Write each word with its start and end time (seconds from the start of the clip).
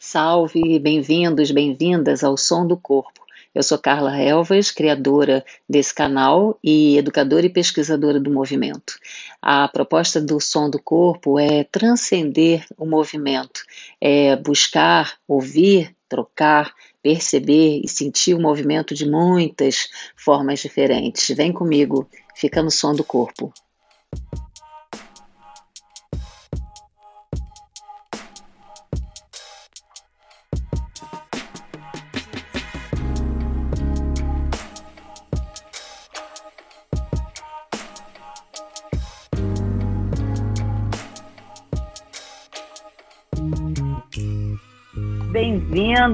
Salve, 0.00 0.78
bem-vindos, 0.78 1.50
bem-vindas 1.50 2.22
ao 2.22 2.36
Som 2.36 2.64
do 2.64 2.76
Corpo. 2.76 3.26
Eu 3.52 3.64
sou 3.64 3.76
Carla 3.76 4.16
Elvas, 4.16 4.70
criadora 4.70 5.44
desse 5.68 5.92
canal 5.92 6.56
e 6.62 6.96
educadora 6.96 7.46
e 7.46 7.50
pesquisadora 7.50 8.20
do 8.20 8.30
movimento. 8.30 8.94
A 9.42 9.66
proposta 9.66 10.20
do 10.20 10.38
Som 10.38 10.70
do 10.70 10.80
Corpo 10.80 11.36
é 11.36 11.64
transcender 11.64 12.64
o 12.76 12.86
movimento, 12.86 13.64
é 14.00 14.36
buscar, 14.36 15.18
ouvir, 15.26 15.92
trocar, 16.08 16.72
perceber 17.02 17.80
e 17.82 17.88
sentir 17.88 18.34
o 18.34 18.40
movimento 18.40 18.94
de 18.94 19.04
muitas 19.04 19.88
formas 20.16 20.60
diferentes. 20.60 21.36
Vem 21.36 21.52
comigo, 21.52 22.08
fica 22.36 22.62
no 22.62 22.70
som 22.70 22.94
do 22.94 23.02
corpo. 23.02 23.52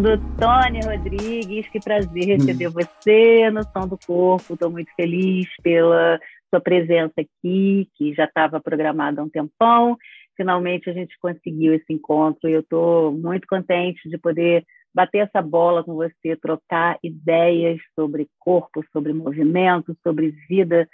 Bem-vindo, 0.04 0.20
Tony 0.38 0.80
Rodrigues. 0.84 1.66
Que 1.70 1.80
prazer 1.80 2.26
receber 2.26 2.68
hum. 2.68 2.72
você 2.72 3.50
no 3.50 3.62
Som 3.62 3.88
do 3.88 3.98
Corpo. 4.06 4.52
Estou 4.52 4.70
muito 4.70 4.92
feliz 4.94 5.48
pela 5.62 6.20
sua 6.50 6.60
presença 6.60 7.14
aqui, 7.16 7.88
que 7.94 8.12
já 8.12 8.24
estava 8.24 8.60
programada 8.60 9.22
há 9.22 9.24
um 9.24 9.30
tempão. 9.30 9.96
Finalmente 10.36 10.90
a 10.90 10.92
gente 10.92 11.18
conseguiu 11.18 11.72
esse 11.72 11.90
encontro 11.90 12.50
e 12.50 12.52
eu 12.52 12.60
estou 12.60 13.12
muito 13.12 13.46
contente 13.48 14.06
de 14.10 14.18
poder 14.18 14.66
bater 14.94 15.20
essa 15.20 15.40
bola 15.40 15.82
com 15.82 15.94
você, 15.94 16.36
trocar 16.36 16.98
ideias 17.02 17.78
sobre 17.98 18.28
corpo, 18.38 18.84
sobre 18.92 19.14
movimento, 19.14 19.96
sobre 20.02 20.34
vida, 20.46 20.86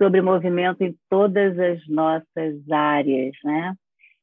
sobre 0.00 0.22
movimento 0.22 0.82
em 0.82 0.94
todas 1.10 1.58
as 1.58 1.88
nossas 1.88 2.70
áreas, 2.70 3.32
né? 3.42 3.74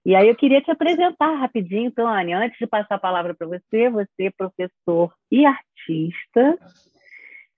E 0.04 0.16
aí 0.16 0.28
eu 0.28 0.36
queria 0.36 0.62
te 0.62 0.72
apresentar 0.72 1.36
rapidinho, 1.36 1.92
Tônia, 1.92 2.40
antes 2.40 2.58
de 2.58 2.66
passar 2.66 2.96
a 2.96 3.00
palavra 3.00 3.36
para 3.36 3.46
você, 3.46 3.90
você 3.90 4.24
é 4.26 4.32
professor 4.32 5.14
e 5.32 5.46
artista. 5.46 6.58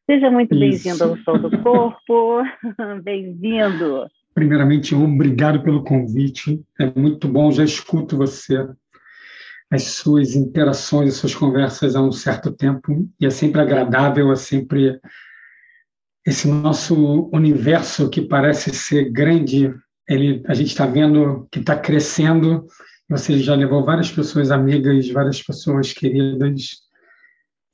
Seja 0.05 0.30
muito 0.30 0.49
bem-vindo 0.49 1.02
ao 1.02 1.17
Sol 1.19 1.39
do 1.39 1.58
Corpo. 1.59 2.44
bem-vindo. 3.02 4.08
Primeiramente, 4.33 4.94
obrigado 4.94 5.64
pelo 5.64 5.86
convite. 5.86 6.61
É 6.77 6.91
muito 6.99 7.30
bom, 7.30 7.49
já 7.49 7.64
escuto 7.64 8.17
você, 8.17 8.67
as 9.71 9.83
suas 9.83 10.36
interações, 10.36 11.14
as 11.14 11.16
suas 11.16 11.36
conversas 11.36 11.95
há 11.95 12.02
um 12.02 12.11
certo 12.11 12.52
tempo, 12.52 13.08
e 13.21 13.25
é 13.25 13.30
sempre 13.30 13.61
agradável, 13.61 14.30
é 14.33 14.36
sempre 14.36 14.99
esse 16.25 16.49
nosso 16.49 17.30
universo 17.33 18.09
que 18.09 18.21
parece 18.21 18.73
ser 18.73 19.09
grande 19.09 19.73
ele, 20.07 20.43
a 20.47 20.53
gente 20.53 20.67
está 20.67 20.85
vendo 20.85 21.47
que 21.51 21.59
está 21.59 21.75
crescendo. 21.75 22.65
Você 23.09 23.37
já 23.37 23.55
levou 23.55 23.83
várias 23.83 24.11
pessoas 24.11 24.51
amigas, 24.51 25.09
várias 25.09 25.41
pessoas 25.41 25.93
queridas. 25.93 26.83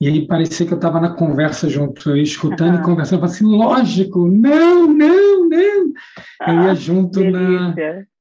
E 0.02 0.08
aí 0.08 0.27
parecia 0.27 0.66
que 0.66 0.73
eu 0.73 0.77
estava 0.77 1.00
na 1.00 1.13
conversa 1.13 1.67
junto, 1.67 2.16
escutando 2.16 2.75
uhum. 2.75 2.81
e 2.81 2.83
conversando. 2.83 3.17
Eu 3.23 3.27
falei 3.27 3.35
assim, 3.35 3.57
lógico, 3.57 4.27
não, 4.27 4.88
não, 4.88 5.50
não. 5.50 5.94
Ah, 6.41 6.53
eu 6.53 6.63
ia 6.63 6.75
junto 6.75 7.23
na, 7.23 7.75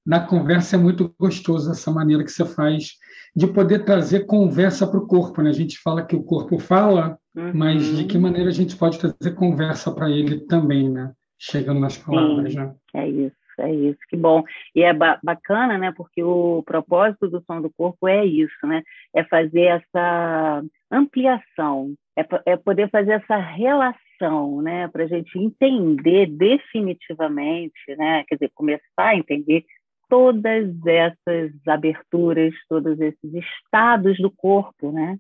na 0.05 0.21
conversa. 0.21 0.77
É 0.77 0.79
muito 0.79 1.15
gostoso 1.19 1.71
essa 1.71 1.91
maneira 1.91 2.25
que 2.25 2.33
você 2.33 2.45
faz 2.45 2.95
de 3.37 3.47
poder 3.47 3.85
trazer 3.85 4.27
conversa 4.27 4.87
para 4.87 4.99
o 4.99 5.07
corpo. 5.07 5.41
Né? 5.41 5.51
A 5.51 5.55
gente 5.55 5.79
fala 5.79 6.05
que 6.05 6.17
o 6.17 6.23
corpo 6.23 6.59
fala, 6.59 7.17
uhum. 7.37 7.53
mas 7.55 7.97
de 7.97 8.05
que 8.05 8.19
maneira 8.19 8.49
a 8.49 8.55
gente 8.55 8.75
pode 8.75 8.99
trazer 8.99 9.37
conversa 9.37 9.93
para 9.93 10.11
ele 10.11 10.41
também, 10.47 10.91
né? 10.91 11.13
Chegando 11.39 11.79
nas 11.79 11.97
palavras. 11.97 12.53
Sim, 12.53 12.59
né? 12.59 12.75
É 12.95 13.09
isso 13.09 13.38
é 13.63 13.73
isso, 13.73 13.99
que 14.09 14.17
bom. 14.17 14.43
E 14.75 14.83
é 14.83 14.93
ba 14.93 15.19
bacana, 15.23 15.79
né? 15.79 15.93
Porque 15.97 16.23
o 16.23 16.63
propósito 16.65 17.29
do 17.29 17.43
som 17.47 17.61
do 17.61 17.71
corpo 17.71 18.09
é 18.09 18.25
isso, 18.25 18.67
né? 18.67 18.83
É 19.15 19.25
fazer 19.25 19.65
essa 19.65 20.63
ampliação, 20.91 21.95
é, 22.17 22.27
é 22.47 22.57
poder 22.57 22.91
fazer 22.91 23.13
essa 23.13 23.37
relação, 23.37 24.63
né? 24.63 24.89
Para 24.89 25.05
a 25.05 25.09
gente 25.09 25.39
entender 25.39 26.27
definitivamente, 26.27 27.97
né? 27.97 28.25
Quer 28.29 28.37
dizer, 28.37 28.51
começar 28.55 28.83
a 28.99 29.17
entender 29.17 29.65
todas 30.09 30.75
essas 30.87 31.53
aberturas, 31.67 32.55
todos 32.69 32.99
esses 33.01 33.35
estados 33.35 34.17
do 34.19 34.31
corpo, 34.31 34.91
né? 34.91 35.19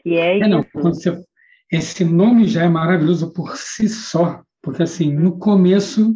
Que 0.00 0.16
é, 0.16 0.38
é 0.38 0.38
isso. 0.38 0.48
Não, 0.48 0.64
você, 0.74 1.24
esse 1.70 2.04
nome 2.04 2.46
já 2.46 2.64
é 2.64 2.68
maravilhoso 2.68 3.32
por 3.32 3.56
si 3.56 3.88
só, 3.88 4.42
porque 4.62 4.82
assim, 4.82 5.12
no 5.12 5.38
começo 5.38 6.14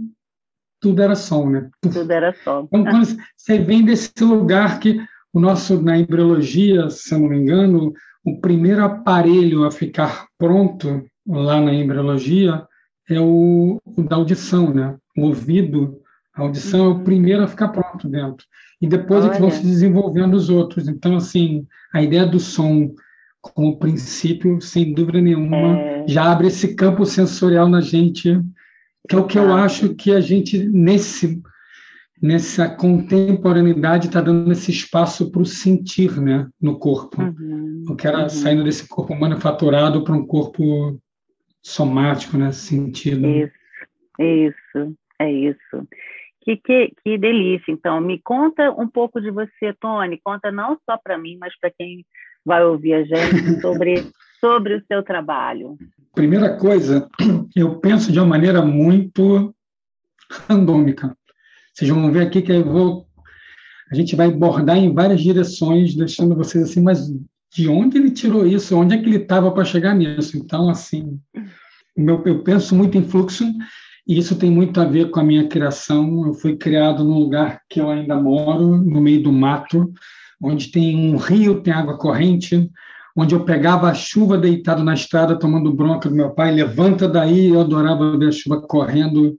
tudo 0.85 1.01
era 1.01 1.17
som, 1.17 1.49
né? 1.49 1.71
Tudo 1.81 2.13
era 2.13 2.35
som. 2.45 2.69
Então, 2.71 2.85
quando 2.85 3.17
você 3.35 3.59
vem 3.59 3.83
desse 3.83 4.13
lugar 4.23 4.79
que 4.79 5.01
o 5.33 5.41
nosso, 5.41 5.81
na 5.81 5.97
embriologia, 5.97 6.91
se 6.91 7.15
eu 7.15 7.21
não 7.21 7.31
me 7.31 7.39
engano, 7.39 7.95
o 8.23 8.39
primeiro 8.39 8.85
aparelho 8.85 9.65
a 9.65 9.71
ficar 9.71 10.27
pronto 10.37 11.03
lá 11.27 11.59
na 11.59 11.73
embriologia 11.73 12.67
é 13.09 13.19
o, 13.19 13.81
o 13.97 14.03
da 14.03 14.17
audição, 14.17 14.75
né? 14.75 14.95
O 15.17 15.23
ouvido, 15.23 16.03
a 16.35 16.43
audição 16.43 16.85
é 16.85 16.89
o 16.89 16.93
uhum. 16.93 17.05
primeiro 17.05 17.43
a 17.43 17.49
ficar 17.49 17.69
pronto 17.69 18.07
dentro. 18.07 18.47
E 18.79 18.87
depois 18.87 19.25
Olha. 19.25 19.31
é 19.31 19.35
que 19.35 19.41
vão 19.41 19.51
se 19.51 19.63
desenvolvendo 19.63 20.35
os 20.35 20.51
outros. 20.51 20.87
Então, 20.87 21.17
assim, 21.17 21.67
a 21.95 22.03
ideia 22.03 22.27
do 22.27 22.39
som 22.39 22.95
como 23.41 23.79
princípio, 23.79 24.61
sem 24.61 24.93
dúvida 24.93 25.23
nenhuma, 25.23 25.79
é... 25.79 26.05
já 26.07 26.31
abre 26.31 26.49
esse 26.49 26.75
campo 26.75 27.07
sensorial 27.07 27.71
na 27.71 27.81
gente 27.81 28.39
que 29.09 29.15
é 29.15 29.19
o 29.19 29.27
que 29.27 29.39
eu 29.39 29.53
acho 29.53 29.95
que 29.95 30.13
a 30.13 30.21
gente, 30.21 30.59
nesse, 30.59 31.43
nessa 32.21 32.69
contemporaneidade, 32.69 34.07
está 34.07 34.21
dando 34.21 34.51
esse 34.51 34.71
espaço 34.71 35.31
para 35.31 35.43
o 35.43 35.47
sentir 35.47 36.21
né, 36.21 36.49
no 36.61 36.79
corpo. 36.79 37.21
Uhum, 37.21 37.85
o 37.89 37.97
que 37.97 38.07
era 38.07 38.23
uhum. 38.23 38.29
saindo 38.29 38.65
desse 38.65 38.89
corpo 38.89 39.15
manufaturado 39.15 40.03
para 40.05 40.15
um 40.15 40.27
corpo 40.27 40.99
somático, 41.63 42.39
né, 42.39 42.51
sentido. 42.53 43.27
Isso, 43.27 43.53
isso, 44.19 44.97
é 45.19 45.31
isso. 45.31 45.89
Que, 46.41 46.57
que, 46.57 46.93
que 47.03 47.19
delícia. 47.19 47.73
Então, 47.73 48.01
me 48.01 48.21
conta 48.23 48.71
um 48.71 48.89
pouco 48.89 49.21
de 49.21 49.31
você, 49.31 49.73
Tony. 49.81 50.21
Conta 50.23 50.51
não 50.51 50.79
só 50.89 50.99
para 51.03 51.19
mim, 51.19 51.37
mas 51.39 51.59
para 51.59 51.71
quem 51.71 52.05
vai 52.45 52.63
ouvir 52.65 52.95
a 52.95 53.05
gente 53.05 53.61
sobre, 53.61 53.95
sobre 54.41 54.75
o 54.75 54.85
seu 54.87 55.03
trabalho. 55.03 55.79
Primeira 56.15 56.57
coisa, 56.57 57.09
eu 57.57 57.81
penso 57.81 58.13
de 58.13 58.19
uma 58.19 58.27
maneira 58.27 58.63
muito 58.63 59.55
randômica. 60.49 61.17
Vocês 61.73 61.91
vão 61.91 62.13
ver 62.13 62.27
aqui 62.27 62.41
que 62.41 62.53
eu 62.53 62.65
vou, 62.65 63.07
a 63.91 63.95
gente 63.95 64.15
vai 64.15 64.29
abordar 64.29 64.77
em 64.77 64.95
várias 64.95 65.21
direções, 65.21 65.97
deixando 65.97 66.37
vocês 66.37 66.71
assim, 66.71 66.81
mas 66.81 67.11
de 67.53 67.69
onde 67.69 67.99
ele 67.99 68.11
tirou 68.11 68.47
isso? 68.47 68.77
Onde 68.77 68.95
é 68.95 68.99
que 68.99 69.07
ele 69.07 69.17
estava 69.17 69.51
para 69.51 69.65
chegar 69.65 69.95
nisso? 69.95 70.37
Então, 70.37 70.69
assim, 70.69 71.19
meu, 71.97 72.23
eu 72.25 72.45
penso 72.45 72.77
muito 72.77 72.97
em 72.97 73.09
fluxo 73.09 73.45
e 74.07 74.19
isso 74.19 74.37
tem 74.37 74.51
muito 74.51 74.81
a 74.81 74.85
ver 74.85 75.11
com 75.11 75.19
a 75.19 75.25
minha 75.25 75.49
criação. 75.49 76.27
Eu 76.27 76.35
fui 76.35 76.57
criado 76.57 77.03
num 77.03 77.19
lugar 77.19 77.61
que 77.69 77.81
eu 77.81 77.91
ainda 77.91 78.15
moro, 78.15 78.77
no 78.77 79.01
meio 79.01 79.23
do 79.23 79.33
mato, 79.33 79.93
onde 80.41 80.71
tem 80.71 80.97
um 80.97 81.17
rio, 81.17 81.61
tem 81.61 81.73
água 81.73 81.99
corrente, 81.99 82.71
onde 83.17 83.35
eu 83.35 83.45
pegava 83.45 83.89
a 83.89 83.95
chuva 83.95 84.37
deitado 84.37 84.83
na 84.83 84.95
estrada, 84.95 85.39
tomando 85.39 85.73
bronca 85.73 86.09
do 86.09 86.15
meu 86.15 86.31
pai, 86.31 86.53
levanta 86.53 87.09
daí, 87.09 87.49
eu 87.49 87.61
adorava 87.61 88.19
ver 88.19 88.29
a 88.29 88.33
chuva 88.33 88.61
correndo 88.61 89.39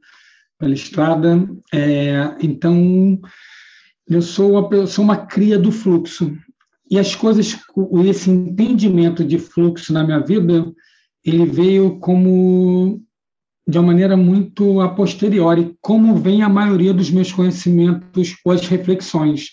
pela 0.57 0.73
estrada. 0.73 1.47
É, 1.73 2.35
então, 2.41 3.19
eu 4.07 4.21
sou, 4.21 4.51
uma, 4.51 4.75
eu 4.75 4.87
sou 4.87 5.03
uma 5.03 5.17
cria 5.17 5.59
do 5.59 5.71
fluxo. 5.71 6.35
E 6.89 6.97
as 6.97 7.15
coisas, 7.15 7.57
esse 8.05 8.29
entendimento 8.29 9.23
de 9.25 9.37
fluxo 9.37 9.91
na 9.91 10.03
minha 10.03 10.19
vida, 10.19 10.71
ele 11.23 11.45
veio 11.45 11.99
como 11.99 13.01
de 13.67 13.79
uma 13.79 13.87
maneira 13.87 14.15
muito 14.15 14.79
a 14.79 14.89
posteriori, 14.89 15.75
como 15.81 16.15
vem 16.15 16.43
a 16.43 16.49
maioria 16.49 16.93
dos 16.93 17.09
meus 17.09 17.31
conhecimentos 17.31 18.35
ou 18.45 18.51
as 18.51 18.67
reflexões 18.67 19.49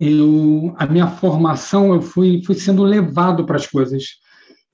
eu, 0.00 0.74
a 0.76 0.86
minha 0.86 1.06
formação, 1.06 1.94
eu 1.94 2.00
fui, 2.00 2.42
fui 2.44 2.54
sendo 2.54 2.82
levado 2.82 3.44
para 3.44 3.56
as 3.56 3.66
coisas. 3.66 4.04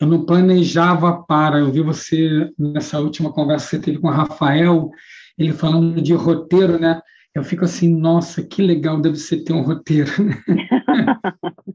Eu 0.00 0.06
não 0.06 0.25
planejava 0.25 1.23
para. 1.25 1.59
Eu 1.59 1.73
vi 1.73 1.81
você 1.81 2.50
nessa 2.59 3.00
última 3.00 3.32
conversa 3.32 3.67
que 3.67 3.70
você 3.76 3.82
teve 3.82 3.99
com 3.99 4.09
o 4.09 4.12
Rafael, 4.12 4.91
ele 5.37 5.53
falando 5.53 6.00
de 6.00 6.15
roteiro, 6.15 6.79
né? 6.79 7.00
Eu 7.35 7.43
fico 7.44 7.65
assim, 7.65 7.94
nossa, 7.94 8.43
que 8.43 8.62
legal 8.62 9.00
deve 9.00 9.17
ser 9.17 9.44
ter 9.44 9.53
um 9.53 9.62
roteiro. 9.62 10.11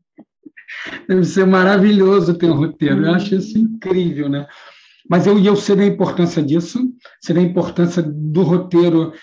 Deve 1.08 1.24
ser 1.24 1.46
maravilhoso 1.46 2.34
ter 2.34 2.50
um 2.50 2.56
roteiro. 2.56 3.06
Eu 3.06 3.14
acho 3.14 3.36
isso 3.36 3.58
incrível, 3.58 4.28
né? 4.28 4.48
Mas 5.10 5.28
eu, 5.28 5.38
eu 5.40 5.56
sei 5.56 5.76
da 5.76 5.86
importância 5.86 6.42
disso, 6.42 6.80
sei 7.22 7.36
da 7.36 7.42
importância 7.42 8.02
do 8.02 8.42
roteiro 8.42 9.14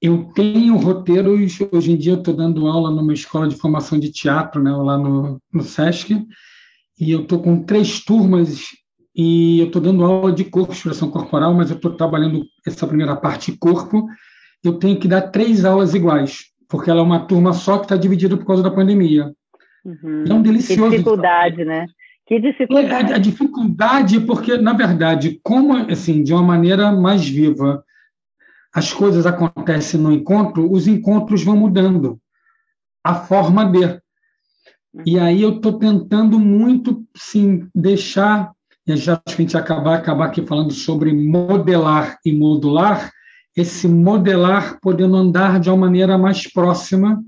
eu 0.00 0.30
tenho 0.34 0.76
roteiros, 0.76 1.58
hoje 1.70 1.92
em 1.92 1.96
dia 1.96 2.12
eu 2.12 2.18
estou 2.18 2.34
dando 2.34 2.66
aula 2.66 2.90
numa 2.90 3.12
escola 3.12 3.46
de 3.46 3.56
formação 3.56 3.98
de 3.98 4.10
teatro, 4.10 4.62
né, 4.62 4.70
lá 4.72 4.96
no, 4.96 5.40
no 5.52 5.62
SESC, 5.62 6.26
e 6.98 7.10
eu 7.10 7.22
estou 7.22 7.40
com 7.40 7.62
três 7.62 8.02
turmas 8.02 8.68
e 9.14 9.60
eu 9.60 9.66
estou 9.66 9.82
dando 9.82 10.04
aula 10.04 10.32
de 10.32 10.44
corpo, 10.44 10.72
expressão 10.72 11.10
corporal, 11.10 11.52
mas 11.52 11.70
eu 11.70 11.76
estou 11.76 11.92
trabalhando 11.92 12.44
essa 12.66 12.86
primeira 12.86 13.16
parte 13.16 13.56
corpo. 13.58 14.06
Eu 14.62 14.74
tenho 14.74 14.98
que 14.98 15.08
dar 15.08 15.22
três 15.22 15.64
aulas 15.64 15.94
iguais, 15.94 16.44
porque 16.68 16.90
ela 16.90 17.00
é 17.00 17.02
uma 17.02 17.26
turma 17.26 17.52
só 17.52 17.78
que 17.78 17.84
está 17.84 17.96
dividida 17.96 18.36
por 18.36 18.46
causa 18.46 18.62
da 18.62 18.70
pandemia. 18.70 19.32
Uhum. 19.84 20.24
É 20.28 20.32
um 20.32 20.42
delicioso. 20.42 20.90
Que 20.90 20.98
dificuldade, 20.98 21.64
né? 21.64 21.86
Que 22.26 22.38
dificuldade. 22.38 23.10
É, 23.10 23.14
a, 23.14 23.16
a 23.16 23.18
dificuldade, 23.18 24.20
porque, 24.20 24.56
na 24.56 24.72
verdade, 24.72 25.40
como 25.42 25.76
assim, 25.76 26.22
de 26.22 26.32
uma 26.32 26.42
maneira 26.42 26.92
mais 26.92 27.26
viva, 27.28 27.82
as 28.72 28.92
coisas 28.92 29.26
acontecem 29.26 30.00
no 30.00 30.12
encontro, 30.12 30.70
os 30.70 30.86
encontros 30.86 31.42
vão 31.42 31.56
mudando 31.56 32.20
a 33.04 33.14
forma 33.14 33.64
de. 33.64 34.00
E 35.06 35.18
aí 35.18 35.42
eu 35.42 35.56
estou 35.56 35.78
tentando 35.78 36.38
muito, 36.38 37.04
sim, 37.16 37.68
deixar, 37.74 38.52
e 38.86 38.96
já 38.96 39.14
acho 39.14 39.36
que 39.36 39.42
a 39.42 39.44
gente 39.44 39.56
acabar, 39.56 39.96
acabar 39.96 40.26
aqui 40.26 40.44
falando 40.44 40.72
sobre 40.72 41.12
modelar 41.12 42.18
e 42.24 42.32
modular, 42.32 43.12
esse 43.56 43.88
modelar 43.88 44.78
podendo 44.80 45.16
andar 45.16 45.60
de 45.60 45.68
uma 45.68 45.76
maneira 45.76 46.16
mais 46.16 46.50
próxima 46.52 47.20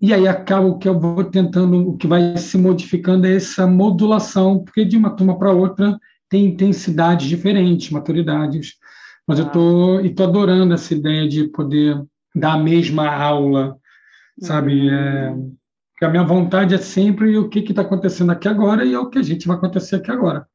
e 0.00 0.14
aí 0.14 0.28
acaba 0.28 0.66
o 0.66 0.78
que 0.78 0.88
eu 0.88 0.98
vou 0.98 1.24
tentando, 1.24 1.88
o 1.88 1.96
que 1.96 2.06
vai 2.06 2.36
se 2.36 2.56
modificando 2.56 3.26
é 3.26 3.34
essa 3.34 3.66
modulação, 3.66 4.62
porque 4.62 4.84
de 4.84 4.96
uma 4.96 5.10
turma 5.10 5.36
para 5.36 5.52
outra 5.52 5.98
tem 6.28 6.46
intensidades 6.46 7.26
diferentes, 7.26 7.90
maturidades. 7.90 8.74
Mas 9.28 9.38
eu 9.38 9.46
estou 9.46 10.00
e 10.00 10.14
tô 10.14 10.24
adorando 10.24 10.72
essa 10.72 10.94
ideia 10.94 11.28
de 11.28 11.46
poder 11.48 12.02
dar 12.34 12.54
a 12.54 12.58
mesma 12.58 13.06
aula, 13.06 13.76
sabe? 14.40 14.88
Uhum. 14.88 15.54
É, 16.00 16.06
a 16.06 16.08
minha 16.08 16.24
vontade 16.24 16.74
é 16.74 16.78
sempre 16.78 17.36
o 17.36 17.48
que 17.50 17.58
está 17.58 17.82
acontecendo 17.82 18.32
aqui 18.32 18.48
agora 18.48 18.86
e 18.86 18.94
é 18.94 18.98
o 18.98 19.10
que 19.10 19.18
a 19.18 19.22
gente 19.22 19.46
vai 19.46 19.58
acontecer 19.58 19.96
aqui 19.96 20.10
agora. 20.10 20.46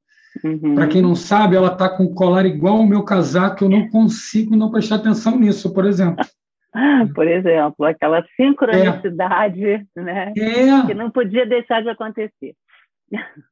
Uhum. 0.44 0.74
Para 0.74 0.88
quem 0.88 1.04
não 1.04 1.14
sabe, 1.14 1.56
ela 1.56 1.72
está 1.72 1.88
com 1.88 2.12
colar 2.16 2.48
igual 2.48 2.80
o 2.80 2.88
meu 2.88 3.04
casaco, 3.04 3.64
eu 3.64 3.70
não 3.70 3.88
consigo 3.90 4.56
não 4.56 4.72
prestar 4.72 4.96
atenção 4.96 5.38
nisso, 5.38 5.72
por 5.72 5.86
exemplo. 5.86 6.26
por 7.14 7.28
exemplo, 7.28 7.86
aquela 7.86 8.26
sincronicidade 8.36 9.64
é. 9.64 9.84
né, 9.96 10.34
é. 10.36 10.86
que 10.88 10.96
não 10.96 11.12
podia 11.12 11.46
deixar 11.46 11.84
de 11.84 11.90
acontecer. 11.90 12.56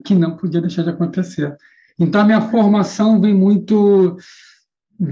Que 0.03 0.15
não 0.15 0.35
podia 0.35 0.61
deixar 0.61 0.81
de 0.81 0.89
acontecer. 0.89 1.55
Então, 1.99 2.21
a 2.21 2.25
minha 2.25 2.41
formação 2.41 3.21
vem 3.21 3.33
muito. 3.33 4.17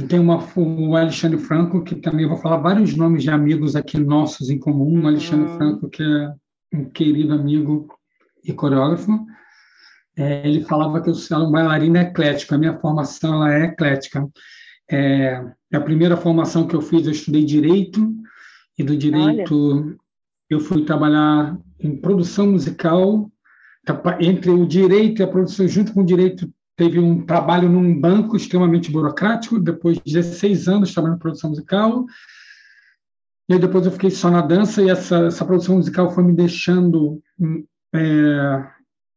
Tem 0.07 0.19
uma, 0.19 0.37
o 0.55 0.95
Alexandre 0.95 1.39
Franco, 1.39 1.83
que 1.83 1.95
também 1.95 2.27
vou 2.27 2.37
falar 2.37 2.57
vários 2.57 2.95
nomes 2.95 3.23
de 3.23 3.31
amigos 3.31 3.75
aqui 3.75 3.97
nossos 3.97 4.51
em 4.51 4.59
comum. 4.59 5.01
O 5.01 5.07
Alexandre 5.07 5.49
uhum. 5.49 5.57
Franco, 5.57 5.89
que 5.89 6.03
é 6.03 6.33
um 6.71 6.85
querido 6.85 7.33
amigo 7.33 7.87
e 8.43 8.53
coreógrafo. 8.53 9.25
É, 10.15 10.47
ele 10.47 10.63
falava 10.63 11.01
que 11.01 11.09
eu 11.09 11.15
sou 11.15 11.47
um 11.47 11.51
bailarino 11.51 11.97
eclético. 11.97 12.53
A 12.53 12.57
minha 12.59 12.77
formação 12.77 13.33
ela 13.33 13.55
é 13.55 13.63
eclética. 13.65 14.29
É, 14.91 15.43
é, 15.71 15.77
a 15.77 15.81
primeira 15.81 16.15
formação 16.15 16.67
que 16.67 16.75
eu 16.75 16.81
fiz, 16.81 17.07
eu 17.07 17.11
estudei 17.11 17.43
direito, 17.43 18.13
e 18.77 18.83
do 18.83 18.95
direito 18.95 19.55
Olha. 19.55 19.97
eu 20.51 20.59
fui 20.59 20.85
trabalhar 20.85 21.57
em 21.79 21.95
produção 21.95 22.51
musical. 22.51 23.31
Entre 24.19 24.51
o 24.51 24.67
direito 24.67 25.19
e 25.19 25.23
a 25.23 25.27
produção, 25.27 25.67
junto 25.67 25.93
com 25.93 26.01
o 26.01 26.05
direito, 26.05 26.47
teve 26.79 26.97
um 26.97 27.25
trabalho 27.25 27.67
num 27.67 27.99
banco 27.99 28.37
extremamente 28.37 28.89
burocrático, 28.89 29.59
depois 29.59 29.97
de 29.97 30.13
16 30.13 30.69
anos 30.69 30.93
trabalhando 30.93 31.17
em 31.17 31.19
produção 31.19 31.49
musical. 31.49 32.05
E 33.49 33.53
aí 33.53 33.59
depois 33.59 33.85
eu 33.85 33.91
fiquei 33.91 34.09
só 34.09 34.31
na 34.31 34.39
dança, 34.39 34.81
e 34.81 34.89
essa, 34.89 35.25
essa 35.25 35.43
produção 35.43 35.75
musical 35.75 36.09
foi 36.09 36.23
me 36.23 36.31
deixando 36.31 37.21
é, 37.93 38.65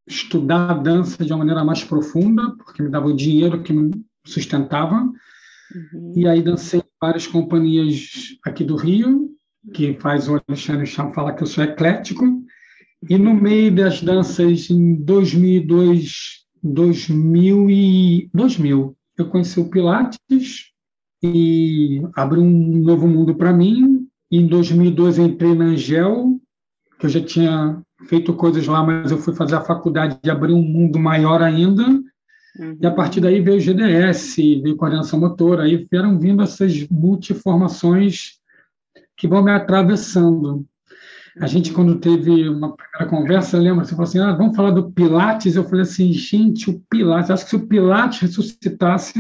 estudar 0.09 0.71
a 0.73 0.75
dança 0.75 1.25
de 1.25 1.33
uma 1.33 1.39
maneira 1.39 1.65
mais 1.65 1.85
profunda, 1.85 2.51
porque 2.57 2.83
me 2.83 2.91
dava 2.91 3.07
o 3.07 3.15
dinheiro 3.15 3.63
que 3.63 3.73
me 3.73 4.05
sustentava. 4.27 4.97
Uhum. 4.97 6.15
E 6.17 6.27
aí 6.27 6.43
dancei 6.43 6.81
em 6.81 6.85
várias 7.01 7.29
companhias 7.29 8.37
aqui 8.45 8.65
do 8.65 8.75
Rio, 8.75 9.31
que 9.73 9.95
faz 10.01 10.29
o 10.29 10.43
Alexandre 10.49 10.85
Cham 10.85 11.13
falar 11.13 11.35
que 11.35 11.45
eu 11.45 11.47
sou 11.47 11.63
eclético. 11.63 12.25
E 13.09 13.17
no 13.17 13.33
meio 13.33 13.73
das 13.73 14.03
danças, 14.03 14.69
em 14.69 14.97
2002, 14.97 16.42
2000, 16.63 17.71
e, 17.71 18.31
2000 18.33 18.97
eu 19.19 19.29
conheci 19.29 19.61
o 19.61 19.69
Pilates 19.69 20.19
e 21.23 22.03
abriu 22.15 22.43
um 22.43 22.79
novo 22.79 23.07
mundo 23.07 23.35
para 23.35 23.53
mim. 23.53 24.07
Em 24.31 24.47
2002 24.47 25.19
eu 25.19 25.27
entrei 25.27 25.55
na 25.55 25.67
Angel, 25.67 26.41
que 26.99 27.07
eu 27.07 27.11
já 27.11 27.21
tinha 27.21 27.83
feito 28.07 28.35
coisas 28.35 28.67
lá, 28.67 28.83
mas 28.83 29.11
eu 29.11 29.19
fui 29.19 29.35
fazer 29.35 29.57
a 29.57 29.61
faculdade 29.61 30.19
e 30.25 30.31
abrir 30.31 30.53
um 30.53 30.63
mundo 30.63 30.99
maior 30.99 31.43
ainda. 31.43 31.83
Uhum. 32.59 32.77
E 32.81 32.87
a 32.87 32.91
partir 32.91 33.21
daí 33.21 33.41
veio 33.41 33.57
o 33.57 33.61
GDS, 33.61 34.37
veio 34.37 34.77
coordenação 34.77 35.21
motora, 35.21 35.65
aí 35.65 35.87
vieram 35.91 36.19
vindo 36.19 36.43
essas 36.43 36.87
multiformações 36.89 38.39
que 39.17 39.29
vão 39.29 39.43
me 39.43 39.53
atravessando. 39.53 40.67
A 41.41 41.47
gente, 41.47 41.73
quando 41.73 41.99
teve 41.99 42.49
uma 42.49 42.77
primeira 42.77 43.07
conversa, 43.07 43.59
lembra, 43.59 43.85
você 43.85 43.93
falou 43.93 44.05
assim, 44.05 44.19
ah, 44.19 44.33
vamos 44.33 44.55
falar 44.55 44.71
do 44.71 44.91
Pilates? 44.91 45.57
Eu 45.57 45.65
falei 45.65 45.83
assim, 45.83 46.13
gente, 46.13 46.69
o 46.69 46.83
Pilates, 46.91 47.31
acho 47.31 47.45
que 47.45 47.51
se 47.51 47.57
o 47.57 47.67
Pilates 47.67 48.21
ressuscitasse, 48.21 49.19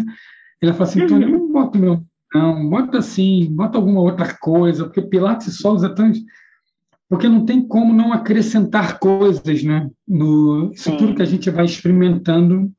ele 0.60 0.72
falou 0.72 0.88
assim, 0.88 1.06
Tony, 1.06 1.26
não 1.26 1.50
bota 1.50 1.78
meu... 1.78 2.04
Não, 2.34 2.68
bota 2.68 2.98
assim, 2.98 3.46
bota 3.54 3.76
alguma 3.76 4.00
outra 4.00 4.34
coisa, 4.34 4.84
porque 4.84 5.02
Pilates 5.02 5.58
solos 5.58 5.84
é 5.84 5.88
tão... 5.88 6.12
Porque 7.08 7.28
não 7.28 7.44
tem 7.44 7.66
como 7.66 7.92
não 7.92 8.12
acrescentar 8.12 8.98
coisas, 8.98 9.62
né? 9.62 9.90
No, 10.08 10.72
isso 10.72 10.96
tudo 10.96 11.14
que 11.14 11.20
a 11.20 11.26
gente 11.26 11.50
vai 11.50 11.66
experimentando 11.66 12.72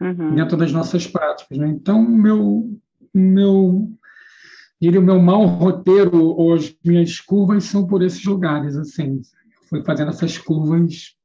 uhum. 0.00 0.34
dentro 0.34 0.56
das 0.56 0.72
nossas 0.72 1.06
práticas. 1.06 1.56
Né? 1.56 1.68
Então, 1.68 2.02
meu, 2.02 2.68
meu, 3.14 3.88
diria, 4.80 5.00
o 5.00 5.02
meu 5.02 5.20
mau 5.20 5.44
roteiro 5.44 6.24
ou 6.24 6.54
as 6.54 6.74
minhas 6.84 7.20
curvas 7.20 7.64
são 7.64 7.86
por 7.86 8.02
esses 8.02 8.24
lugares, 8.24 8.76
assim. 8.76 9.20
Fui 9.68 9.84
fazendo 9.84 10.10
essas 10.10 10.38
curvas. 10.38 11.16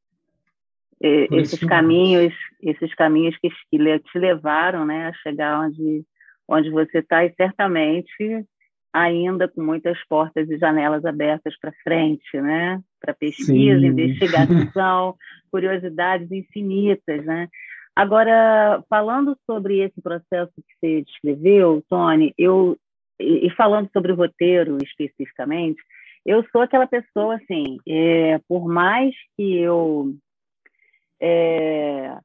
E, 1.02 1.28
esses 1.32 1.60
caminhos, 1.60 2.34
esses 2.62 2.94
caminhos 2.96 3.38
que, 3.38 3.50
que 3.50 4.00
te 4.00 4.20
levaram, 4.20 4.86
né, 4.86 5.08
a 5.08 5.14
chegar 5.14 5.62
onde, 5.62 6.04
onde 6.48 6.70
você 6.70 7.00
está 7.00 7.26
e 7.26 7.34
certamente 7.36 8.46
ainda 8.96 9.46
com 9.50 9.62
muitas 9.62 9.98
portas 10.08 10.50
e 10.50 10.58
janelas 10.58 11.04
abertas 11.04 11.54
para 11.60 11.74
frente, 11.84 12.40
né? 12.40 12.82
Para 13.02 13.14
pesquisa, 13.14 13.82
Sim. 13.82 13.88
investigação, 13.88 15.16
curiosidades 15.52 16.32
infinitas, 16.32 17.26
né? 17.26 17.50
Agora, 17.94 18.82
falando 18.90 19.38
sobre 19.46 19.80
esse 19.80 20.02
processo 20.02 20.52
que 20.56 20.76
você 20.80 21.02
descreveu, 21.02 21.84
Tony, 21.90 22.34
eu 22.38 22.78
e 23.20 23.50
falando 23.52 23.90
sobre 23.92 24.12
o 24.12 24.16
roteiro 24.16 24.78
especificamente, 24.84 25.82
eu 26.26 26.44
sou 26.52 26.62
aquela 26.62 26.88
pessoa 26.88 27.36
assim, 27.36 27.78
é, 27.88 28.40
por 28.48 28.68
mais 28.68 29.14
que 29.36 29.58
eu 29.58 30.16
é, 31.22 32.18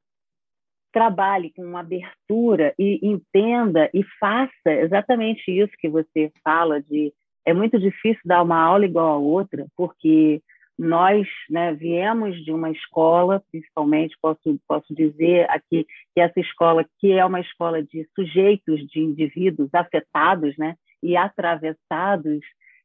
trabalhe 0.92 1.52
com 1.54 1.62
uma 1.62 1.80
abertura 1.80 2.75
e 2.78 2.99
entenda 3.02 3.90
e 3.94 4.02
faça 4.18 4.52
exatamente 4.66 5.50
isso 5.50 5.73
que 5.78 5.88
você 5.88 6.32
fala 6.42 6.80
de 6.80 7.12
é 7.44 7.54
muito 7.54 7.78
difícil 7.78 8.20
dar 8.25 8.42
uma 8.42 8.61
aula 8.61 8.85
igual 8.85 9.09
a 9.09 9.18
outra, 9.18 9.66
porque 9.76 10.42
nós 10.80 11.28
né, 11.50 11.75
viemos 11.75 12.42
de 12.42 12.50
uma 12.50 12.70
escola, 12.70 13.44
principalmente 13.50 14.16
posso, 14.18 14.58
posso 14.66 14.94
dizer 14.94 15.44
aqui 15.50 15.87
que 16.14 16.20
essa 16.22 16.40
escola 16.40 16.87
que 16.99 17.12
é 17.12 17.22
uma 17.22 17.40
escola 17.40 17.82
de 17.82 18.08
sujeitos, 18.14 18.80
de 18.88 18.99
indivíduos 19.00 19.68
afetados 19.75 20.56
né, 20.56 20.75
e 21.02 21.18
atravessados. 21.18 22.40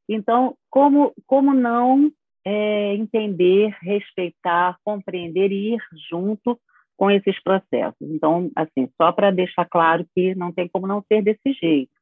Então, 0.09 0.57
como, 0.69 1.13
como 1.25 1.53
não 1.53 2.11
é, 2.43 2.95
entender, 2.95 3.73
respeitar, 3.79 4.77
compreender 4.83 5.53
e 5.53 5.75
ir 5.75 5.81
junto 6.09 6.59
com 6.97 7.09
esses 7.09 7.41
processos? 7.41 7.95
Então, 8.01 8.51
assim, 8.57 8.89
só 8.97 9.13
para 9.13 9.31
deixar 9.31 9.63
claro 9.69 10.05
que 10.13 10.35
não 10.35 10.51
tem 10.51 10.67
como 10.67 10.85
não 10.85 11.01
ser 11.07 11.21
desse 11.21 11.53
jeito. 11.53 11.93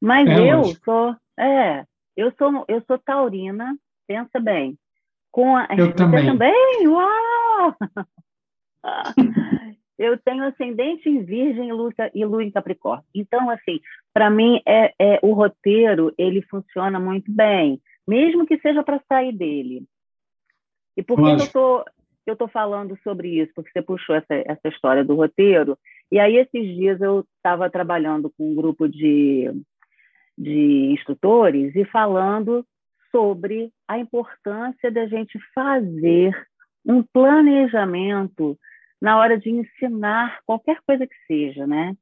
Mas 0.00 0.28
é, 0.28 0.52
eu 0.52 0.62
sou, 0.84 1.16
é, 1.36 1.84
eu 2.16 2.32
sou, 2.38 2.64
eu 2.68 2.80
sou 2.86 2.98
taurina, 2.98 3.76
pensa 4.06 4.38
bem, 4.38 4.78
com 5.34 5.56
a... 5.56 5.66
Eu 5.76 5.92
também. 5.92 6.24
também? 6.24 6.86
Uau! 6.86 7.74
eu 9.98 10.16
tenho 10.18 10.44
ascendente 10.44 11.08
em 11.08 11.24
Virgem 11.24 11.70
e 12.14 12.24
Lua 12.24 12.44
em 12.44 12.52
Capricórnio. 12.52 13.04
Então, 13.12 13.50
assim, 13.50 13.80
para 14.12 14.30
mim, 14.30 14.62
é, 14.64 14.94
é, 14.96 15.18
o 15.24 15.32
roteiro 15.32 16.14
ele 16.16 16.40
funciona 16.42 17.00
muito 17.00 17.32
bem, 17.32 17.82
mesmo 18.06 18.46
que 18.46 18.60
seja 18.60 18.84
para 18.84 19.02
sair 19.08 19.32
dele. 19.32 19.82
E 20.96 21.02
por 21.02 21.16
que 21.16 21.28
eu 21.28 21.50
tô, 21.50 21.84
eu 22.28 22.36
tô 22.36 22.46
falando 22.46 22.96
sobre 23.02 23.40
isso? 23.40 23.50
Porque 23.56 23.72
você 23.72 23.82
puxou 23.82 24.14
essa, 24.14 24.34
essa 24.34 24.68
história 24.68 25.04
do 25.04 25.16
roteiro. 25.16 25.76
E 26.12 26.20
aí, 26.20 26.36
esses 26.36 26.76
dias, 26.76 27.00
eu 27.00 27.26
estava 27.38 27.68
trabalhando 27.68 28.32
com 28.38 28.52
um 28.52 28.54
grupo 28.54 28.88
de, 28.88 29.50
de 30.38 30.92
instrutores 30.92 31.74
e 31.74 31.84
falando 31.86 32.64
sobre 33.14 33.70
a 33.86 33.96
importância 33.96 34.90
da 34.90 35.06
gente 35.06 35.38
fazer 35.54 36.34
um 36.84 37.00
planejamento 37.00 38.58
na 39.00 39.16
hora 39.16 39.38
de 39.38 39.50
ensinar 39.50 40.40
qualquer 40.44 40.78
coisa 40.84 41.06
que 41.06 41.14
seja, 41.28 41.64
né? 41.64 41.94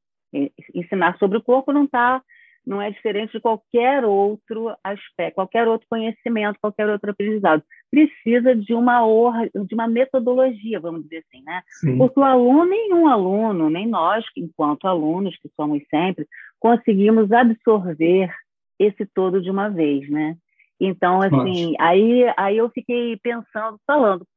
Ensinar 0.73 1.17
sobre 1.19 1.37
o 1.37 1.43
corpo 1.43 1.71
não 1.71 1.83
está 1.83 2.19
não 2.65 2.81
é 2.81 2.89
diferente 2.89 3.33
de 3.33 3.41
qualquer 3.41 4.05
outro 4.05 4.73
aspecto, 4.81 5.35
qualquer 5.35 5.67
outro 5.67 5.85
conhecimento, 5.89 6.57
qualquer 6.61 6.87
outro 6.87 7.11
aprendizado. 7.11 7.61
Precisa 7.91 8.55
de 8.55 8.73
uma 8.73 9.05
or, 9.05 9.33
de 9.53 9.75
uma 9.75 9.85
metodologia, 9.85 10.79
vamos 10.79 11.03
dizer 11.03 11.25
assim, 11.27 11.43
né? 11.43 11.61
Sim. 11.67 11.97
Porque 11.97 12.17
o 12.17 12.23
aluno, 12.23 12.65
nenhum 12.65 13.07
aluno, 13.07 13.69
nem 13.69 13.85
nós, 13.85 14.23
enquanto 14.37 14.87
alunos, 14.87 15.37
que 15.39 15.49
somos 15.57 15.83
sempre, 15.89 16.25
conseguimos 16.57 17.33
absorver 17.33 18.33
esse 18.79 19.05
todo 19.05 19.41
de 19.41 19.51
uma 19.51 19.69
vez, 19.69 20.09
né? 20.09 20.37
Então, 20.85 21.21
assim, 21.21 21.75
aí, 21.79 22.25
aí 22.35 22.57
eu 22.57 22.69
fiquei 22.69 23.15
pensando, 23.17 23.79
falando, 23.87 24.27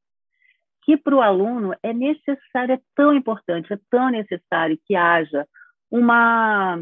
que 0.83 0.95
para 0.95 1.15
o 1.15 1.21
aluno 1.21 1.75
é 1.83 1.93
necessário, 1.93 2.75
é 2.75 2.79
tão 2.95 3.13
importante, 3.13 3.73
é 3.73 3.79
tão 3.89 4.09
necessário 4.09 4.79
que 4.85 4.95
haja 4.95 5.45
uma 5.91 6.79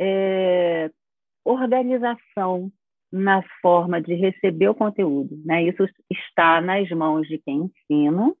é, 0.00 0.90
organização 1.44 2.72
na 3.12 3.44
forma 3.62 4.02
de 4.02 4.14
receber 4.14 4.68
o 4.68 4.74
conteúdo. 4.74 5.40
Né? 5.44 5.62
Isso 5.62 5.86
está 6.10 6.60
nas 6.60 6.90
mãos 6.90 7.28
de 7.28 7.38
quem 7.38 7.70
ensina. 7.70 8.34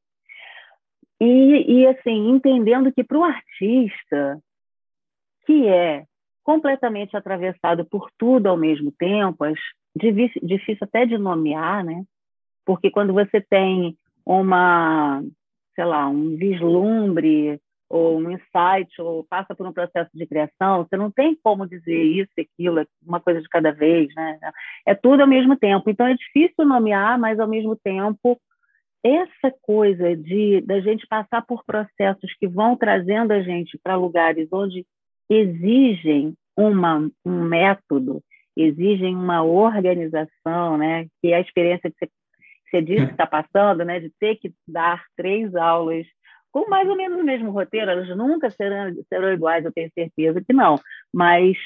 E, 1.20 1.82
e 1.82 1.86
assim, 1.86 2.30
entendendo 2.30 2.92
que 2.92 3.04
para 3.04 3.18
o 3.18 3.22
artista, 3.22 4.40
que 5.46 5.68
é 5.68 6.04
completamente 6.42 7.16
atravessado 7.16 7.84
por 7.84 8.10
tudo 8.18 8.48
ao 8.48 8.56
mesmo 8.56 8.92
tempo, 8.98 9.44
as, 9.44 9.58
difícil, 9.96 10.78
até 10.82 11.06
de 11.06 11.18
nomear, 11.18 11.84
né? 11.84 12.04
Porque 12.64 12.90
quando 12.90 13.12
você 13.12 13.40
tem 13.40 13.96
uma, 14.24 15.22
sei 15.74 15.84
lá, 15.84 16.08
um 16.08 16.36
vislumbre 16.36 17.60
ou 17.88 18.18
um 18.18 18.30
insight, 18.30 19.00
ou 19.00 19.24
passa 19.24 19.54
por 19.54 19.66
um 19.66 19.72
processo 19.72 20.10
de 20.14 20.26
criação, 20.26 20.84
você 20.84 20.96
não 20.96 21.10
tem 21.10 21.38
como 21.42 21.68
dizer 21.68 22.02
isso, 22.02 22.30
aquilo, 22.38 22.84
uma 23.06 23.20
coisa 23.20 23.40
de 23.40 23.48
cada 23.48 23.70
vez, 23.70 24.08
né? 24.16 24.38
É 24.86 24.94
tudo 24.94 25.20
ao 25.20 25.28
mesmo 25.28 25.56
tempo. 25.56 25.88
Então 25.88 26.06
é 26.06 26.14
difícil 26.14 26.64
nomear, 26.64 27.18
mas 27.18 27.38
ao 27.38 27.46
mesmo 27.46 27.76
tempo 27.76 28.40
essa 29.04 29.54
coisa 29.60 30.16
de 30.16 30.62
da 30.62 30.80
gente 30.80 31.06
passar 31.06 31.44
por 31.44 31.62
processos 31.64 32.34
que 32.40 32.48
vão 32.48 32.74
trazendo 32.74 33.32
a 33.32 33.42
gente 33.42 33.78
para 33.82 33.96
lugares 33.96 34.48
onde 34.50 34.86
exigem 35.28 36.34
uma, 36.56 37.10
um 37.24 37.42
método, 37.42 38.22
exigem 38.56 39.14
uma 39.14 39.42
organização, 39.42 40.76
né? 40.76 41.06
Que 41.20 41.32
é 41.32 41.36
a 41.36 41.40
experiência 41.40 41.90
que 41.90 41.96
você, 41.98 42.10
você 42.70 42.82
disse 42.82 43.06
que 43.06 43.12
está 43.12 43.26
passando, 43.26 43.84
né? 43.84 44.00
De 44.00 44.10
ter 44.18 44.36
que 44.36 44.52
dar 44.66 45.04
três 45.16 45.54
aulas 45.54 46.06
com 46.54 46.70
mais 46.70 46.88
ou 46.88 46.96
menos 46.96 47.20
o 47.20 47.24
mesmo 47.24 47.50
roteiro, 47.50 47.90
elas 47.90 48.08
nunca 48.16 48.48
serão, 48.48 48.94
serão 49.08 49.32
iguais, 49.32 49.64
eu 49.64 49.72
tenho 49.72 49.90
certeza 49.92 50.40
que 50.40 50.52
não, 50.52 50.76
mas 51.12 51.56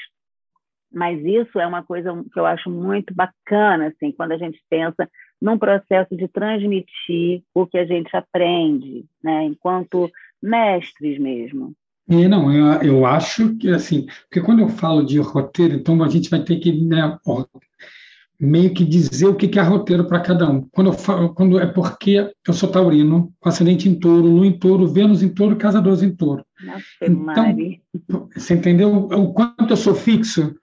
mas 0.91 1.23
isso 1.23 1.59
é 1.59 1.67
uma 1.67 1.83
coisa 1.83 2.11
que 2.33 2.39
eu 2.39 2.47
acho 2.47 2.67
muito 2.67 3.13
bacana, 3.13 3.89
assim, 3.89 4.11
quando 4.11 4.31
a 4.31 4.37
gente 4.37 4.59
pensa 4.67 5.07
num 5.39 5.59
processo 5.59 6.15
de 6.15 6.27
transmitir 6.27 7.43
o 7.53 7.67
que 7.67 7.77
a 7.77 7.85
gente 7.85 8.15
aprende, 8.17 9.05
né, 9.23 9.43
enquanto 9.43 10.09
mestres 10.41 11.19
mesmo. 11.19 11.75
É, 12.09 12.27
não, 12.27 12.51
eu, 12.51 12.81
eu 12.81 13.05
acho 13.05 13.55
que, 13.57 13.69
assim, 13.69 14.07
porque 14.23 14.41
quando 14.41 14.59
eu 14.59 14.69
falo 14.69 15.05
de 15.05 15.19
roteiro, 15.19 15.75
então 15.75 16.01
a 16.03 16.09
gente 16.09 16.29
vai 16.29 16.41
ter 16.41 16.57
que 16.57 16.71
né, 16.71 17.17
meio 18.39 18.73
que 18.73 18.83
dizer 18.85 19.27
o 19.27 19.35
que 19.35 19.59
é 19.59 19.61
roteiro 19.61 20.05
para 20.05 20.21
cada 20.21 20.49
um. 20.49 20.61
Quando, 20.71 20.87
eu 20.87 20.93
falo, 20.93 21.33
quando 21.33 21.59
é 21.59 21.67
porque 21.67 22.31
eu 22.47 22.53
sou 22.53 22.69
taurino, 22.69 23.31
com 23.39 23.49
ascendente 23.49 23.87
em 23.87 23.93
touro, 23.93 24.27
lua 24.27 24.47
em 24.47 24.57
touro, 24.57 24.87
Vênus 24.87 25.21
em 25.21 25.29
touro, 25.29 25.55
casa 25.57 25.81
12 25.81 26.05
em 26.05 26.15
touro. 26.15 26.43
Nossa, 26.63 26.83
então, 27.03 28.29
você 28.35 28.53
entendeu 28.55 28.91
o 28.95 29.33
quanto 29.33 29.69
eu 29.69 29.77
sou 29.77 29.93
fixo? 29.93 30.55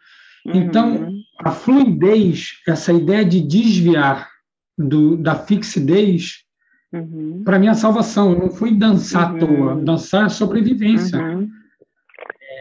Então, 0.46 0.88
uhum. 0.88 0.94
Então, 0.96 1.16
a 1.40 1.50
fluidez, 1.50 2.54
essa 2.66 2.92
ideia 2.92 3.24
de 3.24 3.40
desviar 3.40 4.28
do, 4.78 5.16
da 5.16 5.34
fixidez, 5.34 6.45
uhum. 6.96 7.42
para 7.44 7.58
mim 7.58 7.68
a 7.68 7.74
salvação. 7.74 8.32
Eu 8.32 8.38
não 8.38 8.50
fui 8.50 8.74
dançar 8.74 9.30
uhum. 9.30 9.36
à 9.36 9.40
toa. 9.40 9.84
Dançar 9.84 10.26
é 10.26 10.28
sobrevivência. 10.28 11.18
Uhum. 11.20 11.48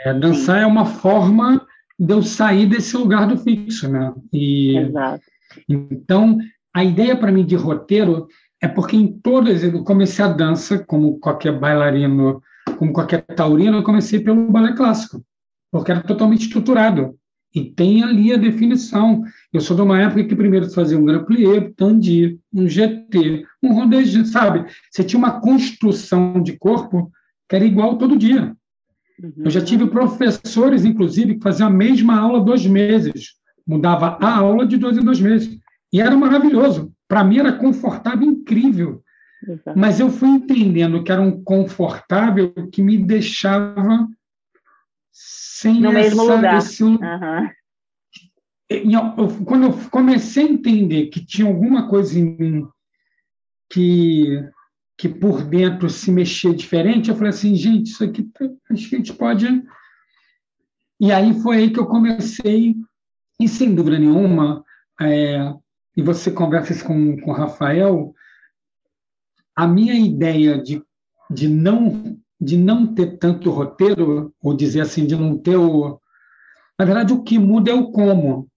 É, 0.05 0.13
dançar 0.13 0.57
Sim. 0.57 0.63
é 0.63 0.65
uma 0.65 0.85
forma 0.85 1.65
de 1.97 2.13
eu 2.13 2.21
sair 2.21 2.67
desse 2.67 2.95
lugar 2.97 3.27
do 3.27 3.37
fixo, 3.37 3.89
né? 3.89 4.13
E, 4.31 4.77
Exato. 4.77 5.23
Então, 5.69 6.37
a 6.73 6.83
ideia 6.83 7.15
para 7.15 7.31
mim 7.31 7.45
de 7.45 7.55
roteiro 7.55 8.27
é 8.61 8.67
porque 8.67 8.95
em 8.95 9.07
todas, 9.07 9.63
eu 9.63 9.83
comecei 9.83 10.23
a 10.23 10.29
dança, 10.29 10.79
como 10.79 11.19
qualquer 11.19 11.57
bailarino, 11.57 12.41
como 12.77 12.91
qualquer 12.91 13.21
taurino, 13.21 13.77
eu 13.77 13.83
comecei 13.83 14.19
pelo 14.19 14.51
balé 14.51 14.73
clássico, 14.73 15.23
porque 15.71 15.91
era 15.91 16.01
totalmente 16.01 16.43
estruturado. 16.43 17.15
E 17.55 17.63
tem 17.63 18.03
ali 18.03 18.33
a 18.33 18.37
definição. 18.37 19.23
Eu 19.53 19.61
sou 19.61 19.77
de 19.77 19.81
uma 19.81 20.01
época 20.01 20.25
que 20.25 20.35
primeiro 20.35 20.69
fazia 20.69 20.99
um 20.99 21.05
Grand 21.05 21.23
Plié, 21.23 21.71
Tandi, 21.77 22.37
um 22.53 22.67
GT, 22.67 23.45
um 23.63 23.73
Rondegê, 23.73 24.25
sabe? 24.25 24.65
Você 24.91 25.05
tinha 25.05 25.17
uma 25.17 25.39
construção 25.39 26.43
de 26.43 26.57
corpo 26.57 27.09
que 27.47 27.55
era 27.55 27.63
igual 27.63 27.97
todo 27.97 28.17
dia. 28.17 28.53
Eu 29.37 29.49
já 29.49 29.61
tive 29.61 29.87
professores, 29.87 30.83
inclusive, 30.83 31.35
que 31.35 31.43
faziam 31.43 31.69
a 31.69 31.71
mesma 31.71 32.19
aula 32.19 32.43
dois 32.43 32.65
meses. 32.65 33.35
Mudava 33.65 34.17
a 34.19 34.35
aula 34.35 34.67
de 34.67 34.75
dois 34.75 34.97
em 34.97 35.03
dois 35.03 35.21
meses. 35.21 35.57
E 35.93 36.01
era 36.01 36.17
maravilhoso. 36.17 36.91
Para 37.07 37.23
mim 37.23 37.39
era 37.39 37.53
confortável, 37.53 38.27
incrível. 38.27 39.01
Mas 39.75 39.99
eu 40.01 40.09
fui 40.09 40.27
entendendo 40.27 41.03
que 41.03 41.11
era 41.11 41.21
um 41.21 41.41
confortável 41.43 42.51
que 42.71 42.81
me 42.81 42.97
deixava 42.97 44.07
sem 45.25 45.81
no 45.81 45.89
essa, 45.89 45.99
mesmo 45.99 46.23
lugar. 46.23 46.57
Esse... 46.57 46.83
Uhum. 46.83 46.99
Quando 49.45 49.65
eu 49.65 49.89
comecei 49.89 50.45
a 50.47 50.51
entender 50.51 51.07
que 51.07 51.25
tinha 51.25 51.47
alguma 51.47 51.87
coisa 51.87 52.19
em 52.19 52.37
mim 52.37 52.67
que 53.69 54.43
que 54.97 55.09
por 55.09 55.43
dentro 55.43 55.89
se 55.89 56.11
mexia 56.11 56.53
diferente, 56.53 57.09
eu 57.09 57.15
falei 57.15 57.29
assim, 57.29 57.53
gente, 57.53 57.87
isso 57.87 58.03
aqui 58.03 58.29
acho 58.69 58.89
que 58.89 58.95
a 58.95 58.97
gente 58.97 59.13
pode. 59.13 59.45
E 60.99 61.11
aí 61.11 61.33
foi 61.41 61.57
aí 61.57 61.69
que 61.69 61.79
eu 61.79 61.85
comecei, 61.85 62.75
e 63.37 63.47
sem 63.47 63.75
dúvida 63.75 63.99
nenhuma, 63.99 64.63
é, 65.01 65.53
e 65.97 66.01
você 66.01 66.31
conversa 66.31 66.71
isso 66.71 66.85
com, 66.85 67.19
com 67.19 67.31
o 67.31 67.33
Rafael, 67.33 68.13
a 69.55 69.67
minha 69.67 69.93
ideia 69.93 70.61
de, 70.61 70.81
de, 71.29 71.49
não, 71.49 72.17
de 72.39 72.57
não 72.57 72.93
ter 72.93 73.17
tanto 73.17 73.49
roteiro, 73.49 74.33
ou 74.41 74.55
dizer 74.55 74.81
assim, 74.81 75.05
de 75.05 75.15
não 75.15 75.37
ter 75.37 75.55
o. 75.55 75.99
Na 76.77 76.85
verdade, 76.85 77.13
o 77.13 77.23
que 77.23 77.39
muda 77.39 77.71
é 77.71 77.73
o 77.73 77.91
como. 77.91 78.47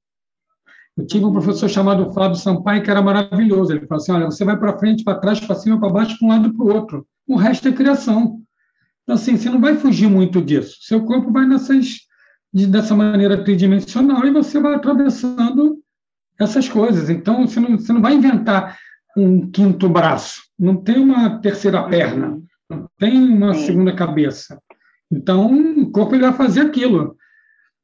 Eu 0.97 1.07
tive 1.07 1.25
um 1.25 1.33
professor 1.33 1.69
chamado 1.69 2.13
Flávio 2.13 2.37
Sampaio 2.37 2.83
que 2.83 2.91
era 2.91 3.01
maravilhoso. 3.01 3.73
Ele 3.73 3.87
falou 3.87 4.03
assim: 4.03 4.13
olha, 4.13 4.27
você 4.27 4.45
vai 4.45 4.59
para 4.59 4.77
frente, 4.79 5.05
para 5.05 5.19
trás, 5.19 5.39
para 5.39 5.55
cima, 5.55 5.79
para 5.79 5.91
baixo, 5.91 6.19
para 6.19 6.27
um 6.27 6.31
lado 6.31 6.53
para 6.53 6.65
o 6.65 6.75
outro. 6.75 7.07
O 7.27 7.37
resto 7.37 7.69
é 7.69 7.73
criação. 7.73 8.41
Então, 9.05 9.15
assim, 9.15 9.37
você 9.37 9.49
não 9.49 9.61
vai 9.61 9.77
fugir 9.77 10.09
muito 10.09 10.43
disso. 10.43 10.77
Seu 10.81 11.05
corpo 11.05 11.31
vai 11.31 11.47
nessas, 11.47 12.01
dessa 12.53 12.97
maneira 12.97 13.43
tridimensional 13.43 14.27
e 14.27 14.33
você 14.33 14.61
vai 14.61 14.75
atravessando 14.75 15.79
essas 16.39 16.69
coisas. 16.69 17.09
Então, 17.09 17.47
você 17.47 17.61
não, 17.61 17.79
você 17.79 17.93
não 17.93 18.03
vai 18.03 18.15
inventar 18.15 18.77
um 19.17 19.51
quinto 19.51 19.89
braço. 19.89 20.43
Não 20.59 20.77
tem 20.77 20.99
uma 20.99 21.39
terceira 21.41 21.83
perna. 21.85 22.41
Não 22.69 22.89
tem 22.99 23.19
uma 23.19 23.55
segunda 23.55 23.95
cabeça. 23.95 24.61
Então, 25.11 25.51
o 25.81 25.91
corpo 25.91 26.15
ele 26.15 26.23
vai 26.23 26.33
fazer 26.35 26.61
aquilo. 26.61 27.17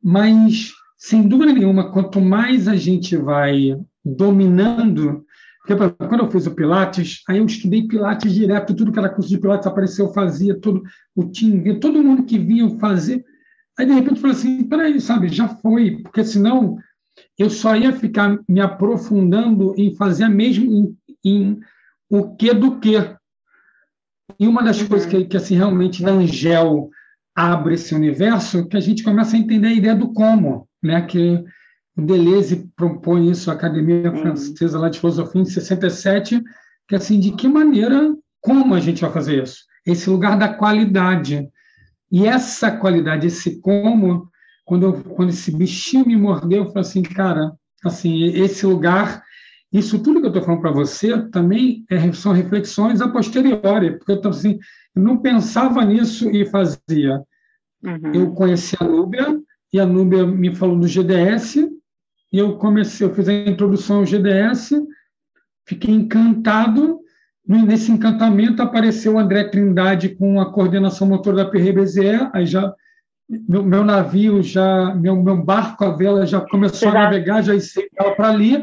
Mas 0.02 0.72
sem 1.04 1.28
dúvida 1.28 1.52
nenhuma, 1.52 1.90
quanto 1.90 2.20
mais 2.20 2.66
a 2.66 2.76
gente 2.76 3.16
vai 3.16 3.78
dominando. 4.04 5.24
Quando 5.66 6.24
eu 6.24 6.30
fiz 6.30 6.46
o 6.46 6.54
Pilates, 6.54 7.22
aí 7.28 7.38
eu 7.38 7.46
estudei 7.46 7.86
Pilates 7.86 8.32
direto, 8.32 8.74
tudo 8.74 8.92
que 8.92 8.98
era 8.98 9.08
curso 9.08 9.28
de 9.28 9.38
Pilates 9.38 9.66
apareceu, 9.66 10.06
eu 10.06 10.12
fazia, 10.12 10.58
todo 10.58 10.82
o 11.14 11.24
time, 11.30 11.78
todo 11.78 12.02
mundo 12.02 12.24
que 12.24 12.38
vinha 12.38 12.68
fazer. 12.78 13.24
Aí, 13.78 13.86
de 13.86 13.92
repente, 13.92 14.16
eu 14.16 14.20
falei 14.20 14.36
assim: 14.36 14.64
peraí, 14.64 15.00
sabe, 15.00 15.28
já 15.28 15.48
foi, 15.48 16.02
porque 16.02 16.24
senão 16.24 16.78
eu 17.38 17.50
só 17.50 17.76
ia 17.76 17.92
ficar 17.92 18.38
me 18.48 18.60
aprofundando 18.60 19.74
em 19.76 19.94
fazer 19.94 20.24
a 20.24 20.30
mesma, 20.30 20.64
em, 20.64 20.96
em 21.24 21.60
o 22.08 22.34
que 22.34 22.52
do 22.54 22.78
que. 22.78 22.96
E 24.38 24.46
uma 24.46 24.62
das 24.62 24.80
uhum. 24.80 24.88
coisas 24.88 25.06
que, 25.08 25.24
que 25.24 25.36
assim, 25.36 25.56
realmente 25.56 26.02
na 26.02 26.12
Angel 26.12 26.90
abre 27.34 27.74
esse 27.74 27.94
universo, 27.94 28.66
que 28.66 28.76
a 28.76 28.80
gente 28.80 29.02
começa 29.02 29.36
a 29.36 29.38
entender 29.38 29.68
a 29.68 29.72
ideia 29.72 29.94
do 29.94 30.12
como 30.12 30.68
né, 30.82 31.02
que 31.02 31.42
o 31.96 32.02
Deleuze 32.02 32.70
propõe 32.76 33.30
isso, 33.30 33.50
a 33.50 33.54
Academia 33.54 34.10
uhum. 34.10 34.18
Francesa 34.18 34.78
lá 34.78 34.88
de 34.88 35.00
Filosofia, 35.00 35.40
em 35.40 35.44
67, 35.44 36.42
que 36.88 36.94
assim, 36.94 37.18
de 37.18 37.32
que 37.32 37.48
maneira, 37.48 38.14
como 38.40 38.74
a 38.74 38.80
gente 38.80 39.00
vai 39.00 39.12
fazer 39.12 39.42
isso? 39.42 39.64
Esse 39.86 40.10
lugar 40.10 40.38
da 40.38 40.48
qualidade. 40.48 41.48
E 42.10 42.26
essa 42.26 42.70
qualidade, 42.70 43.26
esse 43.26 43.60
como, 43.60 44.28
quando, 44.64 44.82
eu, 44.84 45.04
quando 45.04 45.30
esse 45.30 45.50
bichinho 45.56 46.06
me 46.06 46.16
mordeu, 46.16 46.64
eu 46.64 46.66
falei 46.66 46.82
assim, 46.82 47.02
cara, 47.02 47.52
assim, 47.84 48.24
esse 48.24 48.66
lugar 48.66 49.22
isso 49.74 49.98
tudo 49.98 50.20
que 50.20 50.26
eu 50.26 50.28
estou 50.28 50.42
falando 50.42 50.60
para 50.60 50.70
você 50.70 51.20
também 51.30 51.84
é, 51.90 52.12
são 52.12 52.32
reflexões 52.32 53.00
a 53.00 53.08
posteriori, 53.08 53.98
porque 53.98 54.12
eu, 54.12 54.30
assim, 54.30 54.56
não 54.94 55.18
pensava 55.18 55.84
nisso 55.84 56.30
e 56.30 56.46
fazia. 56.46 57.20
Uhum. 57.82 58.12
Eu 58.14 58.30
conheci 58.30 58.76
a 58.78 58.84
Núbia, 58.84 59.36
e 59.72 59.80
a 59.80 59.84
Núbia 59.84 60.24
me 60.24 60.54
falou 60.54 60.78
do 60.78 60.86
GDS, 60.86 61.56
e 62.32 62.38
eu 62.38 62.56
comecei, 62.56 63.04
eu 63.04 63.12
fiz 63.12 63.28
a 63.28 63.32
introdução 63.32 63.98
ao 63.98 64.06
GDS, 64.06 64.70
fiquei 65.66 65.92
encantado, 65.92 67.00
nesse 67.44 67.90
encantamento 67.90 68.62
apareceu 68.62 69.14
o 69.14 69.18
André 69.18 69.44
Trindade 69.44 70.10
com 70.10 70.40
a 70.40 70.52
coordenação 70.52 71.08
motor 71.08 71.34
da 71.34 71.44
PRBZE, 71.44 72.30
aí 72.32 72.46
já 72.46 72.72
meu, 73.28 73.62
meu, 73.62 73.82
navio 73.84 74.42
já, 74.42 74.94
meu, 74.94 75.20
meu 75.20 75.36
barco, 75.36 75.84
a 75.84 75.90
vela 75.90 76.26
já 76.26 76.40
começou 76.40 76.90
a 76.90 76.92
navegar, 76.92 77.42
já 77.42 77.54
estava 77.54 78.14
para 78.14 78.28
ali, 78.28 78.62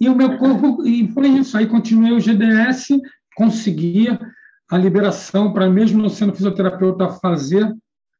e 0.00 0.08
o 0.08 0.14
meu 0.14 0.38
corpo, 0.38 0.86
e 0.86 1.08
foi 1.08 1.28
isso. 1.28 1.56
Aí 1.56 1.66
continuei 1.66 2.12
o 2.12 2.20
GDS, 2.20 2.88
conseguia 3.36 4.18
a 4.70 4.76
liberação 4.76 5.52
para, 5.52 5.68
mesmo 5.68 6.02
não 6.02 6.08
sendo 6.08 6.34
fisioterapeuta, 6.34 7.08
fazer 7.08 7.74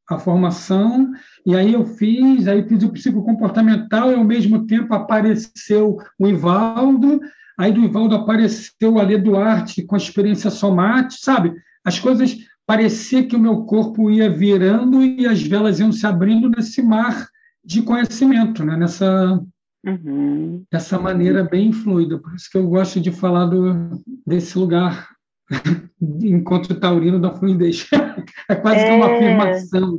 a 0.09 0.19
formação, 0.19 1.11
e 1.45 1.55
aí 1.55 1.75
eu 1.75 1.85
fiz, 1.85 2.49
aí 2.49 2.67
fiz 2.67 2.83
o 2.83 2.89
psicocomportamental, 2.89 4.11
e 4.11 4.15
ao 4.15 4.25
mesmo 4.25 4.67
tempo 4.67 4.95
apareceu 4.95 5.99
o 6.19 6.27
Ivaldo, 6.27 7.21
aí 7.59 7.71
do 7.71 7.83
Ivaldo 7.83 8.15
apareceu 8.15 8.95
o 8.95 8.99
Ale 8.99 9.19
Duarte 9.19 9.83
com 9.83 9.95
a 9.95 9.99
experiência 9.99 10.51
somática, 10.51 11.21
sabe? 11.23 11.53
As 11.85 11.99
coisas 11.99 12.39
parecia 12.67 13.27
que 13.27 13.37
o 13.37 13.39
meu 13.39 13.65
corpo 13.65 14.11
ia 14.11 14.31
virando 14.31 15.03
e 15.03 15.27
as 15.27 15.43
velas 15.43 15.79
iam 15.79 15.93
se 15.93 16.07
abrindo 16.07 16.49
nesse 16.49 16.83
mar 16.83 17.29
de 17.65 17.83
conhecimento, 17.83 18.65
né? 18.65 18.77
nessa, 18.77 19.43
uhum. 19.85 20.65
dessa 20.71 20.99
maneira 20.99 21.45
bem 21.45 21.73
fluida. 21.73 22.19
Por 22.19 22.35
isso 22.35 22.49
que 22.51 22.59
eu 22.59 22.69
gosto 22.69 23.01
de 23.01 23.11
falar 23.11 23.47
do, 23.47 24.03
desse 24.27 24.59
lugar, 24.59 25.09
encontro 26.23 26.79
taurino 26.79 27.21
da 27.21 27.35
fluidez. 27.35 27.89
é 28.49 28.55
quase 28.55 28.81
é... 28.81 28.89
que 28.89 28.95
uma 28.95 29.11
é. 29.11 29.17
afirmação. 29.17 29.99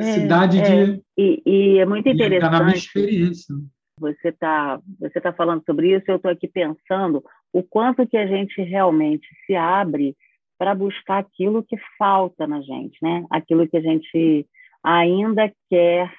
É, 0.00 0.04
cidade 0.14 0.58
é. 0.58 0.62
de. 0.62 1.02
E, 1.16 1.42
e, 1.44 1.78
é 1.78 1.84
muito 1.84 2.08
interessante. 2.08 2.44
Está 2.44 2.50
na 2.50 2.64
minha 2.64 2.76
experiência. 2.76 3.54
Você 3.98 4.28
está 4.28 4.80
você 4.98 5.20
tá 5.20 5.30
falando 5.30 5.62
sobre 5.66 5.94
isso, 5.94 6.04
eu 6.08 6.16
estou 6.16 6.30
aqui 6.30 6.48
pensando 6.48 7.22
o 7.52 7.62
quanto 7.62 8.06
que 8.06 8.16
a 8.16 8.26
gente 8.26 8.62
realmente 8.62 9.26
se 9.44 9.54
abre 9.54 10.16
para 10.58 10.74
buscar 10.74 11.18
aquilo 11.18 11.62
que 11.62 11.76
falta 11.98 12.46
na 12.46 12.62
gente, 12.62 12.96
né? 13.02 13.26
Aquilo 13.30 13.68
que 13.68 13.76
a 13.76 13.80
gente 13.80 14.46
ainda 14.82 15.52
quer, 15.68 16.10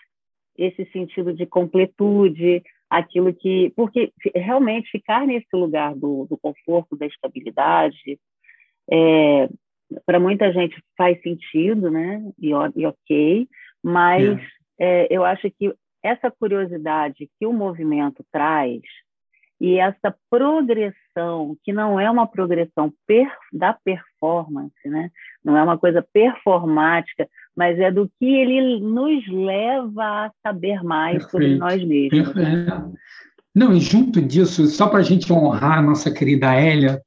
esse 0.58 0.86
sentido 0.92 1.34
de 1.34 1.46
completude, 1.46 2.62
aquilo 2.92 3.34
que. 3.34 3.72
Porque 3.76 4.12
realmente 4.36 4.92
ficar 4.92 5.26
nesse 5.26 5.48
lugar 5.54 5.96
do, 5.96 6.28
do 6.30 6.38
conforto, 6.38 6.98
da 6.98 7.06
estabilidade, 7.06 8.20
é, 8.92 9.50
para 10.06 10.20
muita 10.20 10.52
gente 10.52 10.76
faz 10.98 11.20
sentido, 11.22 11.90
né? 11.90 12.22
E, 12.38 12.50
e 12.50 12.86
ok, 12.86 13.48
mas 13.82 14.38
é. 14.38 14.62
É, 14.84 15.08
eu 15.10 15.24
acho 15.24 15.50
que 15.52 15.74
essa 16.04 16.32
curiosidade 16.32 17.30
que 17.40 17.46
o 17.46 17.54
movimento 17.54 18.26
traz 18.32 18.82
e 19.62 19.78
essa 19.78 20.16
progressão, 20.28 21.56
que 21.64 21.72
não 21.72 22.00
é 22.00 22.10
uma 22.10 22.26
progressão 22.26 22.92
per, 23.06 23.32
da 23.54 23.72
performance, 23.86 24.74
né? 24.86 25.12
não 25.46 25.56
é 25.56 25.62
uma 25.62 25.78
coisa 25.78 26.04
performática, 26.12 27.30
mas 27.56 27.78
é 27.78 27.92
do 27.92 28.10
que 28.18 28.26
ele 28.26 28.80
nos 28.80 29.28
leva 29.28 30.04
a 30.26 30.32
saber 30.42 30.84
mais 30.84 31.20
Perfeito. 31.20 31.32
sobre 31.32 31.56
nós 31.58 31.84
mesmos. 31.84 32.34
Né? 32.34 32.92
Não, 33.54 33.72
e 33.72 33.80
junto 33.80 34.20
disso, 34.20 34.66
só 34.66 34.88
para 34.88 34.98
a 34.98 35.04
gente 35.04 35.32
honrar 35.32 35.78
a 35.78 35.84
nossa 35.84 36.12
querida 36.12 36.56
Hélia, 36.56 37.00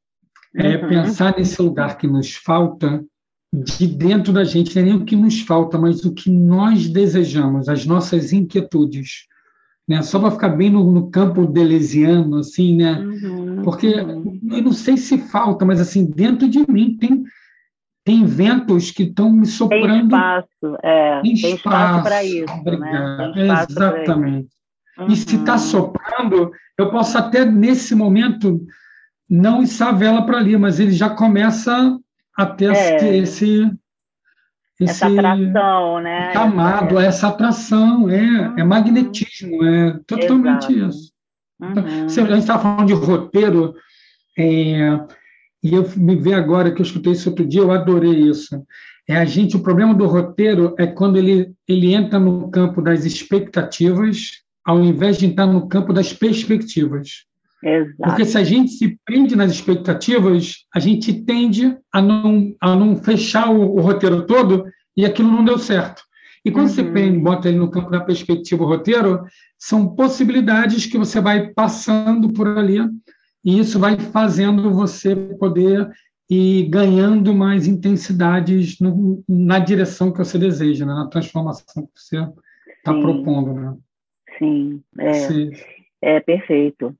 é 0.54 0.76
uhum. 0.76 0.88
pensar 0.88 1.34
nesse 1.36 1.60
lugar 1.60 1.98
que 1.98 2.06
nos 2.06 2.36
falta, 2.36 3.04
de 3.52 3.88
dentro 3.88 4.32
da 4.32 4.44
gente, 4.44 4.76
não 4.76 4.82
é 4.82 4.84
nem 4.84 4.94
o 4.94 5.04
que 5.04 5.16
nos 5.16 5.40
falta, 5.40 5.76
mas 5.76 6.04
o 6.04 6.14
que 6.14 6.30
nós 6.30 6.88
desejamos, 6.88 7.68
as 7.68 7.84
nossas 7.84 8.32
inquietudes 8.32 9.26
né? 9.88 10.02
Só 10.02 10.18
para 10.18 10.30
ficar 10.30 10.48
bem 10.50 10.70
no, 10.70 10.90
no, 10.90 11.10
campo 11.10 11.46
delesiano, 11.46 12.38
assim, 12.38 12.76
né? 12.76 12.98
Uhum, 12.98 13.62
Porque 13.62 13.88
uhum. 13.88 14.40
eu 14.50 14.62
não 14.62 14.72
sei 14.72 14.96
se 14.96 15.18
falta, 15.18 15.64
mas 15.64 15.80
assim 15.80 16.04
dentro 16.04 16.48
de 16.48 16.70
mim 16.70 16.96
tem 16.96 17.22
tem 18.04 18.26
ventos 18.26 18.90
que 18.90 19.04
estão 19.04 19.30
me 19.30 19.46
soprando. 19.46 19.86
Tem 19.86 20.04
espaço, 20.04 20.78
é, 20.82 21.22
tem, 21.22 21.32
espaço 21.32 22.02
para 22.02 22.22
isso, 22.22 22.44
né? 22.46 22.60
Obrigado. 22.60 23.34
Né? 23.34 23.66
Exatamente. 23.70 24.48
Uhum. 24.98 25.06
E 25.08 25.16
se 25.16 25.36
está 25.36 25.52
uhum. 25.52 25.58
soprando, 25.58 26.52
eu 26.78 26.90
posso 26.90 27.16
até 27.16 27.44
nesse 27.46 27.94
momento 27.94 28.60
não 29.28 29.62
içar 29.62 29.88
a 29.88 29.92
vela 29.92 30.26
para 30.26 30.38
ali, 30.38 30.56
mas 30.56 30.78
ele 30.78 30.92
já 30.92 31.08
começa 31.08 31.98
a 32.36 32.46
ter 32.46 32.74
é. 32.74 33.16
esse 33.16 33.70
essa 34.80 35.06
atração, 35.06 36.00
né? 36.00 36.32
Chamado, 36.32 36.98
é. 36.98 37.06
essa 37.06 37.28
atração, 37.28 38.10
é, 38.10 38.16
é 38.16 38.20
uhum. 38.20 38.58
é 38.58 38.64
magnetismo, 38.64 39.64
é 39.64 39.98
totalmente 40.06 40.72
Exato. 40.72 40.88
isso. 40.88 41.12
Então, 41.62 41.84
uhum. 41.84 42.06
a 42.06 42.08
gente 42.08 42.38
estava 42.38 42.62
falando 42.62 42.86
de 42.86 42.92
roteiro, 42.92 43.74
é, 44.36 45.00
e 45.62 45.72
eu 45.74 45.88
me 45.96 46.16
vi 46.16 46.34
agora 46.34 46.72
que 46.72 46.80
eu 46.80 46.84
escutei 46.84 47.12
isso 47.12 47.30
outro 47.30 47.46
dia, 47.46 47.60
eu 47.60 47.70
adorei 47.70 48.28
isso. 48.28 48.60
É 49.08 49.16
a 49.16 49.24
gente, 49.24 49.56
o 49.56 49.62
problema 49.62 49.94
do 49.94 50.06
roteiro 50.06 50.74
é 50.78 50.86
quando 50.86 51.16
ele, 51.16 51.52
ele 51.68 51.94
entra 51.94 52.18
no 52.18 52.50
campo 52.50 52.82
das 52.82 53.04
expectativas, 53.04 54.42
ao 54.64 54.82
invés 54.82 55.18
de 55.18 55.26
entrar 55.26 55.46
no 55.46 55.68
campo 55.68 55.92
das 55.92 56.12
perspectivas. 56.12 57.24
Exato. 57.64 57.96
Porque 58.02 58.26
se 58.26 58.36
a 58.36 58.44
gente 58.44 58.72
se 58.72 58.98
prende 59.06 59.34
nas 59.34 59.50
expectativas, 59.50 60.66
a 60.74 60.78
gente 60.78 61.24
tende 61.24 61.74
a 61.90 62.02
não, 62.02 62.54
a 62.60 62.76
não 62.76 62.94
fechar 62.96 63.50
o, 63.50 63.76
o 63.76 63.80
roteiro 63.80 64.26
todo 64.26 64.66
e 64.94 65.06
aquilo 65.06 65.30
não 65.30 65.42
deu 65.42 65.58
certo. 65.58 66.02
E 66.44 66.50
quando 66.50 66.68
uhum. 66.68 66.74
você 66.74 66.84
prende, 66.84 67.18
bota 67.18 67.48
ele 67.48 67.56
no 67.56 67.70
campo 67.70 67.90
da 67.90 68.00
perspectiva 68.00 68.62
o 68.62 68.66
roteiro, 68.66 69.24
são 69.58 69.94
possibilidades 69.94 70.84
que 70.84 70.98
você 70.98 71.22
vai 71.22 71.48
passando 71.48 72.30
por 72.34 72.46
ali 72.46 72.78
e 73.42 73.58
isso 73.58 73.78
vai 73.78 73.98
fazendo 73.98 74.70
você 74.70 75.16
poder 75.16 75.88
ir 76.28 76.68
ganhando 76.68 77.32
mais 77.32 77.66
intensidades 77.66 78.78
no, 78.78 79.24
na 79.26 79.58
direção 79.58 80.12
que 80.12 80.18
você 80.18 80.38
deseja, 80.38 80.84
né? 80.84 80.92
na 80.92 81.06
transformação 81.06 81.86
que 81.86 81.98
você 81.98 82.16
está 82.76 82.92
propondo. 82.92 83.54
Né? 83.54 83.74
Sim, 84.38 84.82
é, 84.98 86.16
é 86.16 86.20
perfeito 86.20 86.94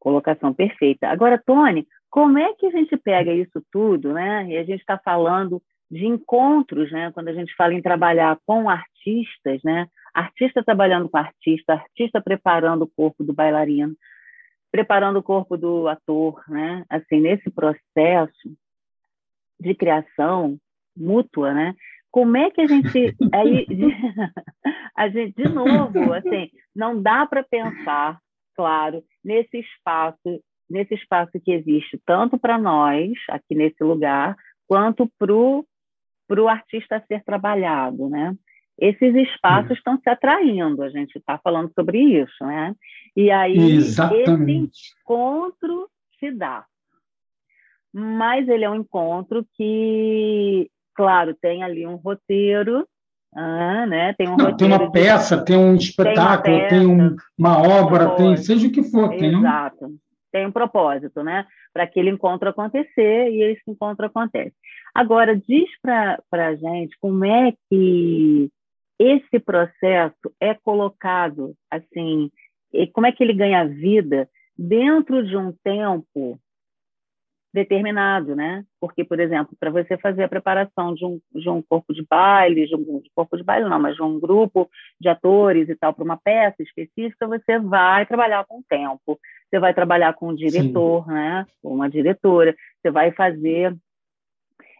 colocação 0.00 0.52
perfeita. 0.52 1.08
Agora, 1.08 1.40
Tony, 1.44 1.86
como 2.10 2.38
é 2.38 2.52
que 2.54 2.66
a 2.66 2.70
gente 2.70 2.96
pega 2.96 3.32
isso 3.32 3.62
tudo, 3.70 4.12
né? 4.12 4.46
E 4.48 4.56
a 4.56 4.64
gente 4.64 4.80
está 4.80 4.98
falando 4.98 5.62
de 5.88 6.06
encontros, 6.06 6.90
né? 6.90 7.12
Quando 7.12 7.28
a 7.28 7.32
gente 7.32 7.54
fala 7.54 7.74
em 7.74 7.82
trabalhar 7.82 8.38
com 8.46 8.68
artistas, 8.68 9.62
né? 9.62 9.86
Artista 10.12 10.64
trabalhando 10.64 11.08
com 11.08 11.16
artista, 11.16 11.74
artista 11.74 12.20
preparando 12.20 12.82
o 12.82 12.90
corpo 12.96 13.22
do 13.22 13.32
bailarino, 13.32 13.94
preparando 14.72 15.18
o 15.18 15.22
corpo 15.22 15.56
do 15.56 15.86
ator, 15.86 16.42
né? 16.48 16.84
Assim, 16.88 17.20
nesse 17.20 17.50
processo 17.50 18.56
de 19.60 19.74
criação 19.74 20.56
mútua, 20.96 21.52
né? 21.52 21.74
Como 22.10 22.36
é 22.36 22.50
que 22.50 22.60
a 22.60 22.66
gente 22.66 23.14
aí 23.32 23.66
a 24.96 25.08
gente 25.08 25.34
de 25.36 25.48
novo, 25.48 26.12
assim, 26.12 26.50
não 26.74 27.00
dá 27.00 27.26
para 27.26 27.44
pensar 27.44 28.18
claro, 28.60 29.02
nesse 29.24 29.58
espaço, 29.58 30.42
nesse 30.68 30.94
espaço 30.94 31.32
que 31.42 31.50
existe 31.50 31.98
tanto 32.04 32.38
para 32.38 32.58
nós, 32.58 33.12
aqui 33.30 33.54
nesse 33.54 33.82
lugar, 33.82 34.36
quanto 34.68 35.10
para 35.18 35.32
o 35.32 36.46
artista 36.46 37.02
ser 37.08 37.24
trabalhado, 37.24 38.10
né? 38.10 38.36
Esses 38.78 39.14
espaços 39.14 39.78
estão 39.78 39.98
se 39.98 40.10
atraindo, 40.10 40.82
a 40.82 40.90
gente 40.90 41.16
está 41.16 41.38
falando 41.38 41.72
sobre 41.72 41.98
isso, 41.98 42.44
né? 42.44 42.74
E 43.16 43.30
aí 43.30 43.56
Exatamente. 43.56 44.78
esse 44.78 44.94
encontro 45.00 45.88
se 46.18 46.30
dá. 46.30 46.66
Mas 47.90 48.46
ele 48.46 48.64
é 48.64 48.70
um 48.70 48.76
encontro 48.76 49.44
que, 49.54 50.70
claro, 50.94 51.34
tem 51.40 51.62
ali 51.62 51.86
um 51.86 51.96
roteiro, 51.96 52.86
ah, 53.34 53.86
né? 53.86 54.12
Tem, 54.14 54.28
um 54.28 54.36
Não, 54.36 54.56
tem 54.56 54.66
uma 54.66 54.90
peça, 54.90 55.36
de... 55.36 55.44
tem 55.44 55.56
um 55.56 55.74
espetáculo, 55.74 56.58
tem, 56.58 56.68
tem 56.68 56.86
um, 56.86 57.16
uma 57.38 57.58
obra, 57.58 58.16
tem 58.16 58.36
seja 58.36 58.66
o 58.66 58.72
que 58.72 58.82
for. 58.82 59.10
Tem 59.10 59.36
Exato. 59.36 59.86
Um... 59.86 59.98
Tem 60.32 60.46
um 60.46 60.52
propósito, 60.52 61.22
né? 61.24 61.44
Para 61.72 61.84
aquele 61.84 62.10
encontro 62.10 62.48
acontecer 62.48 63.30
e 63.30 63.42
esse 63.42 63.62
encontro 63.68 64.06
acontece. 64.06 64.54
Agora, 64.94 65.36
diz 65.36 65.68
para 65.82 66.20
a 66.32 66.54
gente 66.54 66.96
como 67.00 67.24
é 67.24 67.52
que 67.68 68.48
esse 68.98 69.40
processo 69.40 70.32
é 70.40 70.54
colocado, 70.54 71.54
assim, 71.70 72.30
como 72.92 73.06
é 73.06 73.12
que 73.12 73.24
ele 73.24 73.32
ganha 73.32 73.66
vida 73.66 74.28
dentro 74.56 75.26
de 75.26 75.36
um 75.36 75.52
tempo 75.64 76.38
determinado, 77.52 78.36
né? 78.36 78.64
Porque, 78.80 79.04
por 79.04 79.18
exemplo, 79.18 79.56
para 79.58 79.70
você 79.70 79.96
fazer 79.96 80.22
a 80.22 80.28
preparação 80.28 80.94
de 80.94 81.04
um, 81.04 81.20
de 81.34 81.48
um 81.48 81.60
corpo 81.60 81.92
de 81.92 82.04
baile, 82.08 82.66
de 82.66 82.76
um 82.76 83.00
de 83.00 83.10
corpo 83.14 83.36
de 83.36 83.42
baile 83.42 83.68
não, 83.68 83.80
mas 83.80 83.96
de 83.96 84.02
um 84.02 84.20
grupo 84.20 84.70
de 85.00 85.08
atores 85.08 85.68
e 85.68 85.74
tal, 85.74 85.92
para 85.92 86.04
uma 86.04 86.16
peça 86.16 86.62
específica, 86.62 87.26
você 87.26 87.58
vai 87.58 88.06
trabalhar 88.06 88.44
com 88.46 88.58
o 88.58 88.64
tempo, 88.68 89.18
você 89.48 89.58
vai 89.58 89.74
trabalhar 89.74 90.14
com 90.14 90.28
um 90.28 90.34
diretor, 90.34 91.04
Sim. 91.04 91.12
né? 91.12 91.46
Uma 91.62 91.90
diretora, 91.90 92.54
você 92.80 92.90
vai 92.90 93.10
fazer 93.12 93.76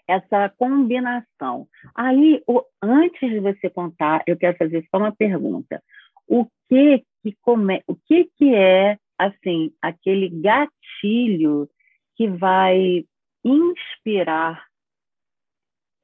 essa 0.06 0.48
combinação. 0.56 1.66
Aí, 1.94 2.42
o, 2.46 2.62
antes 2.82 3.28
de 3.30 3.40
você 3.40 3.68
contar, 3.68 4.22
eu 4.26 4.36
quero 4.36 4.56
fazer 4.56 4.84
só 4.90 4.98
uma 4.98 5.12
pergunta. 5.12 5.82
O 6.26 6.46
que 6.68 7.04
que 7.22 7.36
come, 7.42 7.82
o 7.86 7.94
que 7.94 8.30
que 8.36 8.54
é 8.54 8.96
assim 9.18 9.72
aquele 9.82 10.28
gatilho 10.28 11.68
que 12.20 12.28
vai 12.28 13.06
inspirar 13.42 14.62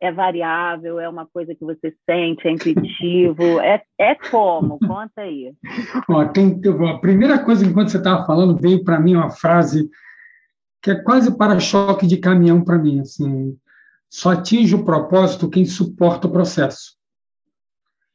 é 0.00 0.10
variável, 0.10 0.98
é 0.98 1.06
uma 1.06 1.26
coisa 1.26 1.54
que 1.54 1.62
você 1.62 1.94
sente, 2.08 2.48
é 2.48 2.52
intuitivo, 2.52 3.42
é, 3.60 3.82
é 3.98 4.14
como? 4.14 4.78
Conta 4.78 5.20
aí. 5.20 5.52
Ó, 6.08 6.24
tem, 6.28 6.58
a 6.88 6.98
primeira 6.98 7.44
coisa, 7.44 7.66
enquanto 7.66 7.90
você 7.90 7.98
estava 7.98 8.24
falando, 8.24 8.56
veio 8.56 8.82
para 8.82 8.98
mim 8.98 9.14
uma 9.14 9.28
frase 9.28 9.90
que 10.80 10.90
é 10.90 10.94
quase 10.94 11.36
para-choque 11.36 12.06
de 12.06 12.16
caminhão 12.16 12.64
para 12.64 12.78
mim. 12.78 13.00
Assim, 13.00 13.54
só 14.08 14.30
atinge 14.30 14.74
o 14.74 14.86
propósito 14.86 15.50
quem 15.50 15.66
suporta 15.66 16.28
o 16.28 16.32
processo. 16.32 16.96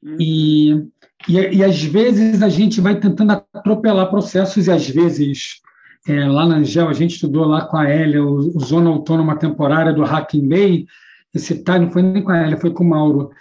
Uhum. 0.02 0.18
E, 0.20 0.72
e, 1.30 1.58
e, 1.58 1.64
às 1.64 1.84
vezes 1.84 2.42
a 2.42 2.50
gente 2.50 2.82
vai 2.82 3.00
tentando 3.00 3.34
atropelar 3.54 4.10
processos 4.10 4.66
e 4.66 4.72
às 4.72 4.90
vezes 4.90 5.62
é, 6.08 6.28
lá 6.28 6.46
na 6.46 6.56
Angel, 6.56 6.90
a 6.90 6.94
gente 6.94 7.16
estudou 7.16 7.46
lá 7.46 7.66
com 7.66 7.78
a 7.78 7.88
Hélia, 7.88 8.24
o, 8.24 8.58
o 8.58 8.60
Zona 8.60 8.90
Autônoma 8.90 9.38
Temporária 9.38 9.94
do 9.94 10.04
Hacking 10.04 10.48
Bay, 10.48 10.86
esse 11.34 11.64
tá, 11.64 11.80
não 11.80 11.92
foi 11.92 12.02
nem 12.02 12.24
com 12.24 12.32
a 12.32 12.38
Hélia, 12.38 12.58
foi 12.58 12.72
com 12.72 12.84
o 12.84 12.90
Mauro, 12.90 13.32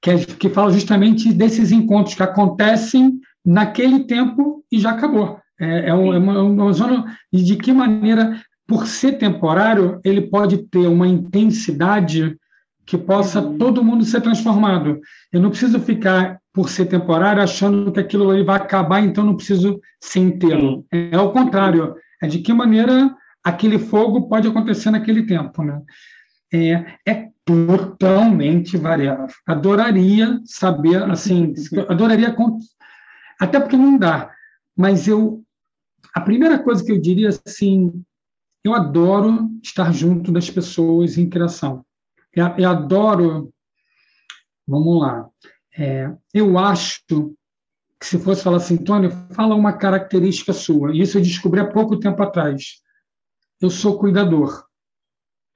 que, 0.00 0.10
é, 0.10 0.18
que 0.18 0.48
fala 0.48 0.70
justamente 0.70 1.32
desses 1.32 1.72
encontros 1.72 2.14
que 2.14 2.22
acontecem 2.22 3.20
naquele 3.44 4.04
tempo 4.04 4.64
e 4.70 4.78
já 4.78 4.90
acabou. 4.90 5.38
É, 5.58 5.90
é, 5.90 5.94
uma, 5.94 6.14
é 6.14 6.18
uma, 6.18 6.42
uma 6.42 6.72
zona 6.72 7.16
e 7.32 7.42
de 7.42 7.56
que 7.56 7.72
maneira, 7.72 8.40
por 8.66 8.86
ser 8.86 9.12
temporário, 9.12 10.00
ele 10.04 10.22
pode 10.22 10.58
ter 10.58 10.86
uma 10.86 11.06
intensidade 11.06 12.36
que 12.84 12.98
possa 12.98 13.40
uhum. 13.40 13.58
todo 13.58 13.84
mundo 13.84 14.04
ser 14.04 14.20
transformado. 14.20 15.00
Eu 15.32 15.40
não 15.40 15.50
preciso 15.50 15.80
ficar, 15.80 16.38
por 16.54 16.70
ser 16.70 16.86
temporário, 16.86 17.42
achando 17.42 17.90
que 17.90 17.98
aquilo 17.98 18.30
ali 18.30 18.44
vai 18.44 18.56
acabar, 18.56 19.00
então 19.00 19.24
não 19.24 19.36
preciso 19.36 19.80
inteiro. 20.16 20.86
É, 20.92 21.16
é 21.16 21.18
o 21.18 21.32
contrário. 21.32 21.96
É 22.22 22.28
de 22.28 22.38
que 22.38 22.52
maneira 22.52 23.12
aquele 23.42 23.76
fogo 23.76 24.28
pode 24.28 24.46
acontecer 24.46 24.92
naquele 24.92 25.26
tempo. 25.26 25.64
Né? 25.64 25.82
É, 26.52 26.96
é 27.04 27.28
totalmente 27.44 28.76
variável. 28.76 29.26
Adoraria 29.44 30.40
saber, 30.44 31.02
assim, 31.02 31.52
adoraria, 31.90 32.34
até 33.40 33.58
porque 33.58 33.76
não 33.76 33.98
dá, 33.98 34.30
mas 34.76 35.08
eu, 35.08 35.42
a 36.14 36.20
primeira 36.20 36.60
coisa 36.60 36.84
que 36.84 36.92
eu 36.92 37.00
diria, 37.00 37.30
assim, 37.44 38.00
eu 38.62 38.72
adoro 38.72 39.50
estar 39.60 39.92
junto 39.92 40.30
das 40.30 40.48
pessoas 40.48 41.18
em 41.18 41.28
criação. 41.28 41.84
Eu, 42.32 42.46
eu 42.58 42.70
adoro. 42.70 43.52
Vamos 44.66 45.00
lá. 45.00 45.28
É, 45.76 46.10
eu 46.32 46.58
acho 46.58 47.00
que 47.08 48.06
se 48.06 48.18
fosse 48.18 48.42
falar 48.42 48.58
assim, 48.58 48.76
Tônia, 48.76 49.10
fala 49.32 49.54
uma 49.54 49.72
característica 49.72 50.52
sua. 50.52 50.94
Isso 50.94 51.18
eu 51.18 51.22
descobri 51.22 51.60
há 51.60 51.66
pouco 51.66 51.98
tempo 51.98 52.22
atrás. 52.22 52.82
Eu 53.60 53.70
sou 53.70 53.98
cuidador. 53.98 54.64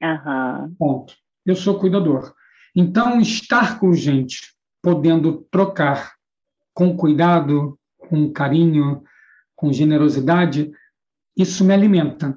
Uhum. 0.02 0.74
Ponto. 0.78 1.14
Eu 1.44 1.54
sou 1.54 1.78
cuidador. 1.78 2.34
Então, 2.74 3.20
estar 3.20 3.78
com 3.78 3.92
gente, 3.92 4.54
podendo 4.82 5.46
trocar 5.50 6.14
com 6.72 6.96
cuidado, 6.96 7.78
com 7.98 8.32
carinho, 8.32 9.02
com 9.56 9.72
generosidade, 9.72 10.70
isso 11.36 11.64
me 11.64 11.74
alimenta. 11.74 12.36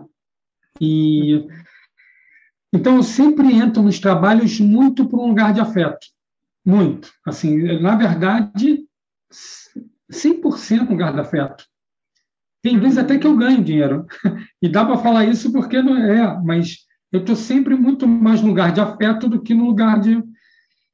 E 0.79 1.47
então, 2.73 2.95
eu 2.95 3.03
sempre 3.03 3.53
entro 3.53 3.83
nos 3.83 3.99
trabalhos 3.99 4.59
muito 4.59 5.07
por 5.07 5.19
um 5.19 5.27
lugar 5.27 5.53
de 5.53 5.59
afeto. 5.59 6.07
Muito. 6.65 7.11
Assim, 7.25 7.79
na 7.79 7.95
verdade, 7.95 8.85
100% 10.11 10.81
um 10.81 10.91
lugar 10.91 11.13
de 11.13 11.19
afeto. 11.19 11.65
Tem 12.61 12.79
vezes 12.79 12.97
até 12.97 13.17
que 13.17 13.25
eu 13.25 13.35
ganho 13.35 13.63
dinheiro. 13.63 14.05
E 14.61 14.69
dá 14.69 14.85
para 14.85 14.97
falar 14.97 15.25
isso 15.25 15.51
porque 15.51 15.81
não 15.81 15.97
é, 15.97 16.39
mas 16.43 16.85
eu 17.11 17.21
estou 17.21 17.35
sempre 17.35 17.75
muito 17.75 18.07
mais 18.07 18.41
no 18.41 18.49
lugar 18.49 18.71
de 18.71 18.79
afeto 18.79 19.27
do 19.27 19.41
que 19.41 19.55
no 19.55 19.65
lugar 19.65 19.99
de. 19.99 20.21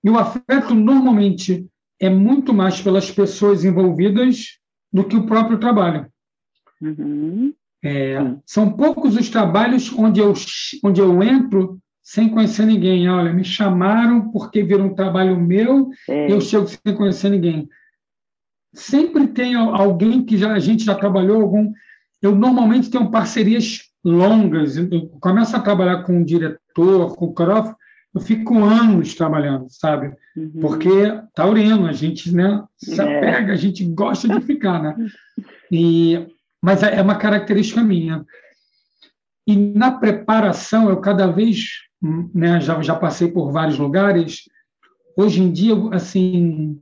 E 0.03 0.09
o 0.09 0.17
afeto, 0.17 0.73
normalmente, 0.73 1.67
é 1.99 2.09
muito 2.09 2.53
mais 2.53 2.81
pelas 2.81 3.11
pessoas 3.11 3.65
envolvidas 3.65 4.57
do 4.91 5.03
que 5.03 5.17
o 5.17 5.25
próprio 5.25 5.59
trabalho. 5.59 6.07
Uhum. 6.81 7.53
É, 7.83 8.17
são 8.45 8.71
poucos 8.71 9.15
os 9.15 9.29
trabalhos 9.29 9.91
onde 9.93 10.19
eu, 10.19 10.33
onde 10.83 11.01
eu 11.01 11.21
entro 11.21 11.77
sem 12.07 12.29
conhecer 12.29 12.65
ninguém. 12.65 13.09
Olha, 13.09 13.33
me 13.33 13.43
chamaram 13.43 14.31
porque 14.31 14.63
viram 14.63 14.85
um 14.85 14.95
trabalho 14.95 15.37
meu 15.37 15.89
é. 16.07 16.31
eu 16.31 16.39
chego 16.39 16.65
sem 16.65 16.95
conhecer 16.95 17.29
ninguém. 17.29 17.67
Sempre 18.73 19.27
tem 19.27 19.55
alguém 19.55 20.23
que 20.23 20.37
já, 20.37 20.53
a 20.53 20.59
gente 20.59 20.85
já 20.85 20.95
trabalhou, 20.95 21.41
algum. 21.41 21.73
Eu 22.21 22.33
normalmente 22.33 22.89
tenho 22.89 23.11
parcerias 23.11 23.81
longas. 24.05 24.77
Eu 24.77 25.09
começo 25.19 25.53
a 25.53 25.59
trabalhar 25.59 26.03
com 26.03 26.13
um 26.13 26.23
diretor, 26.23 27.13
com 27.17 27.25
o 27.25 27.33
coreógrafo, 27.33 27.75
eu 28.15 28.21
fico 28.21 28.57
anos 28.57 29.13
trabalhando, 29.13 29.67
sabe? 29.69 30.15
Uhum. 30.35 30.51
Porque 30.61 30.89
taurino, 31.35 31.87
a 31.87 31.91
gente 31.91 32.33
né, 32.33 32.63
se 32.77 33.01
é. 33.01 33.03
apega, 33.03 33.51
é. 33.51 33.53
a 33.53 33.57
gente 33.57 33.83
gosta 33.83 34.29
de 34.29 34.39
ficar, 34.41 34.81
né? 34.81 34.95
E 35.69 36.25
mas 36.63 36.81
é, 36.81 36.95
é 36.95 37.01
uma 37.01 37.15
característica 37.15 37.83
minha. 37.83 38.25
E 39.45 39.55
na 39.55 39.91
preparação, 39.91 40.89
eu 40.89 41.01
cada 41.01 41.27
vez, 41.27 41.86
né, 42.01 42.61
já, 42.61 42.81
já 42.81 42.95
passei 42.95 43.29
por 43.29 43.51
vários 43.51 43.77
lugares, 43.77 44.43
hoje 45.15 45.41
em 45.41 45.51
dia, 45.51 45.73
assim, 45.91 46.79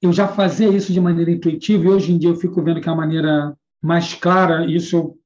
eu 0.00 0.12
já 0.12 0.28
fazia 0.28 0.68
isso 0.68 0.92
de 0.92 1.00
maneira 1.00 1.30
intuitiva 1.30 1.84
e 1.84 1.88
hoje 1.88 2.12
em 2.12 2.18
dia 2.18 2.30
eu 2.30 2.36
fico 2.36 2.62
vendo 2.62 2.80
que 2.80 2.88
é 2.88 2.92
a 2.92 2.96
maneira 2.96 3.56
mais 3.82 4.14
clara, 4.14 4.66
isso 4.66 4.96
eu, 4.96 5.18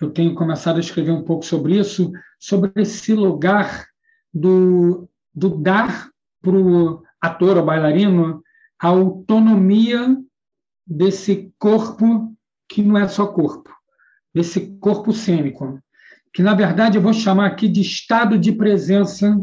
eu 0.00 0.10
tenho 0.10 0.34
começado 0.34 0.76
a 0.76 0.80
escrever 0.80 1.12
um 1.12 1.24
pouco 1.24 1.44
sobre 1.44 1.78
isso, 1.78 2.12
sobre 2.38 2.70
esse 2.76 3.14
lugar 3.14 3.86
do, 4.32 5.08
do 5.34 5.56
dar 5.56 6.10
para 6.42 6.56
o 6.56 7.02
ator 7.20 7.56
ou 7.56 7.64
bailarino 7.64 8.42
a 8.78 8.88
autonomia 8.88 10.16
desse 10.86 11.52
corpo 11.58 12.36
que 12.68 12.82
não 12.82 12.98
é 12.98 13.08
só 13.08 13.26
corpo, 13.26 13.74
esse 14.34 14.76
corpo 14.78 15.12
cênico, 15.12 15.80
que 16.36 16.42
na 16.42 16.52
verdade 16.52 16.98
eu 16.98 17.02
vou 17.02 17.14
chamar 17.14 17.46
aqui 17.46 17.66
de 17.66 17.80
estado 17.80 18.38
de 18.38 18.52
presença 18.52 19.42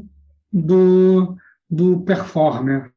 do, 0.51 1.35
do 1.67 2.01
performer. 2.01 2.93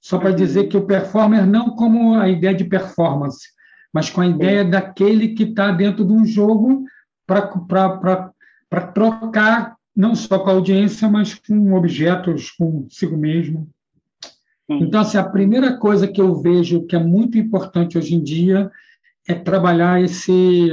Só 0.00 0.16
para 0.16 0.30
dizer 0.30 0.68
que 0.68 0.76
o 0.78 0.86
performer 0.86 1.46
não 1.46 1.76
como 1.76 2.18
a 2.18 2.30
ideia 2.30 2.54
de 2.54 2.64
performance, 2.64 3.48
mas 3.92 4.08
com 4.08 4.22
a 4.22 4.26
ideia 4.26 4.64
daquele 4.64 5.34
que 5.34 5.42
está 5.42 5.70
dentro 5.70 6.02
de 6.02 6.14
um 6.14 6.24
jogo 6.24 6.86
para 7.26 8.86
trocar 8.94 9.76
não 9.94 10.14
só 10.14 10.38
com 10.38 10.48
a 10.48 10.54
audiência, 10.54 11.06
mas 11.06 11.34
com 11.34 11.74
objetos, 11.74 12.50
consigo 12.52 13.18
mesmo. 13.18 13.68
Então, 14.66 15.02
assim, 15.02 15.18
a 15.18 15.28
primeira 15.28 15.76
coisa 15.76 16.08
que 16.08 16.22
eu 16.22 16.40
vejo 16.40 16.86
que 16.86 16.96
é 16.96 16.98
muito 16.98 17.36
importante 17.36 17.98
hoje 17.98 18.14
em 18.14 18.22
dia 18.22 18.70
é 19.28 19.34
trabalhar 19.34 20.00
esse, 20.00 20.70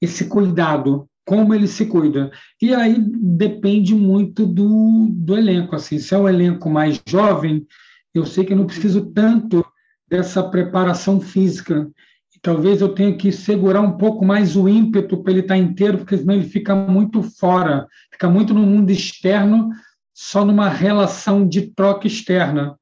esse 0.00 0.28
cuidado, 0.28 1.08
como 1.28 1.54
ele 1.54 1.68
se 1.68 1.84
cuida. 1.84 2.30
E 2.60 2.74
aí 2.74 2.96
depende 2.98 3.94
muito 3.94 4.46
do, 4.46 5.08
do 5.10 5.36
elenco. 5.36 5.76
Assim, 5.76 5.98
se 5.98 6.14
é 6.14 6.18
um 6.18 6.26
elenco 6.26 6.70
mais 6.70 6.98
jovem, 7.06 7.66
eu 8.14 8.24
sei 8.24 8.46
que 8.46 8.54
eu 8.54 8.56
não 8.56 8.66
preciso 8.66 9.12
tanto 9.12 9.62
dessa 10.08 10.42
preparação 10.42 11.20
física. 11.20 11.86
E 12.34 12.40
talvez 12.40 12.80
eu 12.80 12.94
tenha 12.94 13.14
que 13.14 13.30
segurar 13.30 13.82
um 13.82 13.98
pouco 13.98 14.24
mais 14.24 14.56
o 14.56 14.66
ímpeto 14.66 15.22
para 15.22 15.32
ele 15.32 15.40
estar 15.40 15.58
inteiro, 15.58 15.98
porque 15.98 16.16
senão 16.16 16.32
ele 16.32 16.48
fica 16.48 16.74
muito 16.74 17.22
fora, 17.22 17.86
fica 18.10 18.30
muito 18.30 18.54
no 18.54 18.62
mundo 18.62 18.90
externo, 18.90 19.68
só 20.14 20.46
numa 20.46 20.70
relação 20.70 21.46
de 21.46 21.70
troca 21.74 22.06
externa, 22.06 22.74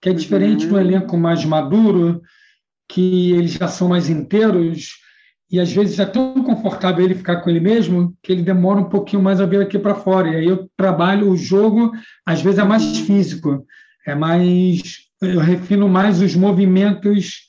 que 0.00 0.10
é 0.10 0.12
diferente 0.12 0.64
uhum. 0.66 0.70
do 0.70 0.78
elenco 0.78 1.18
mais 1.18 1.44
maduro, 1.44 2.22
que 2.88 3.32
eles 3.32 3.50
já 3.50 3.66
são 3.66 3.88
mais 3.88 4.08
inteiros 4.08 5.00
e 5.50 5.58
às 5.58 5.72
vezes 5.72 5.98
é 5.98 6.06
tão 6.06 6.44
confortável 6.44 7.04
ele 7.04 7.14
ficar 7.14 7.40
com 7.40 7.50
ele 7.50 7.58
mesmo 7.58 8.16
que 8.22 8.30
ele 8.30 8.42
demora 8.42 8.80
um 8.80 8.88
pouquinho 8.88 9.22
mais 9.22 9.40
a 9.40 9.46
vir 9.46 9.60
aqui 9.60 9.78
para 9.78 9.96
fora. 9.96 10.28
E 10.28 10.36
aí 10.36 10.46
eu 10.46 10.70
trabalho 10.76 11.28
o 11.28 11.36
jogo, 11.36 11.90
às 12.24 12.40
vezes 12.40 12.60
é 12.60 12.64
mais 12.64 12.98
físico, 12.98 13.66
é 14.06 14.14
mais 14.14 15.10
eu 15.20 15.40
refino 15.40 15.88
mais 15.88 16.22
os 16.22 16.34
movimentos 16.34 17.48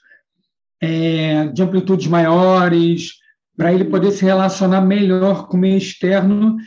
é, 0.82 1.48
de 1.48 1.62
amplitudes 1.62 2.08
maiores, 2.08 3.14
para 3.56 3.72
ele 3.72 3.86
poder 3.86 4.12
se 4.12 4.26
relacionar 4.26 4.82
melhor 4.82 5.48
com 5.48 5.56
o 5.56 5.60
meio 5.60 5.78
externo 5.78 6.58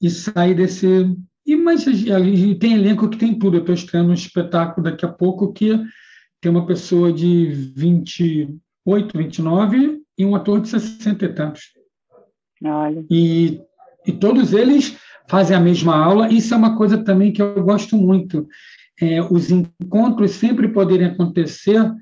e 0.00 0.08
sair 0.08 0.54
desse. 0.54 1.12
E 1.44 1.56
mas 1.56 1.84
tem 1.84 2.74
elenco 2.74 3.08
que 3.08 3.18
tem 3.18 3.38
tudo. 3.38 3.56
Eu 3.56 3.60
estou 3.60 3.74
estreando 3.74 4.10
um 4.10 4.14
espetáculo 4.14 4.84
daqui 4.84 5.04
a 5.04 5.08
pouco 5.08 5.52
que 5.52 5.78
tem 6.40 6.50
uma 6.50 6.64
pessoa 6.64 7.12
de 7.12 7.46
28, 7.76 9.18
29 9.18 10.03
e 10.18 10.24
um 10.24 10.34
ator 10.34 10.60
de 10.60 10.68
60 10.68 11.24
e 11.24 11.28
tantos. 11.32 11.62
Olha. 12.64 13.04
E, 13.10 13.60
e 14.06 14.12
todos 14.12 14.52
eles 14.52 14.96
fazem 15.28 15.56
a 15.56 15.60
mesma 15.60 15.96
aula. 15.96 16.32
Isso 16.32 16.54
é 16.54 16.56
uma 16.56 16.76
coisa 16.76 16.98
também 16.98 17.32
que 17.32 17.42
eu 17.42 17.62
gosto 17.62 17.96
muito. 17.96 18.46
É, 19.00 19.20
os 19.22 19.50
encontros 19.50 20.32
sempre 20.32 20.68
poderem 20.68 21.08
acontecer 21.08 21.92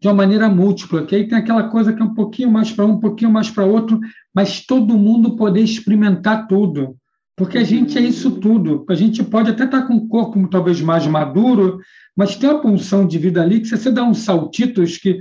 de 0.00 0.08
uma 0.08 0.14
maneira 0.14 0.48
múltipla, 0.48 1.04
que 1.04 1.14
aí 1.14 1.28
tem 1.28 1.36
aquela 1.36 1.64
coisa 1.64 1.92
que 1.92 2.00
é 2.00 2.04
um 2.04 2.14
pouquinho 2.14 2.50
mais 2.50 2.72
para 2.72 2.86
um, 2.86 2.92
um 2.92 3.00
pouquinho 3.00 3.30
mais 3.30 3.50
para 3.50 3.66
outro, 3.66 4.00
mas 4.34 4.64
todo 4.64 4.96
mundo 4.96 5.36
poder 5.36 5.60
experimentar 5.60 6.48
tudo. 6.48 6.96
Porque 7.36 7.58
a 7.58 7.64
gente 7.64 7.96
é 7.96 8.00
isso 8.00 8.32
tudo. 8.32 8.84
A 8.88 8.94
gente 8.94 9.22
pode 9.22 9.50
até 9.50 9.64
estar 9.64 9.82
com 9.82 9.94
um 9.94 10.08
corpo 10.08 10.48
talvez 10.48 10.80
mais 10.80 11.06
maduro, 11.06 11.78
mas 12.16 12.36
tem 12.36 12.50
uma 12.50 12.60
punção 12.60 13.06
de 13.06 13.18
vida 13.18 13.42
ali 13.42 13.60
que 13.60 13.68
se 13.68 13.76
você 13.76 13.90
dá 13.90 14.02
uns 14.02 14.18
saltitos 14.18 14.96
que 14.96 15.20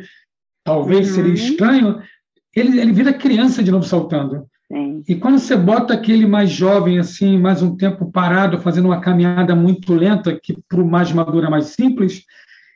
talvez 0.63 1.09
uhum. 1.09 1.15
seria 1.15 1.33
estranho, 1.33 2.01
ele, 2.55 2.79
ele 2.79 2.91
vira 2.91 3.13
criança 3.13 3.63
de 3.63 3.71
novo 3.71 3.85
saltando. 3.85 4.45
Sim. 4.71 5.03
E 5.07 5.15
quando 5.15 5.39
você 5.39 5.55
bota 5.55 5.93
aquele 5.93 6.27
mais 6.27 6.49
jovem, 6.51 6.99
assim, 6.99 7.39
mais 7.39 7.61
um 7.61 7.75
tempo 7.75 8.11
parado, 8.11 8.59
fazendo 8.59 8.85
uma 8.85 9.01
caminhada 9.01 9.55
muito 9.55 9.93
lenta, 9.93 10.39
que 10.41 10.55
para 10.67 10.81
o 10.81 10.87
mais 10.87 11.11
maduro 11.11 11.45
é 11.45 11.49
mais 11.49 11.67
simples, 11.67 12.23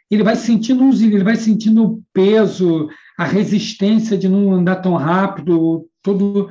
ele 0.09 0.23
vai 0.23 0.35
sentindo 0.35 0.89
ele 0.91 1.23
vai 1.23 1.35
sentindo 1.35 1.83
o 1.83 2.03
peso, 2.13 2.87
a 3.17 3.25
resistência 3.25 4.17
de 4.17 4.27
não 4.27 4.51
andar 4.51 4.77
tão 4.77 4.95
rápido, 4.95 5.87
todo 6.01 6.49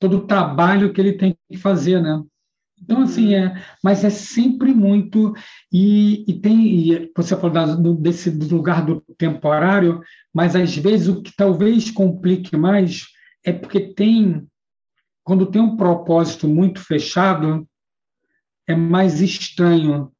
todo 0.00 0.18
o 0.18 0.26
trabalho 0.26 0.92
que 0.92 1.00
ele 1.00 1.14
tem 1.14 1.36
que 1.50 1.58
fazer, 1.58 2.00
né? 2.00 2.22
Então 2.82 3.02
assim 3.02 3.34
é, 3.34 3.54
mas 3.82 4.04
é 4.04 4.10
sempre 4.10 4.72
muito 4.72 5.34
e, 5.72 6.24
e 6.28 6.40
tem 6.40 6.66
e 6.66 7.12
você 7.16 7.36
falou 7.36 7.50
da, 7.50 7.66
desse 7.94 8.30
do 8.30 8.54
lugar 8.54 8.84
do 8.84 9.00
temporário, 9.16 10.00
mas 10.32 10.54
às 10.56 10.76
vezes 10.76 11.08
o 11.08 11.22
que 11.22 11.32
talvez 11.36 11.90
complique 11.90 12.56
mais 12.56 13.06
é 13.44 13.52
porque 13.52 13.80
tem 13.80 14.46
quando 15.22 15.46
tem 15.46 15.60
um 15.60 15.76
propósito 15.76 16.48
muito 16.48 16.80
fechado 16.80 17.68
é 18.66 18.74
mais 18.74 19.20
estranho 19.20 20.10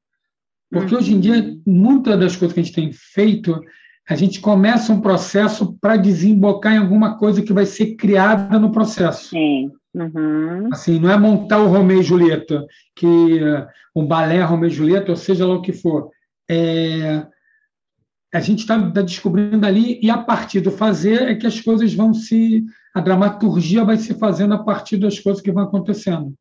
porque 0.70 0.94
hoje 0.94 1.14
em 1.14 1.20
dia, 1.20 1.36
uhum. 1.36 1.62
muitas 1.66 2.18
das 2.18 2.36
coisas 2.36 2.52
que 2.52 2.60
a 2.60 2.62
gente 2.62 2.74
tem 2.74 2.92
feito, 2.92 3.60
a 4.08 4.14
gente 4.14 4.40
começa 4.40 4.92
um 4.92 5.00
processo 5.00 5.76
para 5.80 5.96
desembocar 5.96 6.74
em 6.74 6.78
alguma 6.78 7.16
coisa 7.16 7.42
que 7.42 7.52
vai 7.52 7.66
ser 7.66 7.94
criada 7.96 8.58
no 8.58 8.70
processo. 8.70 9.30
Sim. 9.30 9.70
Uhum. 9.98 10.68
Assim, 10.72 11.00
não 11.00 11.10
é 11.10 11.18
montar 11.18 11.58
o 11.58 11.66
Romeu 11.66 12.00
e 12.00 12.04
Julieta, 12.04 12.64
que 12.94 13.40
um 13.94 14.06
balé 14.06 14.42
Romeu 14.42 14.68
e 14.68 14.72
Julieta, 14.72 15.10
ou 15.10 15.16
seja 15.16 15.44
lá 15.44 15.54
o 15.54 15.62
que 15.62 15.72
for. 15.72 16.10
É, 16.48 17.26
a 18.32 18.40
gente 18.40 18.60
está 18.60 18.78
tá 18.90 19.02
descobrindo 19.02 19.66
ali 19.66 19.98
e 20.02 20.10
a 20.10 20.18
partir 20.18 20.60
do 20.60 20.70
fazer 20.70 21.22
é 21.22 21.34
que 21.34 21.46
as 21.46 21.60
coisas 21.60 21.92
vão 21.94 22.14
se 22.14 22.64
a 22.94 23.00
dramaturgia 23.00 23.84
vai 23.84 23.96
se 23.96 24.14
fazendo 24.14 24.54
a 24.54 24.58
partir 24.58 24.98
das 24.98 25.18
coisas 25.18 25.42
que 25.42 25.52
vão 25.52 25.64
acontecendo. 25.64 26.34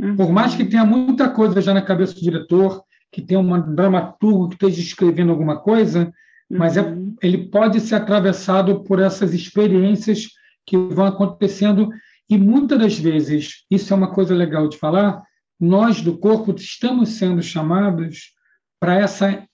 Uhum. 0.00 0.16
Por 0.16 0.32
mais 0.32 0.54
que 0.54 0.64
tenha 0.64 0.84
muita 0.84 1.28
coisa 1.28 1.60
já 1.60 1.74
na 1.74 1.82
cabeça 1.82 2.14
do 2.14 2.20
diretor, 2.20 2.82
que 3.10 3.20
tem 3.20 3.36
um 3.36 3.74
dramaturgo 3.74 4.48
que 4.48 4.54
esteja 4.54 4.80
escrevendo 4.80 5.30
alguma 5.30 5.58
coisa, 5.58 6.12
uhum. 6.50 6.58
mas 6.58 6.76
é, 6.76 6.82
uhum. 6.82 7.14
ele 7.22 7.48
pode 7.48 7.80
ser 7.80 7.96
atravessado 7.96 8.82
por 8.84 9.00
essas 9.00 9.34
experiências 9.34 10.28
que 10.64 10.76
vão 10.76 11.06
acontecendo 11.06 11.90
e 12.32 12.38
muitas 12.38 12.78
das 12.78 12.98
vezes, 12.98 13.66
isso 13.70 13.92
é 13.92 13.96
uma 13.96 14.10
coisa 14.10 14.34
legal 14.34 14.66
de 14.66 14.78
falar, 14.78 15.22
nós 15.60 16.00
do 16.00 16.16
corpo 16.16 16.50
estamos 16.56 17.10
sendo 17.10 17.42
chamados 17.42 18.32
para 18.80 18.98
essa 18.98 19.46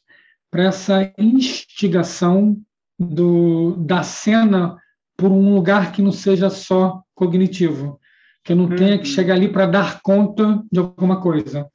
essa 0.55 1.12
instigação 1.19 2.57
do, 2.97 3.75
da 3.79 4.05
cena 4.05 4.77
por 5.17 5.33
um 5.33 5.57
lugar 5.57 5.91
que 5.91 6.01
não 6.01 6.12
seja 6.12 6.49
só 6.51 7.03
cognitivo, 7.17 7.99
que 8.45 8.53
eu 8.53 8.57
não 8.57 8.69
tenha 8.69 8.97
que 8.97 9.09
uhum. 9.09 9.14
chegar 9.14 9.35
ali 9.35 9.49
para 9.49 9.67
dar 9.67 10.01
conta 10.01 10.62
de 10.71 10.79
alguma 10.79 11.21
coisa. 11.21 11.69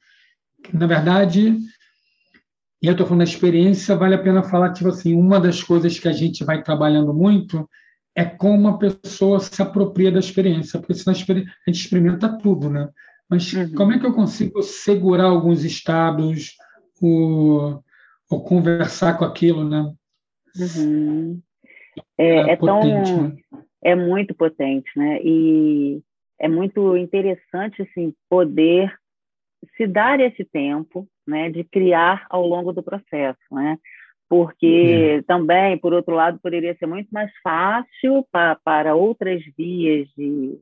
Na 0.72 0.86
verdade, 0.86 1.58
e 2.82 2.86
eu 2.86 2.92
estou 2.92 3.06
falando 3.06 3.18
da 3.18 3.30
experiência, 3.30 3.94
vale 3.94 4.14
a 4.14 4.22
pena 4.22 4.42
falar, 4.42 4.72
tipo 4.72 4.88
assim, 4.88 5.14
uma 5.14 5.38
das 5.38 5.62
coisas 5.62 5.98
que 5.98 6.08
a 6.08 6.12
gente 6.12 6.42
vai 6.42 6.62
trabalhando 6.62 7.12
muito 7.12 7.68
é 8.14 8.24
como 8.24 8.68
a 8.68 8.78
pessoa 8.78 9.40
se 9.40 9.60
apropria 9.60 10.12
da 10.12 10.20
experiência, 10.20 10.78
porque 10.78 10.94
senão 10.94 11.14
a 11.14 11.18
gente 11.18 11.50
experimenta 11.66 12.38
tudo, 12.38 12.70
né? 12.70 12.88
Mas 13.28 13.52
uhum. 13.52 13.74
como 13.74 13.92
é 13.92 13.98
que 13.98 14.06
eu 14.06 14.12
consigo 14.12 14.62
segurar 14.62 15.24
alguns 15.24 15.64
estados, 15.64 16.56
ou, 17.00 17.82
ou 18.30 18.44
conversar 18.44 19.18
com 19.18 19.24
aquilo, 19.24 19.68
né? 19.68 19.92
Uhum. 20.56 21.40
É, 22.16 22.26
é, 22.26 22.50
é 22.52 22.56
potente, 22.56 23.10
tão, 23.10 23.22
né? 23.22 23.36
é 23.82 23.94
muito 23.94 24.34
potente, 24.34 24.90
né? 24.96 25.20
E 25.22 26.00
é 26.38 26.48
muito 26.48 26.96
interessante, 26.96 27.82
assim, 27.82 28.14
poder 28.28 28.94
se 29.76 29.86
dar 29.86 30.20
esse 30.20 30.44
tempo, 30.44 31.08
né, 31.26 31.50
de 31.50 31.64
criar 31.64 32.26
ao 32.28 32.46
longo 32.46 32.72
do 32.72 32.82
processo, 32.82 33.40
né? 33.50 33.78
Porque 34.34 35.20
é. 35.20 35.22
também, 35.22 35.78
por 35.78 35.92
outro 35.92 36.12
lado, 36.12 36.40
poderia 36.42 36.76
ser 36.76 36.86
muito 36.86 37.08
mais 37.12 37.30
fácil 37.40 38.26
pa, 38.32 38.58
para 38.64 38.92
outras 38.92 39.40
vias 39.56 40.08
de, 40.18 40.58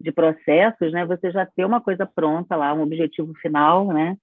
de 0.00 0.12
processos, 0.12 0.92
né? 0.92 1.04
Você 1.04 1.32
já 1.32 1.44
ter 1.44 1.64
uma 1.64 1.80
coisa 1.80 2.06
pronta 2.06 2.54
lá, 2.54 2.72
um 2.72 2.82
objetivo 2.82 3.32
final, 3.42 3.88
né? 3.88 4.16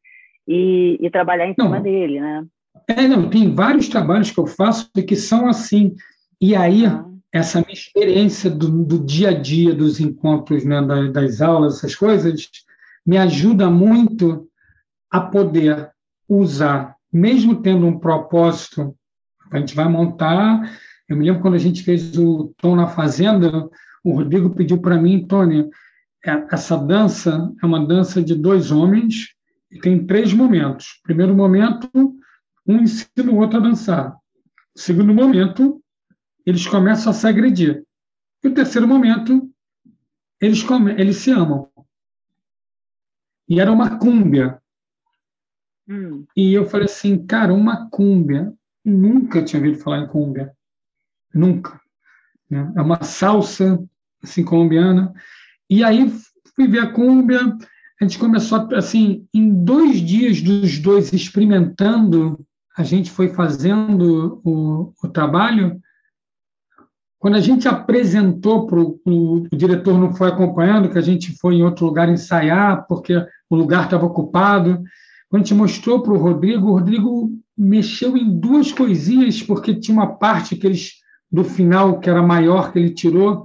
E, 0.47 0.97
e 1.01 1.09
trabalhar 1.09 1.47
em 1.47 1.53
cima 1.53 1.81
dele, 1.81 2.21
né? 2.21 2.45
É, 2.87 3.05
não, 3.05 3.29
tem 3.29 3.53
vários 3.53 3.89
trabalhos 3.89 4.31
que 4.31 4.39
eu 4.39 4.47
faço 4.47 4.89
que 5.05 5.17
são 5.17 5.49
assim. 5.49 5.97
E 6.39 6.55
aí, 6.55 6.85
ah. 6.85 7.03
essa 7.33 7.59
minha 7.59 7.73
experiência 7.73 8.49
do, 8.49 8.85
do, 8.85 9.05
dia 9.05 9.31
a 9.31 9.33
dia, 9.33 9.75
dos 9.75 9.99
encontros, 9.99 10.63
né, 10.63 10.81
das, 10.81 11.11
das 11.11 11.41
aulas, 11.41 11.79
essas 11.79 11.93
coisas, 11.93 12.49
me 13.05 13.17
ajuda 13.17 13.69
muito 13.69 14.47
a 15.11 15.19
poder 15.19 15.91
usar, 16.29 16.92
mesmo 17.13 17.61
tendo 17.61 17.85
um 17.85 17.99
propósito, 17.99 18.95
a 19.51 19.59
gente 19.59 19.75
vai 19.75 19.87
montar. 19.87 20.79
Eu 21.07 21.15
me 21.15 21.25
lembro 21.25 21.41
quando 21.41 21.53
a 21.53 21.59
gente 21.59 21.83
fez 21.83 22.17
o 22.17 22.53
Tom 22.57 22.75
na 22.75 22.87
Fazenda, 22.87 23.69
o 24.03 24.15
Rodrigo 24.15 24.49
pediu 24.49 24.79
para 24.79 24.99
mim, 24.99 25.25
Tony, 25.25 25.69
é, 26.25 26.31
essa 26.51 26.77
dança 26.77 27.53
é 27.61 27.65
uma 27.65 27.85
dança 27.85 28.21
de 28.21 28.33
dois 28.33 28.71
homens 28.71 29.35
e 29.71 29.79
tem 29.79 30.05
três 30.05 30.33
momentos. 30.33 30.99
Primeiro 31.03 31.35
momento, 31.35 31.89
um 32.65 32.77
ensina 32.77 33.31
o 33.31 33.37
outro 33.37 33.57
a 33.57 33.61
dançar. 33.61 34.17
Segundo 34.75 35.13
momento, 35.13 35.81
eles 36.45 36.65
começam 36.65 37.11
a 37.11 37.13
se 37.13 37.27
agredir. 37.27 37.83
E 38.43 38.47
o 38.47 38.53
terceiro 38.53 38.87
momento, 38.87 39.49
eles, 40.41 40.65
eles 40.97 41.17
se 41.17 41.31
amam. 41.31 41.69
E 43.47 43.59
era 43.59 43.71
uma 43.71 43.97
cúmbia. 43.97 44.61
Hum. 45.87 46.25
E 46.35 46.53
eu 46.53 46.65
falei 46.65 46.85
assim, 46.85 47.25
cara, 47.25 47.53
uma 47.53 47.89
cúmbia. 47.89 48.53
Nunca 48.83 49.43
tinha 49.43 49.61
ouvido 49.61 49.81
falar 49.81 49.99
em 49.99 50.07
cúmbia. 50.07 50.51
Nunca. 51.33 51.79
Né? 52.49 52.71
É 52.75 52.81
uma 52.81 53.01
salsa, 53.03 53.79
assim, 54.21 54.43
colombiana. 54.43 55.13
E 55.69 55.83
aí 55.83 56.11
fui 56.55 56.67
ver 56.67 56.79
a 56.79 56.91
cúmbia. 56.91 57.39
A 57.99 58.03
gente 58.03 58.19
começou, 58.19 58.67
assim, 58.75 59.27
em 59.33 59.63
dois 59.63 60.01
dias 60.01 60.41
dos 60.41 60.79
dois 60.79 61.13
experimentando, 61.13 62.45
a 62.77 62.83
gente 62.83 63.11
foi 63.11 63.29
fazendo 63.29 64.41
o, 64.43 64.93
o 65.01 65.07
trabalho. 65.07 65.79
Quando 67.19 67.35
a 67.35 67.39
gente 67.39 67.67
apresentou 67.67 68.67
para 68.67 68.79
o, 68.79 69.47
diretor 69.53 69.97
não 69.97 70.13
foi 70.13 70.27
acompanhando, 70.27 70.89
que 70.89 70.97
a 70.97 71.01
gente 71.01 71.37
foi 71.37 71.55
em 71.55 71.63
outro 71.63 71.85
lugar 71.85 72.09
ensaiar, 72.09 72.85
porque 72.87 73.15
o 73.49 73.55
lugar 73.55 73.85
estava 73.85 74.05
ocupado. 74.05 74.83
Quando 75.33 75.41
a 75.41 75.45
gente 75.47 75.57
mostrou 75.57 75.99
para 76.03 76.13
o 76.13 76.17
Rodrigo, 76.17 76.67
o 76.67 76.73
Rodrigo 76.73 77.31
mexeu 77.57 78.15
em 78.15 78.39
duas 78.39 78.71
coisinhas, 78.71 79.41
porque 79.41 79.73
tinha 79.73 79.97
uma 79.97 80.05
parte 80.05 80.55
que 80.55 80.67
eles, 80.67 80.91
do 81.31 81.43
final 81.43 81.99
que 81.99 82.07
era 82.07 82.21
maior 82.21 82.71
que 82.71 82.77
ele 82.77 82.91
tirou, 82.91 83.43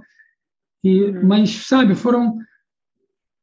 e, 0.85 1.05
uhum. 1.05 1.27
mas, 1.27 1.67
sabe, 1.67 1.95
foram. 1.95 2.37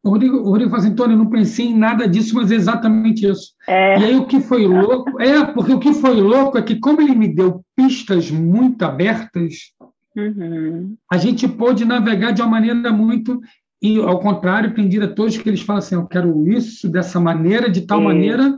O 0.03 0.11
Rodrigo, 0.11 0.37
o 0.37 0.49
Rodrigo 0.51 0.69
falou 0.69 0.83
assim, 0.83 0.93
Antônio, 0.93 1.15
eu 1.15 1.23
não 1.23 1.29
pensei 1.31 1.65
em 1.65 1.75
nada 1.75 2.07
disso, 2.07 2.35
mas 2.35 2.51
é 2.51 2.55
exatamente 2.55 3.25
isso. 3.25 3.55
É. 3.67 3.99
E 3.99 4.05
aí 4.05 4.15
o 4.15 4.27
que 4.27 4.39
foi 4.39 4.67
louco, 4.67 5.19
é, 5.19 5.43
porque 5.45 5.73
o 5.73 5.79
que 5.79 5.95
foi 5.95 6.21
louco 6.21 6.55
é 6.59 6.61
que, 6.61 6.75
como 6.75 7.01
ele 7.01 7.15
me 7.15 7.27
deu 7.27 7.65
pistas 7.75 8.29
muito 8.29 8.83
abertas, 8.83 9.71
uhum. 10.15 10.95
a 11.11 11.17
gente 11.17 11.47
pôde 11.47 11.83
navegar 11.83 12.29
de 12.29 12.43
uma 12.43 12.51
maneira 12.51 12.93
muito 12.93 13.41
e, 13.85 13.99
ao 13.99 14.19
contrário, 14.19 14.73
tem 14.73 14.89
diretores 14.89 15.37
que 15.37 15.47
eles 15.47 15.61
falam 15.61 15.77
assim: 15.77 15.93
eu 15.93 16.07
quero 16.07 16.47
isso 16.47 16.89
dessa 16.89 17.19
maneira, 17.19 17.69
de 17.69 17.81
tal 17.81 18.01
maneira, 18.01 18.57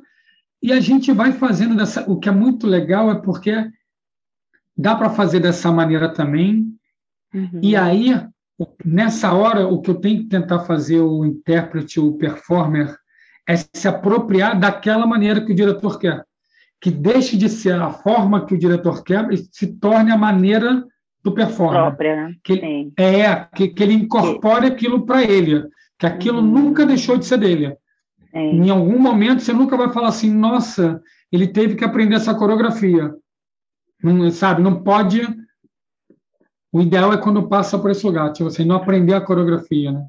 e 0.63 0.71
a 0.71 0.79
gente 0.79 1.11
vai 1.11 1.33
fazendo 1.33 1.75
dessa. 1.75 2.09
O 2.09 2.17
que 2.17 2.29
é 2.29 2.31
muito 2.31 2.65
legal 2.65 3.11
é 3.11 3.15
porque 3.15 3.69
dá 4.77 4.95
para 4.95 5.09
fazer 5.09 5.41
dessa 5.41 5.69
maneira 5.69 6.07
também, 6.07 6.73
uhum. 7.33 7.59
e 7.61 7.75
aí 7.75 8.15
nessa 8.85 9.33
hora, 9.33 9.67
o 9.67 9.81
que 9.81 9.91
eu 9.91 9.95
tenho 9.95 10.19
que 10.23 10.29
tentar 10.29 10.59
fazer 10.59 11.01
o 11.01 11.25
intérprete, 11.25 11.99
o 11.99 12.13
performer, 12.13 12.95
é 13.45 13.55
se 13.57 13.87
apropriar 13.87 14.57
daquela 14.57 15.05
maneira 15.05 15.43
que 15.43 15.51
o 15.51 15.55
diretor 15.55 15.99
quer. 15.99 16.23
Que 16.79 16.89
deixe 16.89 17.35
de 17.35 17.49
ser 17.49 17.81
a 17.81 17.91
forma 17.91 18.45
que 18.45 18.53
o 18.53 18.57
diretor 18.57 19.03
quer 19.03 19.29
e 19.31 19.45
se 19.51 19.67
torne 19.75 20.11
a 20.11 20.17
maneira 20.17 20.85
do 21.23 21.33
performer. 21.33 21.81
Própria, 21.81 22.15
né? 22.15 22.35
que 22.43 22.53
ele, 22.53 22.93
é, 22.97 23.47
que, 23.55 23.67
que 23.69 23.83
ele 23.83 23.93
incorpore 23.93 24.67
Sim. 24.67 24.73
aquilo 24.73 25.05
para 25.05 25.23
ele, 25.23 25.63
que 25.99 26.05
aquilo 26.05 26.39
uhum. 26.39 26.45
nunca 26.45 26.85
deixou 26.85 27.17
de 27.17 27.25
ser 27.25 27.37
dele. 27.37 27.75
Sim. 28.31 28.63
Em 28.63 28.69
algum 28.69 28.99
momento 28.99 29.41
você 29.41 29.53
nunca 29.53 29.75
vai 29.75 29.91
falar 29.91 30.09
assim, 30.09 30.31
nossa, 30.31 31.01
ele 31.31 31.47
teve 31.47 31.75
que 31.75 31.83
aprender 31.83 32.15
essa 32.15 32.35
coreografia. 32.35 33.13
Não, 34.03 34.29
sabe, 34.29 34.61
não 34.61 34.83
pode 34.83 35.21
o 36.71 36.81
ideal 36.81 37.13
é 37.13 37.17
quando 37.17 37.47
passa 37.47 37.79
por 37.79 37.91
esse 37.91 38.05
lugar, 38.05 38.31
tipo 38.33 38.47
assim, 38.47 38.65
não 38.65 38.75
aprender 38.75 39.13
a 39.13 39.21
coreografia, 39.21 39.91
né? 39.91 40.05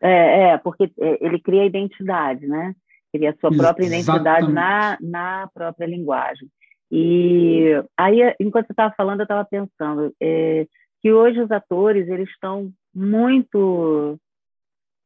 É, 0.00 0.50
é 0.50 0.58
porque 0.58 0.84
é, 1.00 1.24
ele 1.24 1.40
cria 1.40 1.64
identidade, 1.64 2.46
né? 2.46 2.74
Cria 3.12 3.30
a 3.30 3.34
sua 3.40 3.50
própria 3.50 3.86
identidade 3.86 4.50
na, 4.52 4.96
na 5.00 5.48
própria 5.52 5.86
linguagem. 5.86 6.48
E 6.94 7.70
aí, 7.96 8.18
enquanto 8.38 8.66
você 8.66 8.74
estava 8.74 8.92
falando, 8.94 9.20
eu 9.20 9.24
estava 9.24 9.46
pensando 9.46 10.14
é, 10.20 10.66
que 11.00 11.10
hoje 11.10 11.40
os 11.40 11.50
atores 11.50 12.06
eles 12.06 12.28
estão 12.28 12.70
muito, 12.94 14.20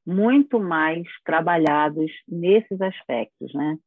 muito 0.04 0.58
mais 0.58 1.06
trabalhados 1.24 2.10
nesses 2.26 2.80
aspectos, 2.80 3.54
né? 3.54 3.78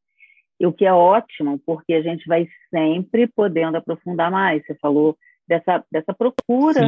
E 0.58 0.66
o 0.66 0.72
que 0.72 0.86
é 0.86 0.92
ótimo, 0.92 1.60
porque 1.66 1.92
a 1.92 2.00
gente 2.00 2.26
vai 2.26 2.48
sempre 2.70 3.26
podendo 3.26 3.76
aprofundar 3.76 4.30
mais. 4.30 4.64
Você 4.64 4.74
falou 4.76 5.14
dessa, 5.46 5.84
dessa 5.92 6.14
procura 6.14 6.80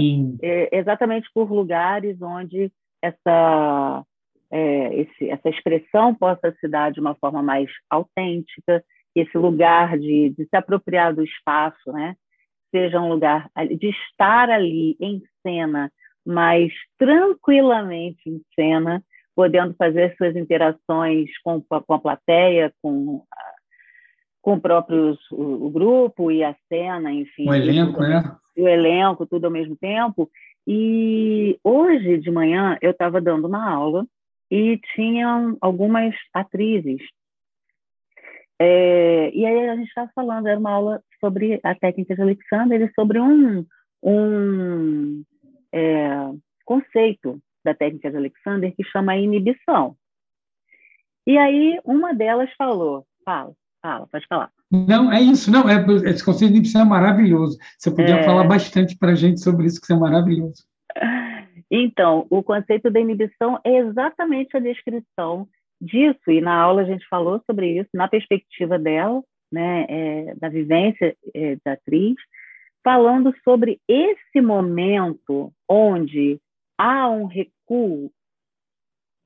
é, 0.42 0.78
exatamente 0.78 1.28
por 1.34 1.52
lugares 1.52 2.22
onde 2.22 2.72
essa, 3.02 4.02
é, 4.50 4.94
esse, 4.94 5.28
essa 5.28 5.50
expressão 5.50 6.14
possa 6.14 6.56
se 6.58 6.68
dar 6.68 6.90
de 6.90 7.00
uma 7.00 7.14
forma 7.16 7.42
mais 7.42 7.68
autêntica, 7.90 8.82
esse 9.14 9.36
lugar 9.36 9.98
de, 9.98 10.30
de 10.30 10.44
se 10.44 10.56
apropriar 10.56 11.14
do 11.14 11.22
espaço, 11.22 11.92
né? 11.92 12.16
seja 12.72 13.00
um 13.00 13.10
lugar 13.10 13.48
de 13.78 13.90
estar 13.90 14.48
ali 14.50 14.96
em 14.98 15.22
cena, 15.46 15.92
mas 16.26 16.72
tranquilamente 16.98 18.22
em 18.26 18.40
cena, 18.54 19.04
podendo 19.36 19.74
fazer 19.74 20.16
suas 20.16 20.34
interações 20.34 21.30
com, 21.44 21.60
com 21.60 21.94
a 21.94 22.00
plateia, 22.00 22.72
com 22.82 23.22
com 24.40 24.60
o, 24.60 25.66
o, 25.66 25.70
grupo 25.70 26.28
e 26.28 26.42
a 26.42 26.52
cena, 26.68 27.12
enfim. 27.12 27.48
O 27.48 27.54
elenco, 27.54 27.92
tudo, 27.92 28.08
né? 28.08 28.36
O 28.58 28.66
elenco, 28.66 29.24
tudo 29.24 29.44
ao 29.44 29.52
mesmo 29.52 29.76
tempo. 29.76 30.28
E 30.66 31.56
hoje 31.62 32.18
de 32.18 32.28
manhã 32.28 32.76
eu 32.82 32.90
estava 32.90 33.20
dando 33.20 33.46
uma 33.46 33.70
aula 33.70 34.04
e 34.50 34.80
tinham 34.96 35.56
algumas 35.60 36.12
atrizes. 36.34 37.00
É, 38.64 39.34
e 39.34 39.44
aí 39.44 39.68
a 39.68 39.74
gente 39.74 39.88
estava 39.88 40.08
falando, 40.14 40.46
era 40.46 40.58
uma 40.58 40.70
aula 40.70 41.02
sobre 41.18 41.58
a 41.64 41.74
técnica 41.74 42.14
de 42.14 42.22
Alexander 42.22 42.80
e 42.80 42.92
sobre 42.94 43.18
um, 43.18 43.66
um 44.00 45.24
é, 45.72 46.30
conceito 46.64 47.40
da 47.64 47.74
técnica 47.74 48.08
de 48.08 48.16
Alexander 48.16 48.72
que 48.76 48.84
chama 48.84 49.16
inibição. 49.16 49.96
E 51.26 51.36
aí 51.36 51.80
uma 51.84 52.14
delas 52.14 52.50
falou, 52.56 53.04
fala, 53.24 53.52
Fala, 53.82 54.06
pode 54.06 54.24
falar. 54.28 54.48
Não, 54.70 55.12
é 55.12 55.20
isso, 55.20 55.50
não, 55.50 55.68
é, 55.68 55.84
esse 56.08 56.24
conceito 56.24 56.52
de 56.52 56.58
inibição 56.58 56.82
é 56.82 56.84
maravilhoso. 56.84 57.58
Você 57.76 57.90
podia 57.90 58.20
é... 58.20 58.22
falar 58.22 58.44
bastante 58.44 58.96
para 58.96 59.10
a 59.10 59.14
gente 59.16 59.40
sobre 59.40 59.66
isso, 59.66 59.80
que 59.80 59.86
isso 59.86 59.92
é 59.92 59.98
maravilhoso. 59.98 60.64
Então, 61.74 62.26
o 62.28 62.42
conceito 62.42 62.90
da 62.90 63.00
inibição 63.00 63.58
é 63.64 63.78
exatamente 63.78 64.54
a 64.54 64.60
descrição 64.60 65.48
disso, 65.82 66.30
e 66.30 66.40
na 66.40 66.54
aula 66.54 66.82
a 66.82 66.84
gente 66.84 67.06
falou 67.08 67.42
sobre 67.44 67.80
isso, 67.80 67.90
na 67.92 68.06
perspectiva 68.06 68.78
dela, 68.78 69.20
né, 69.50 69.86
é, 69.88 70.34
da 70.36 70.48
vivência 70.48 71.16
é, 71.34 71.56
da 71.64 71.72
atriz, 71.72 72.14
falando 72.84 73.34
sobre 73.42 73.80
esse 73.88 74.40
momento 74.40 75.52
onde 75.68 76.40
há 76.78 77.10
um 77.10 77.26
recuo, 77.26 78.10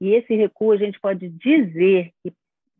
e 0.00 0.14
esse 0.14 0.34
recuo 0.34 0.72
a 0.72 0.76
gente 0.76 0.98
pode 0.98 1.28
dizer 1.28 2.10
que 2.22 2.32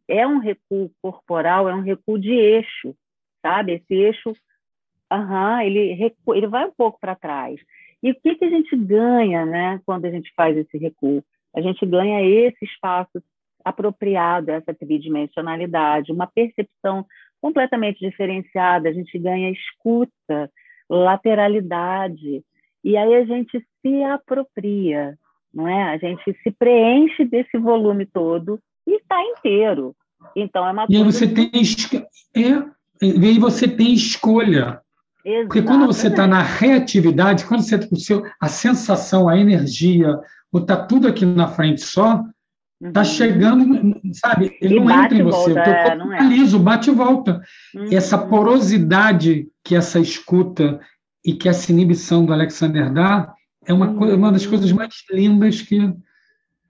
é 0.08 0.26
um 0.26 0.38
recuo 0.38 0.90
corporal, 1.02 1.68
é 1.68 1.74
um 1.74 1.82
recuo 1.82 2.18
de 2.18 2.32
eixo, 2.32 2.94
sabe? 3.42 3.72
Esse 3.72 3.94
eixo, 3.94 4.34
uhum, 5.12 5.60
ele, 5.60 5.92
recu, 5.94 6.34
ele 6.34 6.46
vai 6.46 6.66
um 6.66 6.72
pouco 6.72 6.98
para 7.00 7.14
trás. 7.16 7.60
E 8.02 8.10
o 8.10 8.14
que, 8.14 8.36
que 8.36 8.44
a 8.44 8.50
gente 8.50 8.76
ganha 8.76 9.44
né, 9.44 9.80
quando 9.84 10.04
a 10.04 10.10
gente 10.10 10.32
faz 10.34 10.56
esse 10.56 10.76
recuo? 10.78 11.24
A 11.54 11.60
gente 11.60 11.84
ganha 11.86 12.22
esse 12.22 12.64
espaço 12.64 13.22
apropriado, 13.66 14.52
essa 14.52 14.72
tridimensionalidade, 14.72 16.12
uma 16.12 16.28
percepção 16.28 17.04
completamente 17.40 17.98
diferenciada, 17.98 18.88
a 18.88 18.92
gente 18.92 19.18
ganha 19.18 19.50
escuta, 19.50 20.48
lateralidade, 20.88 22.44
e 22.84 22.96
aí 22.96 23.16
a 23.16 23.24
gente 23.24 23.60
se 23.82 24.02
apropria, 24.04 25.18
não 25.52 25.66
é? 25.66 25.94
A 25.94 25.98
gente 25.98 26.22
se 26.44 26.50
preenche 26.52 27.24
desse 27.24 27.58
volume 27.58 28.06
todo 28.06 28.60
e 28.86 28.94
está 28.98 29.20
inteiro. 29.20 29.96
Então 30.36 30.64
é 30.64 30.70
uma 30.70 30.86
e 30.88 30.96
aí 30.96 31.02
você 31.02 31.26
tem 31.26 31.50
é, 32.36 33.04
e 33.04 33.26
aí 33.26 33.38
você 33.40 33.66
tem 33.66 33.92
escolha. 33.92 34.80
Exatamente. 35.24 35.46
Porque 35.48 35.62
quando 35.62 35.86
você 35.86 36.06
está 36.06 36.24
na 36.24 36.40
reatividade, 36.40 37.44
quando 37.46 37.62
você 37.62 37.74
o 37.74 37.96
seu, 37.96 38.22
a 38.40 38.46
sensação, 38.46 39.28
a 39.28 39.36
energia, 39.36 40.16
ou 40.52 40.60
está 40.60 40.76
tudo 40.86 41.08
aqui 41.08 41.26
na 41.26 41.48
frente 41.48 41.80
só, 41.80 42.22
está 42.82 43.00
uhum. 43.00 43.04
chegando, 43.04 44.00
sabe? 44.12 44.56
Ele 44.60 44.76
e 44.76 44.80
não 44.80 44.90
entra 44.90 45.18
em 45.18 45.22
você. 45.22 45.54
Volta, 45.54 45.70
é, 45.70 45.96
corpo 45.96 46.12
é, 46.12 46.22
liso, 46.22 46.58
bate 46.58 46.90
e 46.90 46.94
volta. 46.94 47.40
Uhum. 47.74 47.88
Essa 47.92 48.18
porosidade 48.18 49.48
que 49.64 49.74
essa 49.74 49.98
escuta 49.98 50.80
e 51.24 51.32
que 51.32 51.48
essa 51.48 51.72
inibição 51.72 52.24
do 52.24 52.32
Alexander 52.32 52.92
dá 52.92 53.32
é 53.66 53.72
uma, 53.72 53.88
uhum. 53.88 54.14
uma 54.14 54.32
das 54.32 54.46
coisas 54.46 54.70
mais 54.72 54.94
lindas 55.10 55.60
que 55.62 55.92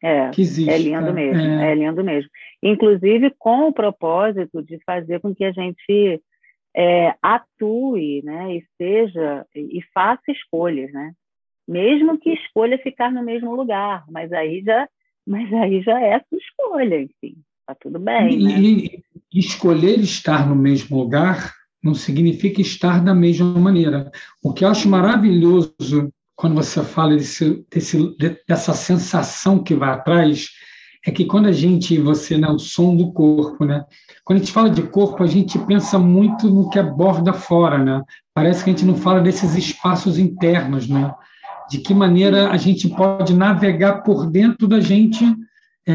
é, 0.03 0.31
que 0.31 0.43
existe. 0.43 0.71
É 0.71 0.79
lindo 0.79 1.13
mesmo, 1.13 1.41
é. 1.41 1.73
é 1.73 1.75
lindo 1.75 2.05
mesmo. 2.05 2.31
Inclusive 2.63 3.35
com 3.39 3.69
o 3.69 3.73
propósito 3.73 4.63
de 4.63 4.79
fazer 4.85 5.21
com 5.21 5.35
que 5.35 5.45
a 5.45 5.53
gente 5.53 6.23
é, 6.77 7.15
atue, 7.23 8.23
né, 8.23 8.57
e 8.57 8.65
seja 8.77 9.47
e 9.55 9.81
faça 9.95 10.31
escolhas, 10.31 10.93
né? 10.93 11.13
Mesmo 11.67 12.19
que 12.19 12.31
escolha 12.31 12.79
ficar 12.79 13.11
no 13.11 13.23
mesmo 13.23 13.55
lugar, 13.55 14.05
mas 14.09 14.33
aí 14.33 14.63
já, 14.65 14.89
mas 15.27 15.53
aí 15.53 15.83
já 15.83 16.01
é 16.01 16.21
sua 16.21 16.39
escolha, 16.39 17.03
enfim, 17.03 17.37
tá 17.67 17.75
tudo 17.81 17.99
bem. 17.99 18.39
E, 18.39 18.45
né? 18.45 18.61
e 18.61 19.03
escolher 19.39 19.99
estar 19.99 20.49
no 20.49 20.55
mesmo 20.55 20.99
lugar 20.99 21.53
não 21.83 21.95
significa 21.95 22.61
estar 22.61 23.03
da 23.03 23.15
mesma 23.15 23.59
maneira. 23.59 24.11
O 24.43 24.53
que 24.53 24.65
eu 24.65 24.69
acho 24.69 24.89
maravilhoso 24.89 26.11
quando 26.37 26.55
você 26.55 26.83
fala 26.83 27.17
desse, 27.17 27.65
desse, 27.71 28.17
dessa 28.47 28.75
sensação 28.75 29.63
que 29.63 29.75
vai 29.75 29.91
atrás, 29.91 30.51
é 31.07 31.11
que 31.11 31.25
quando 31.25 31.47
a 31.47 31.53
gente, 31.53 31.99
você, 31.99 32.37
né, 32.37 32.49
o 32.49 32.59
som 32.59 32.95
do 32.95 33.13
corpo, 33.13 33.65
né? 33.65 33.85
Quando 34.25 34.39
a 34.39 34.43
gente 34.43 34.53
fala 34.53 34.69
de 34.69 34.83
corpo, 34.83 35.23
a 35.23 35.27
gente 35.27 35.59
pensa 35.61 35.99
muito 35.99 36.51
no 36.51 36.69
que 36.69 36.79
é 36.79 36.83
borda 36.83 37.33
fora, 37.33 37.79
né? 37.79 38.03
Parece 38.35 38.63
que 38.63 38.71
a 38.71 38.73
gente 38.73 38.85
não 38.85 38.97
fala 38.97 39.21
desses 39.21 39.55
espaços 39.55 40.19
internos, 40.19 40.89
né? 40.89 41.15
De 41.69 41.79
que 41.79 41.93
maneira 41.93 42.51
a 42.51 42.57
gente 42.57 42.89
pode 42.89 43.35
navegar 43.35 44.03
por 44.03 44.31
dentro 44.31 44.69
da 44.69 44.81
gente 44.81 45.25
é, 45.87 45.95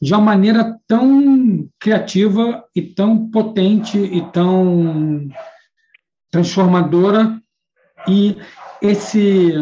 de 0.00 0.12
uma 0.12 0.20
maneira 0.20 0.78
tão 0.86 1.68
criativa 1.78 2.64
e 2.74 2.82
tão 2.82 3.30
potente 3.30 3.98
e 3.98 4.20
tão 4.32 5.28
transformadora 6.30 7.40
e 8.08 8.36
esse 8.80 9.54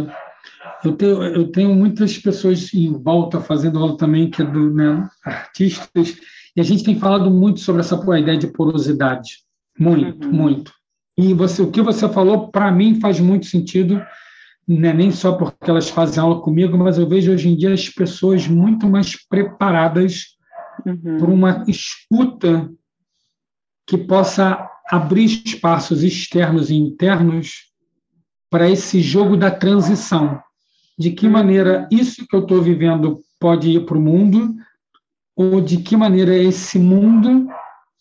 eu 0.82 0.92
tenho, 0.92 1.22
eu 1.22 1.52
tenho 1.52 1.74
muitas 1.74 2.16
pessoas 2.16 2.72
em 2.72 2.92
volta 2.92 3.40
fazendo 3.40 3.78
aula 3.78 3.96
também, 3.96 4.30
que 4.30 4.40
é 4.40 4.44
do 4.44 4.72
né, 4.72 5.08
artistas, 5.24 6.16
e 6.56 6.60
a 6.60 6.64
gente 6.64 6.84
tem 6.84 6.98
falado 6.98 7.30
muito 7.30 7.60
sobre 7.60 7.80
essa 7.80 7.96
ideia 8.18 8.38
de 8.38 8.46
porosidade. 8.46 9.38
Muito, 9.78 10.26
uhum. 10.26 10.32
muito. 10.32 10.72
E 11.16 11.34
você, 11.34 11.62
o 11.62 11.70
que 11.70 11.82
você 11.82 12.08
falou, 12.08 12.48
para 12.48 12.72
mim, 12.72 13.00
faz 13.00 13.20
muito 13.20 13.46
sentido, 13.46 14.02
né, 14.78 14.92
nem 14.92 15.10
só 15.10 15.32
porque 15.32 15.68
elas 15.68 15.88
fazem 15.88 16.22
aula 16.22 16.40
comigo, 16.40 16.78
mas 16.78 16.96
eu 16.96 17.08
vejo 17.08 17.32
hoje 17.32 17.48
em 17.48 17.56
dia 17.56 17.72
as 17.72 17.88
pessoas 17.88 18.46
muito 18.46 18.88
mais 18.88 19.16
preparadas 19.26 20.36
uhum. 20.86 21.18
por 21.18 21.28
uma 21.28 21.64
escuta 21.66 22.70
que 23.86 23.98
possa 23.98 24.68
abrir 24.88 25.42
espaços 25.44 26.04
externos 26.04 26.70
e 26.70 26.76
internos 26.76 27.70
para 28.48 28.70
esse 28.70 29.00
jogo 29.00 29.36
da 29.36 29.50
transição. 29.50 30.40
De 30.96 31.10
que 31.10 31.28
maneira 31.28 31.88
isso 31.90 32.26
que 32.26 32.36
eu 32.36 32.42
estou 32.42 32.62
vivendo 32.62 33.20
pode 33.40 33.70
ir 33.70 33.86
para 33.86 33.98
o 33.98 34.00
mundo, 34.00 34.54
ou 35.34 35.60
de 35.60 35.78
que 35.78 35.96
maneira 35.96 36.36
esse 36.36 36.78
mundo 36.78 37.48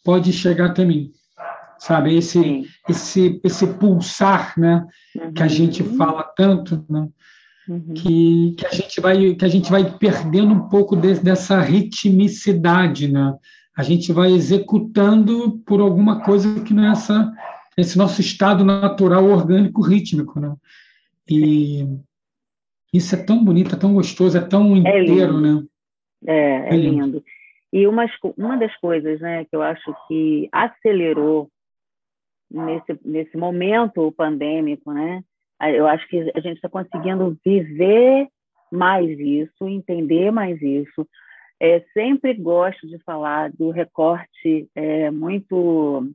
pode 0.04 0.34
chegar 0.34 0.68
até 0.68 0.86
mim. 0.86 1.12
Sabe, 1.80 2.18
esse, 2.18 2.68
esse, 2.90 3.40
esse 3.44 3.66
pulsar 3.76 4.54
né, 4.60 4.86
uhum. 5.16 5.34
que 5.34 5.42
a 5.42 5.48
gente 5.48 5.82
fala 5.82 6.24
tanto. 6.24 6.86
Né? 6.90 7.08
uhum. 7.70 7.94
que, 7.94 8.56
que, 8.58 8.66
a 8.66 8.70
gente 8.70 9.00
vai, 9.00 9.36
que 9.36 9.46
a 9.46 9.48
gente 9.48 9.70
vai 9.70 9.98
perdendo 9.98 10.54
um 10.54 10.68
pouco 10.68 10.96
de, 10.96 11.20
dessa 11.20 11.62
ritmicidade, 11.62 13.08
né? 13.08 13.36
A 13.78 13.84
gente 13.84 14.12
vai 14.12 14.32
executando 14.32 15.60
por 15.66 15.80
alguma 15.80 16.22
coisa 16.24 16.62
que 16.62 16.74
não 16.74 16.86
é 16.86 16.92
essa, 16.92 17.32
esse 17.78 17.98
nosso 17.98 18.20
estado 18.20 18.66
natural, 18.66 19.26
orgânico, 19.26 19.82
rítmico, 19.82 20.40
né? 20.40 20.54
E 21.30 21.88
isso 22.92 23.14
é 23.16 23.24
tão 23.24 23.44
bonito, 23.44 23.76
é 23.76 23.78
tão 23.78 23.94
gostoso, 23.94 24.38
é 24.38 24.42
tão 24.42 24.76
é 24.76 24.80
inteiro, 24.80 25.38
é 25.38 25.42
né? 25.42 25.64
É, 26.26 26.76
é 26.76 26.78
lindo. 26.78 27.24
E 27.72 27.88
uma, 27.88 28.06
uma 28.36 28.58
das 28.58 28.76
coisas 28.78 29.22
né, 29.22 29.46
que 29.46 29.56
eu 29.56 29.62
acho 29.62 29.96
que 30.08 30.50
acelerou 30.52 31.48
nesse, 32.50 33.00
nesse 33.04 33.38
momento 33.38 34.12
pandêmico, 34.12 34.92
né? 34.92 35.24
Eu 35.62 35.88
acho 35.88 36.08
que 36.08 36.32
a 36.34 36.40
gente 36.40 36.56
está 36.56 36.70
conseguindo 36.70 37.38
viver 37.46 38.28
mais 38.72 39.20
isso, 39.20 39.68
entender 39.68 40.32
mais 40.32 40.62
isso. 40.62 41.08
É, 41.60 41.82
sempre 41.94 42.34
gosto 42.34 42.88
de 42.88 42.98
falar 43.00 43.52
do 43.52 43.70
recorte 43.70 44.70
é, 44.74 45.12
muito 45.12 46.10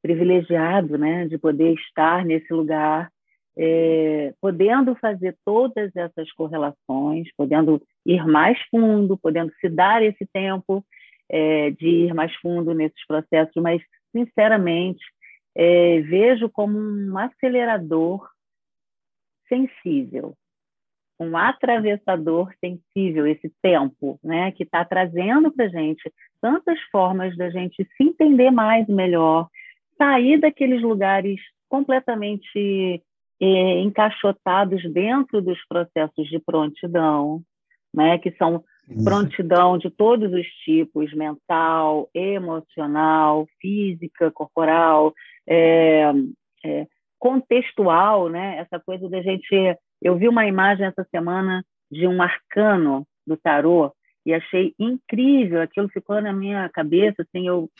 privilegiado, 0.00 0.96
né, 0.96 1.26
de 1.26 1.36
poder 1.36 1.74
estar 1.74 2.24
nesse 2.24 2.52
lugar, 2.54 3.10
é, 3.58 4.32
podendo 4.40 4.94
fazer 4.94 5.36
todas 5.44 5.94
essas 5.96 6.30
correlações, 6.32 7.28
podendo 7.36 7.82
ir 8.06 8.24
mais 8.26 8.58
fundo, 8.70 9.18
podendo 9.18 9.52
se 9.60 9.68
dar 9.68 10.02
esse 10.02 10.24
tempo 10.32 10.84
é, 11.28 11.70
de 11.70 11.88
ir 11.88 12.14
mais 12.14 12.34
fundo 12.36 12.72
nesses 12.72 13.04
processos, 13.06 13.60
mas, 13.62 13.82
sinceramente, 14.12 15.04
é, 15.56 16.00
vejo 16.02 16.50
como 16.50 16.78
um 16.78 17.16
acelerador 17.16 18.28
sensível, 19.48 20.34
um 21.18 21.34
atravessador 21.34 22.52
sensível, 22.60 23.26
esse 23.26 23.50
tempo, 23.62 24.20
né, 24.22 24.52
que 24.52 24.64
está 24.64 24.84
trazendo 24.84 25.50
para 25.50 25.64
a 25.64 25.68
gente 25.68 26.12
tantas 26.42 26.78
formas 26.92 27.34
da 27.38 27.48
gente 27.48 27.88
se 27.96 28.04
entender 28.04 28.50
mais 28.50 28.86
e 28.86 28.92
melhor, 28.92 29.48
sair 29.96 30.38
daqueles 30.38 30.82
lugares 30.82 31.40
completamente 31.70 33.02
é, 33.40 33.80
encaixotados 33.80 34.82
dentro 34.92 35.40
dos 35.40 35.58
processos 35.66 36.28
de 36.28 36.38
prontidão, 36.38 37.40
né, 37.94 38.18
que 38.18 38.30
são 38.32 38.62
prontidão 39.02 39.78
de 39.78 39.88
todos 39.90 40.30
os 40.32 40.46
tipos, 40.64 41.12
mental, 41.14 42.10
emocional, 42.14 43.48
física, 43.58 44.30
corporal, 44.30 45.14
é, 45.48 46.12
é, 46.64 46.86
contextual, 47.18 48.28
né? 48.28 48.58
Essa 48.58 48.80
coisa 48.80 49.08
da 49.08 49.22
gente. 49.22 49.48
Eu 50.02 50.16
vi 50.16 50.28
uma 50.28 50.46
imagem 50.46 50.86
essa 50.86 51.06
semana 51.10 51.64
de 51.90 52.06
um 52.06 52.20
arcano 52.20 53.06
do 53.26 53.36
tarô 53.36 53.92
e 54.24 54.34
achei 54.34 54.74
incrível. 54.78 55.62
Aquilo 55.62 55.88
ficou 55.88 56.20
na 56.20 56.32
minha 56.32 56.68
cabeça, 56.68 57.22
assim, 57.22 57.46
eu 57.46 57.70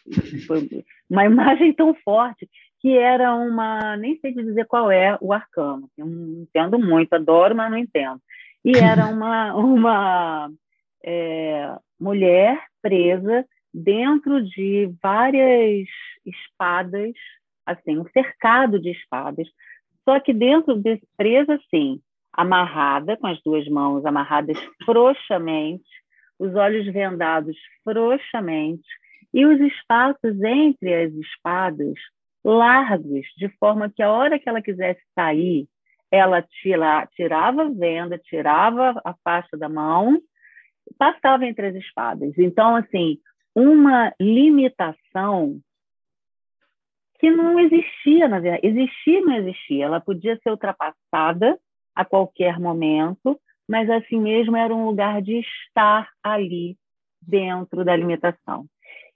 foi 0.47 0.85
uma 1.11 1.25
imagem 1.25 1.73
tão 1.73 1.95
forte 1.95 2.49
que 2.81 2.97
era 2.97 3.35
uma, 3.35 3.97
nem 3.97 4.19
sei 4.21 4.33
dizer 4.33 4.67
qual 4.67 4.91
é 4.91 5.19
o 5.21 5.33
arcano. 5.33 5.91
Eu 5.97 6.07
não 6.07 6.43
entendo 6.43 6.79
muito, 6.79 7.13
adoro, 7.15 7.55
mas 7.55 7.71
não 7.71 7.79
entendo. 7.79 8.21
E 8.65 8.77
era 8.77 9.07
uma 9.11 9.55
uma 9.55 10.51
é, 11.05 11.75
mulher 11.99 12.63
presa 12.81 13.45
dentro 13.73 14.43
de 14.43 14.91
várias 15.03 15.87
espadas 16.25 17.13
assim, 17.67 17.99
um 17.99 18.09
cercado 18.11 18.81
de 18.81 18.91
espadas, 18.91 19.49
só 20.05 20.21
que 20.21 20.33
dentro 20.33 20.77
desse 20.77 21.07
presa 21.17 21.55
assim, 21.55 22.01
amarrada 22.33 23.17
com 23.17 23.27
as 23.27 23.43
duas 23.43 23.67
mãos 23.69 24.05
amarradas 24.07 24.57
frouxamente, 24.85 25.85
os 26.39 26.55
olhos 26.55 26.87
vendados 26.93 27.57
frouxamente 27.83 28.87
e 29.33 29.45
os 29.45 29.61
espaços 29.61 30.41
entre 30.43 30.95
as 30.95 31.13
espadas 31.15 31.95
largos, 32.45 33.27
de 33.37 33.49
forma 33.59 33.91
que 33.91 34.03
a 34.03 34.11
hora 34.11 34.39
que 34.39 34.49
ela 34.49 34.63
quisesse 34.63 35.03
sair, 35.15 35.67
ela 36.11 36.41
tira, 36.41 37.07
tirava 37.17 37.63
a 37.63 37.71
venda, 37.71 38.19
tirava 38.19 39.01
a 39.05 39.15
faixa 39.25 39.57
da 39.57 39.69
mão, 39.69 40.21
passava 40.97 41.45
entre 41.45 41.67
as 41.67 41.75
espadas. 41.75 42.33
Então, 42.39 42.77
assim, 42.77 43.19
uma 43.55 44.15
limitação 44.21 45.61
que 47.19 47.31
não 47.31 47.59
existia, 47.59 48.29
na 48.29 48.41
verdade. 48.41 48.67
Existia 48.67 49.21
não 49.21 49.37
existia. 49.37 49.85
Ela 49.87 50.01
podia 50.01 50.39
ser 50.43 50.51
ultrapassada 50.51 51.59
a 51.95 52.05
qualquer 52.05 52.59
momento, 52.61 53.39
mas 53.69 53.89
assim 53.89 54.21
mesmo 54.21 54.57
era 54.57 54.75
um 54.75 54.87
lugar 54.87 55.23
de 55.23 55.41
estar 55.41 56.09
ali 56.23 56.77
dentro 57.21 57.85
da 57.85 57.97
limitação. 57.97 58.67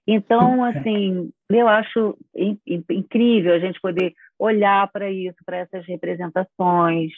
Então, 0.07 0.63
assim, 0.63 1.29
eu 1.49 1.67
acho 1.67 2.17
incrível 2.89 3.53
a 3.53 3.59
gente 3.59 3.79
poder 3.79 4.13
olhar 4.37 4.91
para 4.91 5.11
isso, 5.11 5.37
para 5.45 5.57
essas 5.57 5.85
representações. 5.85 7.11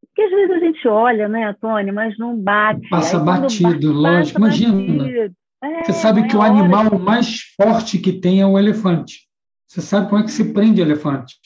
Porque 0.00 0.22
às 0.22 0.30
vezes 0.30 0.50
a 0.50 0.58
gente 0.58 0.86
olha, 0.86 1.28
né, 1.28 1.54
Tony, 1.60 1.90
mas 1.90 2.16
não 2.18 2.36
bate. 2.38 2.88
Passa 2.88 3.18
batido, 3.18 3.92
lógico. 3.92 4.38
Imagina. 4.38 5.04
Batido. 5.04 5.34
É, 5.64 5.84
Você 5.84 5.92
sabe 5.92 6.28
que 6.28 6.36
o 6.36 6.42
animal 6.42 6.98
mais 6.98 7.40
forte 7.56 7.98
que 7.98 8.12
tem 8.12 8.40
é 8.40 8.46
o 8.46 8.58
elefante. 8.58 9.27
Você 9.68 9.82
sabe 9.82 10.08
como 10.08 10.22
é 10.22 10.24
que 10.24 10.32
se 10.32 10.52
prende 10.52 10.80
elefante? 10.80 11.36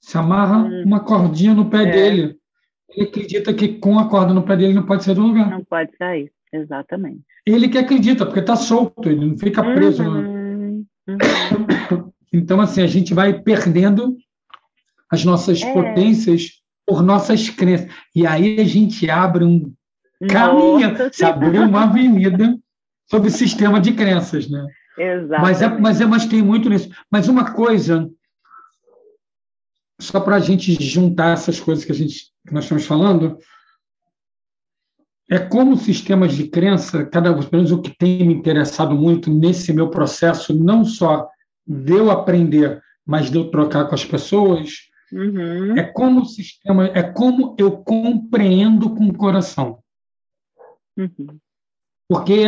Se 0.00 0.16
amarra 0.18 0.58
hum. 0.58 0.84
uma 0.84 1.00
cordinha 1.00 1.54
no 1.54 1.70
pé 1.70 1.84
é. 1.84 1.90
dele. 1.90 2.36
Ele 2.90 3.08
acredita 3.08 3.54
que 3.54 3.78
com 3.78 3.98
a 3.98 4.08
corda 4.08 4.34
no 4.34 4.42
pé 4.42 4.56
dele 4.56 4.74
não 4.74 4.84
pode 4.84 5.04
sair 5.04 5.14
do 5.14 5.22
lugar. 5.22 5.48
Não 5.48 5.64
pode 5.64 5.96
sair, 5.96 6.30
exatamente. 6.52 7.22
Ele 7.46 7.68
que 7.68 7.78
acredita, 7.78 8.26
porque 8.26 8.40
está 8.40 8.56
solto, 8.56 9.08
ele 9.08 9.24
não 9.24 9.38
fica 9.38 9.62
preso. 9.62 10.02
Uhum. 10.02 10.84
Uhum. 11.08 12.10
Então, 12.32 12.60
assim, 12.60 12.82
a 12.82 12.86
gente 12.86 13.12
vai 13.12 13.40
perdendo 13.40 14.16
as 15.10 15.24
nossas 15.24 15.62
é. 15.62 15.72
potências 15.72 16.60
por 16.86 17.02
nossas 17.02 17.48
crenças. 17.48 17.88
E 18.14 18.26
aí 18.26 18.60
a 18.60 18.64
gente 18.64 19.08
abre 19.10 19.44
um 19.44 19.72
caminho, 20.28 20.94
se 21.12 21.24
abriu 21.24 21.62
uma 21.62 21.84
avenida 21.84 22.56
sobre 23.08 23.28
o 23.28 23.32
sistema 23.32 23.80
de 23.80 23.92
crenças, 23.92 24.48
né? 24.48 24.64
Exato. 24.98 25.42
Mas, 25.42 25.62
é, 25.62 25.68
mas, 25.68 26.00
é, 26.00 26.06
mas 26.06 26.26
tem 26.26 26.42
muito 26.42 26.68
nisso. 26.68 26.90
Mas 27.10 27.28
uma 27.28 27.52
coisa, 27.52 28.10
só 30.00 30.20
para 30.20 30.36
a 30.36 30.40
gente 30.40 30.72
juntar 30.82 31.32
essas 31.32 31.60
coisas 31.60 31.84
que, 31.84 31.92
a 31.92 31.94
gente, 31.94 32.32
que 32.46 32.52
nós 32.52 32.64
estamos 32.64 32.86
falando, 32.86 33.38
é 35.30 35.38
como 35.38 35.76
sistemas 35.76 36.34
de 36.34 36.48
crença, 36.48 37.06
cada 37.06 37.32
vez 37.32 37.48
menos 37.48 37.70
o 37.70 37.80
que 37.80 37.96
tem 37.96 38.26
me 38.26 38.34
interessado 38.34 38.96
muito 38.96 39.32
nesse 39.32 39.72
meu 39.72 39.88
processo, 39.88 40.52
não 40.52 40.84
só 40.84 41.28
de 41.64 41.92
eu 41.92 42.10
aprender, 42.10 42.82
mas 43.06 43.30
de 43.30 43.38
eu 43.38 43.48
trocar 43.48 43.86
com 43.86 43.94
as 43.94 44.04
pessoas, 44.04 44.70
uhum. 45.12 45.76
é 45.76 45.84
como 45.84 46.22
o 46.22 46.26
sistema, 46.26 46.86
é 46.86 47.02
como 47.02 47.54
eu 47.56 47.78
compreendo 47.78 48.94
com 48.94 49.06
o 49.06 49.16
coração. 49.16 49.78
Uhum. 50.96 51.38
Porque 52.08 52.44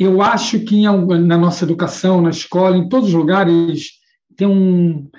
eu 0.00 0.22
acho 0.22 0.60
que 0.60 0.82
na 0.82 1.36
nossa 1.36 1.66
educação, 1.66 2.22
na 2.22 2.30
escola, 2.30 2.74
em 2.74 2.88
todos 2.88 3.10
os 3.10 3.14
lugares, 3.14 3.90
tem 4.34 4.48
um, 4.48 5.10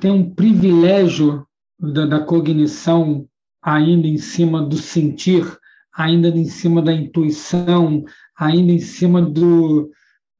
tem 0.00 0.10
um 0.10 0.34
privilégio 0.34 1.46
da, 1.78 2.04
da 2.04 2.18
cognição 2.18 3.28
ainda 3.62 4.08
em 4.08 4.18
cima 4.18 4.60
do 4.60 4.76
sentir, 4.76 5.46
ainda 5.94 6.28
em 6.30 6.46
cima 6.46 6.82
da 6.82 6.92
intuição, 6.92 8.04
ainda 8.36 8.72
em 8.72 8.80
cima 8.80 9.22
do, 9.22 9.88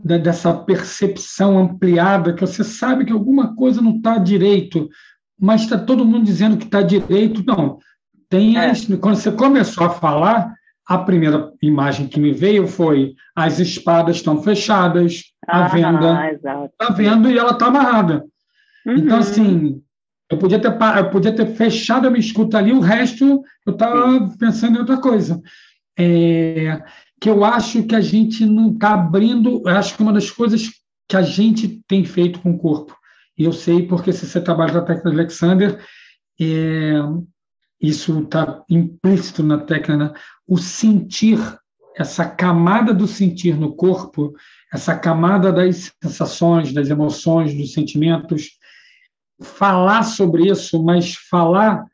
da, 0.02 0.18
dessa 0.18 0.52
percepção 0.52 1.56
ampliada, 1.56 2.32
que 2.32 2.40
você 2.40 2.64
sabe 2.64 3.04
que 3.04 3.12
alguma 3.12 3.54
coisa 3.54 3.80
não 3.80 3.98
está 3.98 4.18
direito, 4.18 4.88
mas 5.40 5.62
está 5.62 5.78
todo 5.78 6.04
mundo 6.04 6.24
dizendo 6.24 6.56
que 6.56 6.64
está 6.64 6.82
direito. 6.82 7.44
Não, 7.46 7.78
tem 8.28 8.58
é. 8.58 8.72
quando 9.00 9.14
você 9.14 9.30
começou 9.30 9.86
a 9.86 9.90
falar, 9.90 10.52
a 10.88 10.96
primeira 10.96 11.52
imagem 11.60 12.08
que 12.08 12.18
me 12.18 12.32
veio 12.32 12.66
foi 12.66 13.14
as 13.36 13.58
espadas 13.58 14.16
estão 14.16 14.42
fechadas, 14.42 15.22
ah, 15.46 15.66
a 15.66 15.68
venda 15.68 16.32
está 16.32 16.94
vendo 16.94 17.30
e 17.30 17.36
ela 17.36 17.52
está 17.52 17.66
amarrada. 17.66 18.24
Uhum. 18.86 18.94
Então, 18.96 19.18
assim, 19.18 19.82
eu 20.30 20.38
podia, 20.38 20.58
ter, 20.58 20.74
eu 20.96 21.10
podia 21.10 21.34
ter 21.34 21.46
fechado 21.54 22.06
a 22.06 22.10
minha 22.10 22.20
escuta 22.20 22.56
ali, 22.56 22.72
o 22.72 22.80
resto 22.80 23.42
eu 23.66 23.72
estava 23.72 24.34
pensando 24.38 24.76
em 24.76 24.80
outra 24.80 24.96
coisa. 24.98 25.42
É, 25.98 26.82
que 27.20 27.28
eu 27.28 27.44
acho 27.44 27.82
que 27.82 27.94
a 27.94 28.00
gente 28.00 28.46
não 28.46 28.72
está 28.72 28.94
abrindo, 28.94 29.62
eu 29.66 29.76
acho 29.76 29.94
que 29.94 30.02
uma 30.02 30.12
das 30.12 30.30
coisas 30.30 30.70
que 31.06 31.16
a 31.16 31.22
gente 31.22 31.82
tem 31.86 32.02
feito 32.04 32.40
com 32.40 32.52
o 32.52 32.58
corpo, 32.58 32.96
e 33.36 33.44
eu 33.44 33.52
sei 33.52 33.86
porque 33.86 34.12
se 34.12 34.26
você 34.26 34.40
trabalha 34.40 34.72
com 34.72 34.78
a 34.78 34.82
técnica 34.82 35.10
de 35.10 35.16
Alexander, 35.16 35.84
é, 36.40 36.94
isso 37.80 38.20
está 38.20 38.62
implícito 38.70 39.42
na 39.42 39.58
técnica, 39.58 39.96
né? 39.96 40.12
O 40.48 40.56
sentir, 40.56 41.38
essa 41.94 42.24
camada 42.24 42.94
do 42.94 43.06
sentir 43.06 43.56
no 43.56 43.74
corpo, 43.74 44.34
essa 44.72 44.96
camada 44.96 45.52
das 45.52 45.92
sensações, 46.02 46.72
das 46.72 46.88
emoções, 46.88 47.54
dos 47.54 47.72
sentimentos, 47.72 48.58
falar 49.40 50.02
sobre 50.02 50.50
isso, 50.50 50.82
mas 50.82 51.14
falar 51.14 51.84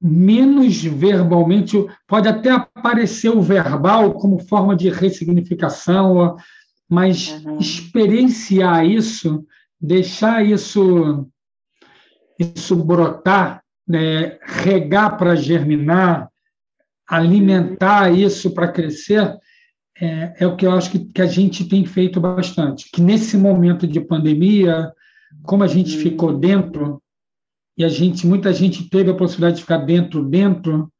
menos 0.00 0.82
verbalmente, 0.82 1.76
pode 2.08 2.28
até 2.28 2.50
aparecer 2.50 3.30
o 3.30 3.40
verbal 3.40 4.14
como 4.14 4.38
forma 4.40 4.74
de 4.74 4.88
ressignificação, 4.88 6.36
mas 6.88 7.28
uhum. 7.44 7.58
experienciar 7.58 8.84
isso, 8.84 9.46
deixar 9.80 10.44
isso 10.44 11.28
isso 12.38 12.74
brotar, 12.76 13.62
né, 13.86 14.38
regar 14.42 15.16
para 15.16 15.36
germinar, 15.36 16.31
alimentar 17.12 18.10
isso 18.10 18.54
para 18.54 18.72
crescer, 18.72 19.36
é, 20.00 20.34
é, 20.40 20.46
o 20.46 20.56
que 20.56 20.64
eu 20.64 20.72
acho 20.72 20.90
que, 20.90 20.98
que, 20.98 21.20
a 21.20 21.26
gente 21.26 21.68
tem 21.68 21.84
feito 21.84 22.18
bastante. 22.18 22.90
Que 22.90 23.02
nesse 23.02 23.36
momento 23.36 23.86
de 23.86 24.00
pandemia, 24.00 24.90
como 25.42 25.62
a 25.62 25.66
gente 25.66 25.94
uhum. 25.94 26.02
ficou 26.02 26.38
dentro, 26.38 27.02
e 27.76 27.84
a 27.84 27.88
gente, 27.88 28.26
muita 28.26 28.50
gente 28.50 28.88
teve 28.88 29.10
a 29.10 29.14
possibilidade 29.14 29.56
de 29.56 29.62
ficar 29.62 29.78
dentro, 29.78 30.24
dentro, 30.24 30.90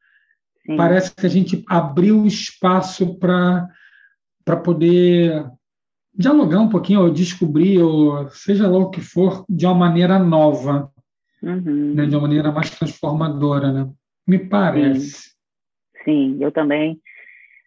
Sim. 0.67 0.77
parece 0.77 1.15
que 1.15 1.25
a 1.25 1.31
gente 1.31 1.65
abriu 1.67 2.27
espaço 2.27 3.19
para 3.19 3.67
poder 4.63 5.47
dialogar 6.15 6.61
um 6.61 6.69
pouquinho, 6.69 7.01
ou 7.01 7.11
descobrir, 7.11 7.81
ou 7.81 8.29
seja 8.29 8.69
lá 8.69 8.79
o 8.79 8.91
que 8.91 9.01
for, 9.01 9.47
de 9.49 9.65
uma 9.65 9.75
maneira 9.75 10.19
nova, 10.19 10.93
uhum. 11.43 11.95
né, 11.95 12.05
de 12.05 12.15
uma 12.15 12.23
maneira 12.23 12.53
mais 12.53 12.69
transformadora, 12.69 13.73
né? 13.73 13.91
Me 14.27 14.39
parece. 14.39 15.11
Sim, 15.11 15.32
Sim 16.05 16.39
eu 16.41 16.51
também 16.51 17.01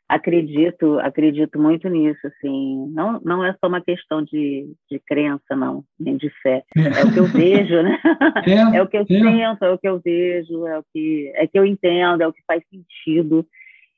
acredito 0.07 0.99
acredito 0.99 1.59
muito 1.59 1.89
nisso 1.89 2.19
assim. 2.27 2.87
Não 2.91 3.19
não 3.23 3.43
é 3.43 3.53
só 3.53 3.67
uma 3.67 3.81
questão 3.81 4.21
de, 4.21 4.71
de 4.89 4.99
crença 4.99 5.55
não 5.55 5.83
nem 5.99 6.15
de 6.17 6.29
fé. 6.41 6.63
É, 6.75 7.03
o 7.03 7.11
que 7.11 7.19
eu 7.19 7.25
vejo 7.25 7.81
né? 7.81 7.99
É, 8.73 8.77
é 8.77 8.81
o 8.81 8.87
que 8.87 8.97
eu 8.97 9.01
é. 9.01 9.05
sinto 9.05 9.65
é 9.65 9.71
o 9.71 9.77
que 9.77 9.87
eu 9.87 9.99
vejo 9.99 10.67
é 10.67 10.79
o 10.79 10.83
que 10.93 11.31
é 11.35 11.47
que 11.47 11.57
eu 11.57 11.65
entendo 11.65 12.21
é 12.21 12.27
o 12.27 12.33
que 12.33 12.43
faz 12.45 12.63
sentido. 12.69 13.45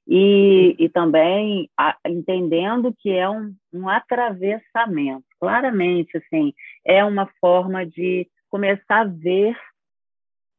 E, 0.10 0.74
e 0.80 0.88
também 0.88 1.70
a, 1.78 1.98
entendendo 2.08 2.96
que 2.98 3.12
é 3.12 3.30
um, 3.30 3.54
um 3.74 3.90
atravessamento. 3.90 5.26
Claramente 5.38 6.18
assim 6.18 6.54
é 6.86 7.04
uma 7.04 7.30
forma 7.42 7.86
de 7.86 8.26
começar 8.50 9.02
a 9.02 9.04
ver 9.04 9.58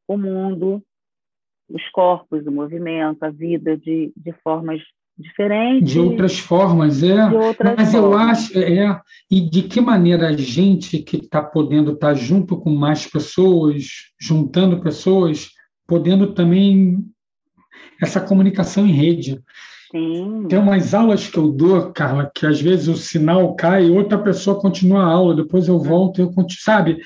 o 0.06 0.18
mundo 0.18 0.82
os 1.68 1.88
corpos, 1.90 2.46
o 2.46 2.52
movimento, 2.52 3.22
a 3.22 3.30
vida 3.30 3.76
de, 3.76 4.12
de 4.16 4.32
formas 4.42 4.80
diferente. 5.18 5.84
De 5.84 5.98
outras 5.98 6.38
formas, 6.38 7.02
é. 7.02 7.24
Outras 7.26 7.74
Mas 7.76 7.92
formas. 7.92 7.94
eu 7.94 8.16
acho, 8.16 8.58
é. 8.58 9.00
E 9.30 9.40
de 9.40 9.62
que 9.64 9.80
maneira 9.80 10.28
a 10.28 10.32
gente 10.32 10.98
que 10.98 11.16
está 11.16 11.42
podendo 11.42 11.92
estar 11.92 12.08
tá 12.08 12.14
junto 12.14 12.56
com 12.56 12.70
mais 12.70 13.06
pessoas, 13.06 13.86
juntando 14.20 14.80
pessoas, 14.80 15.50
podendo 15.86 16.32
também 16.32 17.04
essa 18.00 18.20
comunicação 18.20 18.86
em 18.86 18.92
rede. 18.92 19.40
Sim. 19.90 20.46
Tem 20.48 20.58
umas 20.58 20.92
aulas 20.92 21.28
que 21.28 21.38
eu 21.38 21.50
dou, 21.50 21.90
Carla, 21.92 22.30
que 22.32 22.46
às 22.46 22.60
vezes 22.60 22.88
o 22.88 22.96
sinal 22.96 23.56
cai 23.56 23.86
e 23.86 23.90
outra 23.90 24.18
pessoa 24.18 24.60
continua 24.60 25.00
a 25.00 25.06
aula, 25.06 25.34
depois 25.34 25.66
eu 25.66 25.78
volto 25.78 26.18
e 26.18 26.22
eu 26.22 26.28
continuo, 26.28 26.60
sabe? 26.60 26.98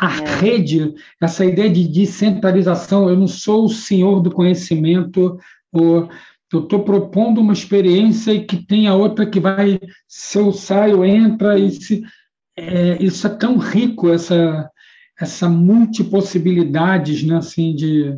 A 0.00 0.22
é. 0.22 0.36
rede, 0.36 0.94
essa 1.20 1.44
ideia 1.44 1.68
de 1.68 1.88
descentralização, 1.88 3.08
eu 3.08 3.16
não 3.16 3.26
sou 3.26 3.64
o 3.64 3.68
senhor 3.68 4.20
do 4.20 4.30
conhecimento, 4.30 5.38
ou 5.72 6.08
eu 6.52 6.60
estou 6.60 6.84
propondo 6.84 7.40
uma 7.40 7.52
experiência 7.52 8.32
e 8.32 8.44
que 8.44 8.64
tem 8.64 8.86
a 8.86 8.94
outra 8.94 9.26
que 9.26 9.40
vai, 9.40 9.78
se 10.06 10.38
eu 10.38 10.52
saio, 10.52 11.04
entra, 11.04 11.58
e 11.58 11.70
se, 11.70 12.02
é, 12.56 13.02
isso 13.02 13.26
é 13.26 13.30
tão 13.30 13.58
rico, 13.58 14.08
essa, 14.08 14.70
essa 15.18 15.48
multipossibilidades, 15.48 17.22
né, 17.24 17.36
assim, 17.36 17.74
de... 17.74 18.16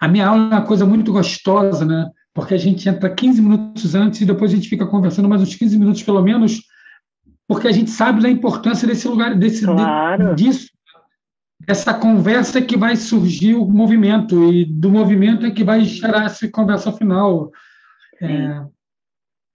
A 0.00 0.08
minha 0.08 0.26
aula 0.26 0.44
é 0.44 0.48
uma 0.48 0.62
coisa 0.62 0.84
muito 0.84 1.12
gostosa, 1.12 1.84
né, 1.84 2.10
porque 2.34 2.54
a 2.54 2.58
gente 2.58 2.88
entra 2.88 3.14
15 3.14 3.42
minutos 3.42 3.94
antes 3.94 4.22
e 4.22 4.24
depois 4.24 4.50
a 4.50 4.56
gente 4.56 4.68
fica 4.68 4.86
conversando 4.86 5.28
mais 5.28 5.42
uns 5.42 5.54
15 5.54 5.78
minutos, 5.78 6.02
pelo 6.02 6.22
menos, 6.22 6.62
porque 7.46 7.68
a 7.68 7.72
gente 7.72 7.90
sabe 7.90 8.22
da 8.22 8.30
importância 8.30 8.88
desse 8.88 9.06
lugar, 9.06 9.36
desse, 9.36 9.64
claro. 9.64 10.34
de, 10.34 10.44
disso, 10.44 10.71
essa 11.66 11.94
conversa 11.94 12.58
é 12.58 12.62
que 12.62 12.76
vai 12.76 12.96
surgir 12.96 13.54
o 13.54 13.64
movimento, 13.64 14.52
e 14.52 14.64
do 14.64 14.90
movimento 14.90 15.46
é 15.46 15.50
que 15.50 15.62
vai 15.62 15.84
gerar 15.84 16.24
essa 16.24 16.48
conversa 16.48 16.92
final. 16.92 17.50
É, 18.20 18.62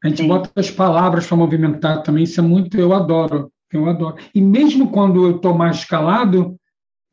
a 0.03 0.07
gente 0.07 0.21
Sim. 0.21 0.27
bota 0.27 0.49
as 0.55 0.71
palavras 0.71 1.27
para 1.27 1.37
movimentar 1.37 2.03
também, 2.03 2.23
isso 2.23 2.39
é 2.39 2.43
muito, 2.43 2.77
eu 2.77 2.93
adoro, 2.93 3.51
eu 3.71 3.89
adoro. 3.89 4.15
E 4.33 4.41
mesmo 4.41 4.89
quando 4.91 5.25
eu 5.25 5.37
estou 5.37 5.53
mais 5.53 5.83
calado, 5.83 6.57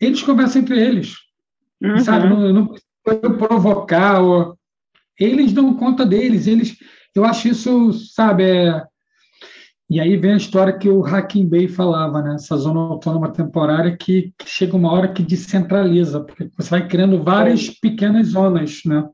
eles 0.00 0.22
conversam 0.22 0.62
entre 0.62 0.80
eles, 0.80 1.14
uhum. 1.82 1.98
sabe? 2.00 2.28
Não, 2.28 2.52
não 2.52 2.66
preciso 2.66 3.38
provocar, 3.38 4.20
ou, 4.20 4.56
eles 5.18 5.52
dão 5.52 5.74
conta 5.74 6.04
deles, 6.04 6.46
eles, 6.46 6.76
eu 7.14 7.24
acho 7.24 7.48
isso, 7.48 7.92
sabe, 7.92 8.44
é, 8.44 8.82
e 9.88 10.00
aí 10.00 10.16
vem 10.16 10.32
a 10.32 10.36
história 10.36 10.76
que 10.76 10.88
o 10.88 11.04
Hakim 11.04 11.46
Bey 11.46 11.68
falava, 11.68 12.22
né? 12.22 12.34
essa 12.34 12.56
zona 12.56 12.80
autônoma 12.80 13.32
temporária 13.32 13.96
que, 13.96 14.32
que, 14.38 14.48
chega 14.48 14.76
uma 14.76 14.90
hora 14.90 15.12
que 15.12 15.22
descentraliza, 15.22 16.24
porque 16.24 16.50
você 16.56 16.70
vai 16.70 16.88
criando 16.88 17.22
várias 17.22 17.68
pequenas 17.68 18.28
zonas, 18.28 18.80
né? 18.86 19.06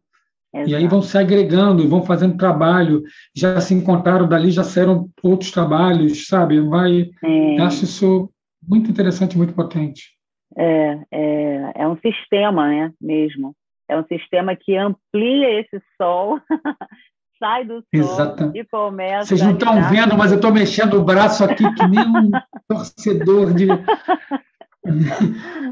Exato. 0.53 0.71
E 0.71 0.75
aí 0.75 0.87
vão 0.89 1.01
se 1.01 1.17
agregando, 1.17 1.89
vão 1.89 2.03
fazendo 2.03 2.37
trabalho, 2.37 3.03
já 3.35 3.61
se 3.61 3.73
encontraram 3.73 4.29
dali, 4.29 4.51
já 4.51 4.65
saíram 4.65 5.09
outros 5.23 5.51
trabalhos, 5.51 6.27
sabe? 6.27 6.61
Vai, 6.61 7.11
é. 7.25 7.61
Acho 7.61 7.85
isso 7.85 8.31
muito 8.67 8.91
interessante, 8.91 9.39
muito 9.39 9.55
potente. 9.55 10.11
É, 10.57 10.99
é, 11.11 11.73
é 11.77 11.89
um 11.89 11.97
sistema, 11.99 12.69
né? 12.69 12.93
Mesmo. 13.01 13.55
É 13.89 13.99
um 13.99 14.05
sistema 14.07 14.57
que 14.57 14.77
amplia 14.77 15.61
esse 15.61 15.81
sol 15.97 16.41
sai 17.41 17.65
do 17.65 17.83
sol 18.05 18.53
e 18.55 18.65
começa. 18.65 19.27
Vocês 19.27 19.41
não 19.41 19.53
estão 19.53 19.83
vendo, 19.89 20.17
mas 20.17 20.31
eu 20.31 20.37
estou 20.37 20.53
mexendo 20.53 20.95
o 20.95 21.05
braço 21.05 21.43
aqui 21.43 21.65
que 21.75 21.89
nem 21.89 22.07
um 22.07 22.31
torcedor 22.69 23.55
de. 23.55 23.67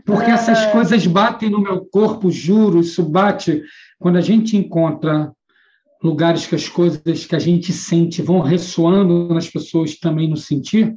Porque 0.04 0.30
essas 0.30 0.58
é. 0.58 0.72
coisas 0.72 1.06
batem 1.06 1.50
no 1.50 1.60
meu 1.60 1.84
corpo, 1.84 2.30
juro, 2.30 2.80
isso 2.80 3.02
bate. 3.02 3.62
Quando 3.98 4.16
a 4.16 4.20
gente 4.20 4.56
encontra 4.56 5.30
lugares 6.02 6.46
que 6.46 6.54
as 6.54 6.68
coisas 6.68 7.26
que 7.26 7.36
a 7.36 7.38
gente 7.38 7.72
sente 7.72 8.22
vão 8.22 8.40
ressoando 8.40 9.28
nas 9.32 9.48
pessoas 9.48 9.98
também 9.98 10.28
no 10.28 10.36
sentir, 10.36 10.94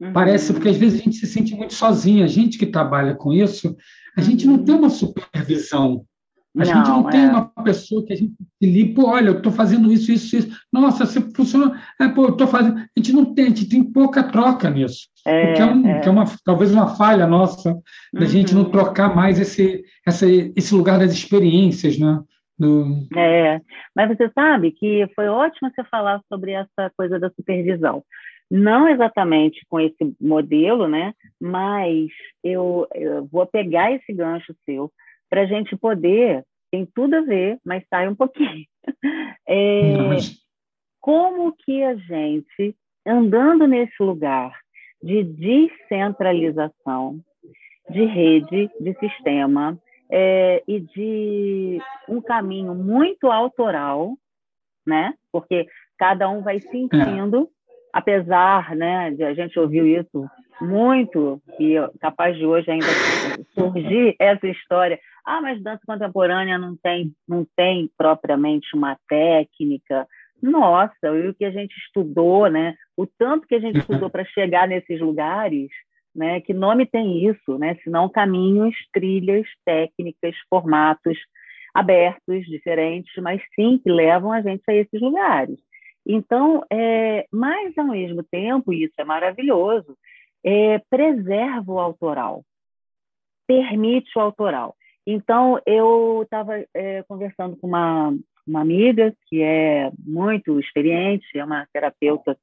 uhum. 0.00 0.12
parece, 0.12 0.52
porque 0.52 0.68
às 0.68 0.76
vezes 0.76 1.00
a 1.00 1.04
gente 1.04 1.16
se 1.16 1.26
sente 1.26 1.54
muito 1.54 1.74
sozinha. 1.74 2.24
A 2.24 2.28
gente 2.28 2.58
que 2.58 2.66
trabalha 2.66 3.14
com 3.14 3.32
isso, 3.32 3.76
a 4.16 4.20
gente 4.20 4.46
não 4.46 4.54
uhum. 4.54 4.64
tem 4.64 4.74
uma 4.74 4.90
supervisão. 4.90 6.04
A 6.56 6.58
não, 6.58 6.64
gente 6.64 6.88
não 6.88 7.08
é. 7.08 7.12
tem 7.12 7.28
uma 7.28 7.46
pessoa 7.64 8.06
que 8.06 8.12
a 8.12 8.16
gente 8.16 8.32
se 8.38 8.70
liga, 8.70 8.94
pô, 8.94 9.08
olha, 9.08 9.28
eu 9.28 9.38
estou 9.38 9.50
fazendo 9.50 9.92
isso, 9.92 10.12
isso, 10.12 10.36
isso. 10.36 10.56
Nossa, 10.72 11.04
você 11.04 11.20
funcionou. 11.34 11.74
É, 12.00 12.06
pô, 12.08 12.26
eu 12.26 12.30
estou 12.30 12.46
fazendo. 12.46 12.78
A 12.78 12.86
gente 12.96 13.12
não 13.12 13.34
tem, 13.34 13.46
a 13.46 13.48
gente 13.48 13.68
tem 13.68 13.82
pouca 13.82 14.22
troca 14.22 14.70
nisso. 14.70 15.08
É, 15.26 15.54
que, 15.54 15.62
é 15.62 15.66
um, 15.66 15.88
é. 15.88 16.00
que 16.00 16.08
é 16.08 16.10
uma, 16.12 16.24
talvez 16.44 16.72
uma 16.72 16.94
falha 16.94 17.26
nossa, 17.26 17.74
da 18.12 18.20
uhum. 18.20 18.26
gente 18.26 18.54
não 18.54 18.70
trocar 18.70 19.14
mais 19.16 19.40
esse, 19.40 19.84
essa, 20.06 20.26
esse 20.28 20.74
lugar 20.74 20.98
das 20.98 21.12
experiências, 21.12 21.98
né? 21.98 22.22
Do... 22.56 23.08
É, 23.16 23.60
mas 23.96 24.16
você 24.16 24.30
sabe 24.32 24.70
que 24.70 25.08
foi 25.16 25.26
ótimo 25.26 25.72
você 25.74 25.82
falar 25.84 26.20
sobre 26.28 26.52
essa 26.52 26.92
coisa 26.96 27.18
da 27.18 27.30
supervisão. 27.30 28.04
Não 28.48 28.88
exatamente 28.88 29.64
com 29.68 29.80
esse 29.80 30.14
modelo, 30.20 30.86
né? 30.86 31.12
Mas 31.40 32.10
eu, 32.44 32.86
eu 32.94 33.26
vou 33.26 33.44
pegar 33.44 33.90
esse 33.90 34.12
gancho 34.12 34.54
seu 34.64 34.92
para 35.34 35.42
a 35.42 35.46
gente 35.46 35.76
poder, 35.76 36.44
tem 36.70 36.86
tudo 36.86 37.16
a 37.16 37.20
ver, 37.20 37.58
mas 37.64 37.82
sai 37.90 38.08
um 38.08 38.14
pouquinho. 38.14 38.64
É, 39.46 40.16
como 41.00 41.52
que 41.52 41.82
a 41.82 41.94
gente, 41.96 42.74
andando 43.06 43.66
nesse 43.66 44.02
lugar 44.02 44.58
de 45.02 45.22
descentralização, 45.22 47.20
de 47.90 48.06
rede, 48.06 48.70
de 48.80 48.94
sistema, 48.98 49.78
é, 50.10 50.62
e 50.66 50.80
de 50.80 51.78
um 52.08 52.22
caminho 52.22 52.74
muito 52.74 53.30
autoral, 53.30 54.16
né? 54.86 55.12
Porque 55.30 55.66
cada 55.98 56.26
um 56.30 56.42
vai 56.42 56.60
sentindo, 56.60 57.50
é. 57.68 57.72
apesar, 57.92 58.74
né, 58.74 59.10
de 59.10 59.24
a 59.24 59.34
gente 59.34 59.58
ouvir 59.58 60.00
isso 60.00 60.26
muito 60.60 61.40
e 61.58 61.74
capaz 62.00 62.36
de 62.36 62.46
hoje 62.46 62.70
ainda 62.70 62.86
surgir 63.54 64.14
essa 64.20 64.46
história 64.46 64.98
ah, 65.24 65.40
mas 65.40 65.62
dança 65.62 65.80
contemporânea 65.86 66.58
não 66.58 66.76
tem, 66.76 67.14
não 67.26 67.46
tem 67.56 67.90
propriamente 67.96 68.76
uma 68.76 68.98
técnica. 69.08 70.06
Nossa, 70.42 70.94
e 71.02 71.28
o 71.28 71.34
que 71.34 71.46
a 71.46 71.50
gente 71.50 71.74
estudou, 71.78 72.48
né? 72.50 72.74
O 72.94 73.06
tanto 73.06 73.46
que 73.46 73.54
a 73.54 73.60
gente 73.60 73.78
estudou 73.78 74.10
para 74.10 74.24
chegar 74.26 74.68
nesses 74.68 75.00
lugares, 75.00 75.70
né? 76.14 76.42
Que 76.42 76.52
nome 76.52 76.84
tem 76.84 77.26
isso, 77.26 77.56
né? 77.56 77.74
Senão 77.82 78.08
caminhos, 78.08 78.76
trilhas, 78.92 79.46
técnicas, 79.64 80.36
formatos 80.50 81.16
abertos, 81.72 82.44
diferentes, 82.44 83.10
mas 83.22 83.42
sim 83.54 83.80
que 83.82 83.90
levam 83.90 84.30
a 84.30 84.42
gente 84.42 84.62
a 84.68 84.74
esses 84.74 85.00
lugares. 85.00 85.58
Então, 86.06 86.62
é, 86.70 87.26
mas 87.32 87.76
ao 87.78 87.86
mesmo 87.86 88.22
tempo, 88.22 88.74
isso 88.74 88.94
é 88.98 89.04
maravilhoso, 89.04 89.96
é, 90.44 90.78
preserva 90.90 91.72
o 91.72 91.78
autoral, 91.80 92.44
permite 93.46 94.10
o 94.16 94.20
autoral. 94.20 94.76
Então, 95.06 95.60
eu 95.66 96.22
estava 96.22 96.64
é, 96.74 97.02
conversando 97.04 97.56
com 97.56 97.66
uma, 97.66 98.14
uma 98.46 98.60
amiga 98.60 99.14
que 99.26 99.42
é 99.42 99.90
muito 99.98 100.60
experiente, 100.60 101.26
é 101.38 101.44
uma 101.44 101.66
terapeuta 101.72 102.36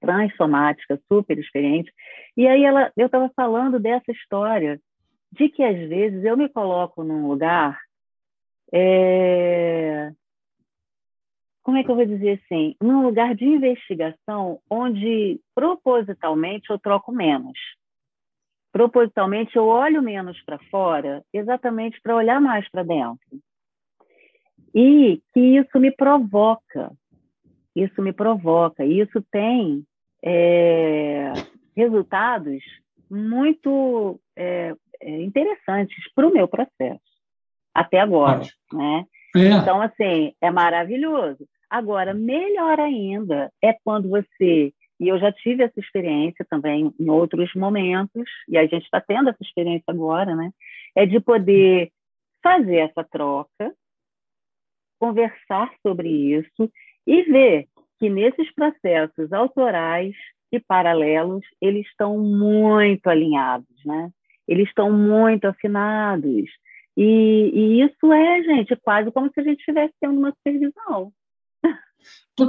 transsomática, 0.00 1.00
super 1.08 1.38
experiente, 1.38 1.90
e 2.36 2.46
aí 2.46 2.62
ela, 2.62 2.92
eu 2.96 3.06
estava 3.06 3.30
falando 3.34 3.80
dessa 3.80 4.12
história 4.12 4.78
de 5.32 5.48
que 5.48 5.62
às 5.62 5.88
vezes 5.88 6.24
eu 6.24 6.36
me 6.36 6.48
coloco 6.48 7.02
num 7.02 7.26
lugar 7.26 7.78
é... 8.72 10.12
como 11.64 11.78
é 11.78 11.82
que 11.82 11.90
eu 11.90 11.96
vou 11.96 12.06
dizer 12.06 12.40
assim, 12.44 12.76
num 12.80 13.02
lugar 13.02 13.34
de 13.34 13.44
investigação 13.44 14.60
onde 14.70 15.40
propositalmente 15.54 16.70
eu 16.70 16.78
troco 16.78 17.10
menos 17.10 17.58
propositalmente 18.74 19.54
eu 19.54 19.66
olho 19.66 20.02
menos 20.02 20.42
para 20.42 20.58
fora, 20.68 21.24
exatamente 21.32 22.00
para 22.02 22.16
olhar 22.16 22.40
mais 22.40 22.68
para 22.68 22.82
dentro. 22.82 23.40
E 24.74 25.22
que 25.32 25.38
isso 25.38 25.78
me 25.78 25.92
provoca, 25.92 26.90
isso 27.76 28.02
me 28.02 28.12
provoca, 28.12 28.84
e 28.84 28.98
isso 28.98 29.24
tem 29.30 29.84
é, 30.20 31.32
resultados 31.76 32.64
muito 33.08 34.18
é, 34.34 34.74
é 35.00 35.22
interessantes 35.22 36.12
para 36.12 36.26
o 36.26 36.32
meu 36.32 36.48
processo, 36.48 37.00
até 37.72 38.00
agora, 38.00 38.42
né? 38.72 39.06
É. 39.36 39.50
Então, 39.50 39.80
assim, 39.80 40.34
é 40.40 40.50
maravilhoso. 40.50 41.46
Agora, 41.74 42.14
melhor 42.14 42.78
ainda 42.78 43.52
é 43.60 43.72
quando 43.84 44.08
você 44.08 44.72
e 45.00 45.08
eu 45.08 45.18
já 45.18 45.32
tive 45.32 45.64
essa 45.64 45.80
experiência 45.80 46.46
também 46.48 46.94
em 47.00 47.10
outros 47.10 47.52
momentos, 47.52 48.22
e 48.48 48.56
a 48.56 48.64
gente 48.64 48.84
está 48.84 49.00
tendo 49.00 49.28
essa 49.28 49.42
experiência 49.42 49.82
agora, 49.88 50.36
né? 50.36 50.52
É 50.94 51.04
de 51.04 51.18
poder 51.18 51.90
fazer 52.40 52.76
essa 52.76 53.02
troca, 53.02 53.74
conversar 55.00 55.72
sobre 55.84 56.08
isso 56.08 56.70
e 57.04 57.22
ver 57.24 57.66
que 57.98 58.08
nesses 58.08 58.54
processos 58.54 59.32
autorais 59.32 60.14
e 60.52 60.60
paralelos, 60.60 61.44
eles 61.60 61.84
estão 61.88 62.16
muito 62.20 63.08
alinhados, 63.08 63.84
né? 63.84 64.10
Eles 64.46 64.68
estão 64.68 64.92
muito 64.92 65.46
afinados. 65.46 66.48
E, 66.96 67.50
e 67.52 67.82
isso 67.82 68.12
é, 68.12 68.42
gente, 68.44 68.76
quase 68.76 69.10
como 69.10 69.28
se 69.32 69.40
a 69.40 69.42
gente 69.42 69.58
estivesse 69.58 69.92
tendo 70.00 70.20
uma 70.20 70.30
supervisão. 70.30 71.12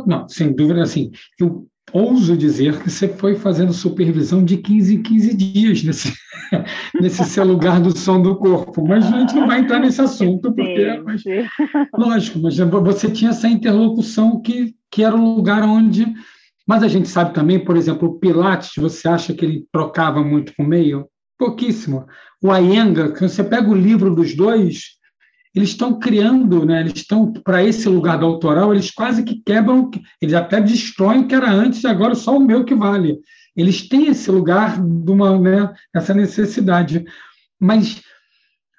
Não, 0.08 0.28
sem 0.28 0.54
dúvida, 0.54 0.82
assim, 0.82 1.12
eu 1.40 1.68
ouso 1.94 2.36
dizer 2.36 2.82
que 2.82 2.90
você 2.90 3.08
foi 3.08 3.36
fazendo 3.36 3.72
supervisão 3.72 4.44
de 4.44 4.58
15 4.58 4.96
em 4.96 5.02
15 5.02 5.34
dias 5.36 5.84
nesse, 5.84 6.14
nesse 7.00 7.24
seu 7.26 7.46
lugar 7.46 7.80
do 7.80 7.96
som 7.96 8.22
do 8.22 8.36
corpo. 8.36 8.86
Mas 8.86 9.06
a 9.06 9.20
gente 9.20 9.36
não 9.36 9.48
vai 9.48 9.60
entrar 9.60 9.80
nesse 9.80 10.02
assunto, 10.02 10.54
porque. 10.54 11.02
Mas, 11.04 11.24
lógico, 11.98 12.40
mas 12.40 12.58
você 12.58 13.10
tinha 13.10 13.32
essa 13.32 13.48
interlocução 13.48 14.42
que, 14.42 14.76
que 14.92 15.04
era 15.04 15.16
o 15.16 15.36
lugar 15.36 15.64
onde. 15.64 16.06
Mas 16.68 16.82
a 16.82 16.88
gente 16.88 17.08
sabe 17.08 17.34
também, 17.34 17.64
por 17.64 17.78
exemplo, 17.78 18.10
o 18.10 18.20
Pilates, 18.20 18.72
você 18.76 19.08
acha 19.08 19.34
que 19.34 19.46
ele 19.46 19.66
trocava 19.72 20.24
muito 20.24 20.52
com 20.56 20.64
o 20.64 20.68
meio? 20.68 21.08
Pouquíssimo. 21.38 22.08
O 22.42 22.52
Ayenga, 22.52 23.14
você 23.14 23.44
pega 23.44 23.70
o 23.70 23.76
livro 23.76 24.16
dos 24.16 24.36
dois, 24.36 24.96
eles 25.56 25.70
estão 25.70 25.98
criando, 25.98 26.66
né, 26.66 26.82
eles 26.82 26.96
estão 26.96 27.32
para 27.32 27.64
esse 27.64 27.88
lugar 27.88 28.20
do 28.20 28.26
autoral, 28.26 28.74
eles 28.74 28.92
quase 28.92 29.24
que 29.24 29.36
quebram, 29.36 29.90
eles 30.22 30.36
até 30.36 30.60
destroem 30.60 31.22
o 31.22 31.28
que 31.28 31.34
era 31.34 31.50
antes 31.50 31.82
e 31.82 31.88
agora 31.88 32.14
só 32.14 32.36
o 32.38 32.46
meu 32.46 32.66
que 32.66 32.76
vale. 32.76 33.18
Eles 33.56 33.88
têm 33.88 34.08
esse 34.08 34.30
lugar 34.30 34.78
de 34.78 35.12
uma, 35.12 35.40
né, 35.40 35.74
essa 35.96 36.14
necessidade. 36.14 37.06
Mas 37.58 38.02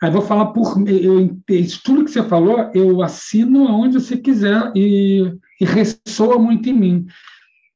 aí 0.03 0.11
vou 0.11 0.20
falar 0.20 0.47
por 0.47 0.77
eu, 0.87 1.35
tudo 1.83 2.05
que 2.05 2.11
você 2.11 2.22
falou, 2.22 2.70
eu 2.74 3.01
assino 3.01 3.66
aonde 3.68 3.99
você 3.99 4.18
quiser 4.18 4.70
e, 4.77 5.33
e 5.59 5.64
ressoa 5.64 6.39
muito 6.39 6.68
em 6.68 6.74
mim. 6.74 7.07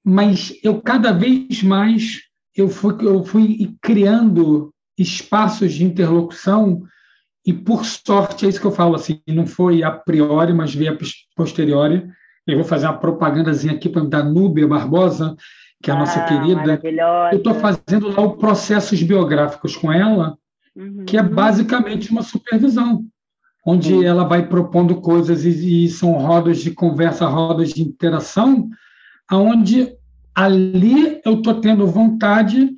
Mas 0.05 0.53
eu 0.63 0.79
cada 0.83 1.11
vez 1.11 1.63
mais 1.63 2.21
eu 2.55 2.69
fui, 2.69 2.95
eu 3.01 3.25
fui 3.25 3.75
criando 3.81 4.75
espaços 4.99 5.73
de 5.73 5.85
interlocução 5.85 6.83
e 7.51 7.53
por 7.53 7.85
sorte, 7.85 8.47
é 8.47 8.49
isso 8.49 8.61
que 8.61 8.67
eu 8.69 8.71
falo, 8.71 8.95
assim, 8.95 9.21
não 9.27 9.45
foi 9.45 9.83
a 9.83 9.91
priori, 9.91 10.55
mas 10.55 10.73
veio 10.73 10.93
a 10.93 10.99
posteriori. 11.35 12.09
Eu 12.47 12.55
vou 12.55 12.65
fazer 12.65 12.87
uma 12.87 12.97
propagandazinha 12.97 13.75
aqui 13.75 13.89
para 13.89 14.05
da 14.05 14.23
Núbia 14.23 14.69
Barbosa, 14.69 15.35
que 15.83 15.91
é 15.91 15.95
a 15.95 15.99
nossa 15.99 16.21
ah, 16.21 16.25
querida. 16.27 16.81
Eu 17.33 17.39
estou 17.39 17.55
fazendo 17.55 18.09
lá 18.09 18.23
o 18.23 18.37
processos 18.37 19.03
biográficos 19.03 19.77
com 19.77 19.93
ela, 19.93 20.39
uhum. 20.77 21.05
que 21.05 21.17
é 21.17 21.23
basicamente 21.25 22.13
uma 22.13 22.23
supervisão, 22.23 23.05
onde 23.67 23.95
uhum. 23.95 24.05
ela 24.05 24.23
vai 24.23 24.47
propondo 24.47 25.01
coisas 25.01 25.45
e, 25.45 25.87
e 25.87 25.89
são 25.89 26.13
rodas 26.13 26.61
de 26.61 26.71
conversa, 26.71 27.27
rodas 27.27 27.71
de 27.71 27.83
interação, 27.83 28.71
aonde 29.29 29.93
ali 30.37 31.21
eu 31.25 31.35
estou 31.35 31.61
tendo 31.61 31.85
vontade 31.85 32.71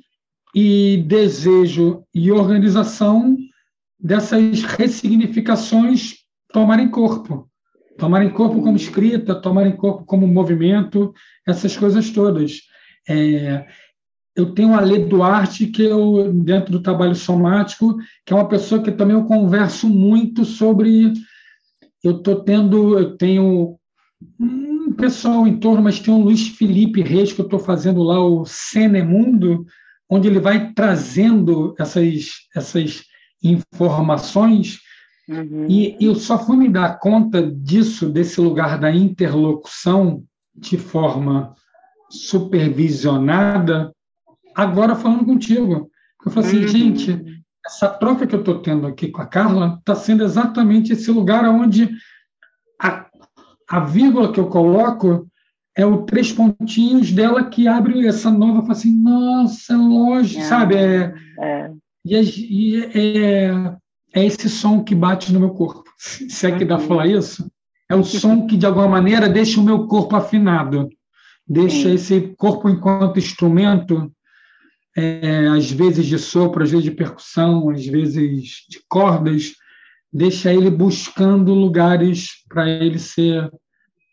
e 0.55 0.97
desejo 1.05 2.03
e 2.11 2.31
organização 2.31 3.37
dessas 4.03 4.63
ressignificações 4.63 6.15
tomarem 6.51 6.89
corpo. 6.89 7.49
Tomarem 7.97 8.29
corpo 8.29 8.61
como 8.61 8.75
escrita, 8.75 9.33
tomarem 9.33 9.77
corpo 9.77 10.03
como 10.03 10.27
movimento, 10.27 11.13
essas 11.47 11.77
coisas 11.77 12.09
todas. 12.09 12.59
É, 13.07 13.65
eu 14.35 14.53
tenho 14.53 14.73
a 14.73 14.81
Lê 14.81 14.99
Duarte, 14.99 15.67
que 15.67 15.83
eu, 15.83 16.33
dentro 16.33 16.71
do 16.71 16.81
trabalho 16.81 17.15
somático, 17.15 17.95
que 18.25 18.33
é 18.33 18.35
uma 18.35 18.47
pessoa 18.47 18.81
que 18.81 18.91
também 18.91 19.15
eu 19.15 19.23
converso 19.23 19.87
muito 19.87 20.43
sobre. 20.43 21.13
Eu 22.03 22.17
estou 22.17 22.43
tendo, 22.43 22.99
eu 22.99 23.15
tenho 23.15 23.77
um 24.39 24.91
pessoal 24.93 25.47
em 25.47 25.57
torno, 25.57 25.83
mas 25.83 25.99
tem 25.99 26.13
o 26.13 26.17
Luiz 26.17 26.49
Felipe 26.49 27.01
Reis, 27.01 27.31
que 27.31 27.39
eu 27.39 27.45
estou 27.45 27.59
fazendo 27.59 28.03
lá 28.03 28.19
o 28.19 28.43
Cenemundo, 28.43 29.65
onde 30.09 30.27
ele 30.27 30.39
vai 30.39 30.73
trazendo 30.73 31.75
essas, 31.79 32.31
essas 32.55 33.03
informações, 33.43 34.79
uhum. 35.27 35.67
e 35.69 35.97
eu 35.99 36.15
só 36.15 36.37
fui 36.37 36.55
me 36.55 36.69
dar 36.69 36.99
conta 36.99 37.41
disso, 37.51 38.09
desse 38.09 38.39
lugar 38.39 38.79
da 38.79 38.91
interlocução 38.91 40.23
de 40.55 40.77
forma 40.77 41.55
supervisionada, 42.09 43.91
agora 44.55 44.95
falando 44.95 45.25
contigo. 45.25 45.89
Eu 46.25 46.31
falei 46.31 46.49
assim, 46.49 46.61
uhum. 46.61 46.67
gente, 46.67 47.43
essa 47.65 47.89
troca 47.89 48.27
que 48.27 48.35
eu 48.35 48.39
estou 48.39 48.59
tendo 48.59 48.85
aqui 48.85 49.09
com 49.09 49.21
a 49.21 49.25
Carla 49.25 49.77
está 49.79 49.95
sendo 49.95 50.23
exatamente 50.23 50.93
esse 50.93 51.09
lugar 51.11 51.45
onde 51.45 51.89
a, 52.81 53.07
a 53.69 53.79
vírgula 53.79 54.31
que 54.31 54.39
eu 54.39 54.47
coloco 54.47 55.27
é 55.75 55.85
o 55.85 56.03
três 56.03 56.31
pontinhos 56.31 57.11
dela 57.11 57.45
que 57.45 57.67
abre 57.67 58.05
essa 58.05 58.29
nova, 58.29 58.61
fala 58.61 58.73
assim, 58.73 58.95
nossa, 59.01 59.73
é 59.73 59.77
lógico, 59.77 60.41
é, 60.41 60.43
sabe? 60.43 60.75
É, 60.75 61.13
é. 61.39 61.71
E, 62.05 62.15
e 62.15 62.85
é, 62.85 63.77
é, 64.13 64.25
esse 64.25 64.49
som 64.49 64.83
que 64.83 64.93
bate 64.93 65.31
no 65.31 65.39
meu 65.39 65.51
corpo. 65.51 65.83
Se 65.97 66.47
é 66.47 66.57
que 66.57 66.65
dá 66.65 66.77
para 66.77 66.87
falar 66.87 67.07
isso? 67.07 67.49
É 67.89 67.95
o 67.95 68.03
som 68.03 68.47
que, 68.47 68.57
de 68.57 68.65
alguma 68.65 68.87
maneira, 68.87 69.29
deixa 69.29 69.59
o 69.59 69.63
meu 69.63 69.87
corpo 69.87 70.15
afinado. 70.15 70.89
Deixa 71.47 71.89
Sim. 71.89 71.93
esse 71.93 72.21
corpo 72.37 72.69
enquanto 72.69 73.19
instrumento, 73.19 74.11
é, 74.95 75.47
às 75.47 75.69
vezes 75.69 76.05
de 76.05 76.17
sopro, 76.17 76.63
às 76.63 76.71
vezes 76.71 76.85
de 76.85 76.91
percussão, 76.91 77.69
às 77.69 77.85
vezes 77.85 78.65
de 78.69 78.79
cordas, 78.87 79.53
deixa 80.11 80.53
ele 80.53 80.69
buscando 80.69 81.53
lugares 81.53 82.43
para 82.47 82.69
ele 82.69 82.99
ser 82.99 83.51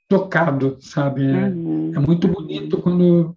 tocado, 0.09 0.76
sabe? 0.80 1.24
É, 1.24 1.49
uhum. 1.49 1.93
é, 1.95 1.99
muito 2.01 2.26
bonito 2.26 2.78
quando 2.78 3.36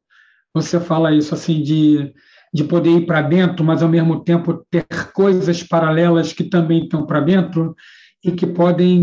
você 0.54 0.80
fala 0.80 1.14
isso, 1.14 1.34
assim, 1.34 1.62
de 1.62 2.14
de 2.54 2.64
poder 2.64 2.92
ir 2.92 3.06
para 3.06 3.22
dentro, 3.22 3.66
mas 3.66 3.82
ao 3.82 3.90
mesmo 3.90 4.24
tempo 4.24 4.64
ter 4.70 4.86
coisas 5.12 5.64
paralelas 5.64 6.34
que 6.34 6.44
também 6.44 6.84
estão 6.84 7.06
para 7.06 7.20
dentro 7.20 7.76
e 8.24 8.32
que 8.32 8.46
podem 8.46 9.02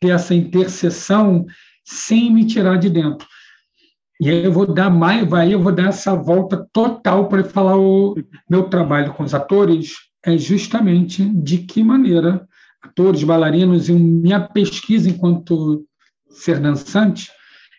ter 0.00 0.08
essa 0.08 0.34
interseção 0.34 1.46
sem 1.84 2.32
me 2.32 2.44
tirar 2.44 2.78
de 2.78 2.90
dentro. 2.90 3.26
E 4.20 4.28
aí 4.28 4.44
eu 4.44 4.52
vou 4.52 4.66
dar 4.66 4.90
mais, 4.90 5.30
aí 5.32 5.52
eu 5.52 5.62
vou 5.62 5.72
dar 5.72 5.88
essa 5.88 6.14
volta 6.14 6.66
total 6.72 7.28
para 7.28 7.44
falar 7.44 7.78
o 7.78 8.16
meu 8.50 8.64
trabalho 8.64 9.12
com 9.12 9.22
os 9.22 9.34
atores 9.34 9.94
é 10.24 10.36
justamente 10.36 11.24
de 11.24 11.58
que 11.58 11.84
maneira 11.84 12.48
atores, 12.82 13.22
bailarinos 13.22 13.88
e 13.88 13.92
minha 13.92 14.40
pesquisa 14.40 15.08
enquanto 15.08 15.86
ser 16.30 16.58
dançante 16.58 17.30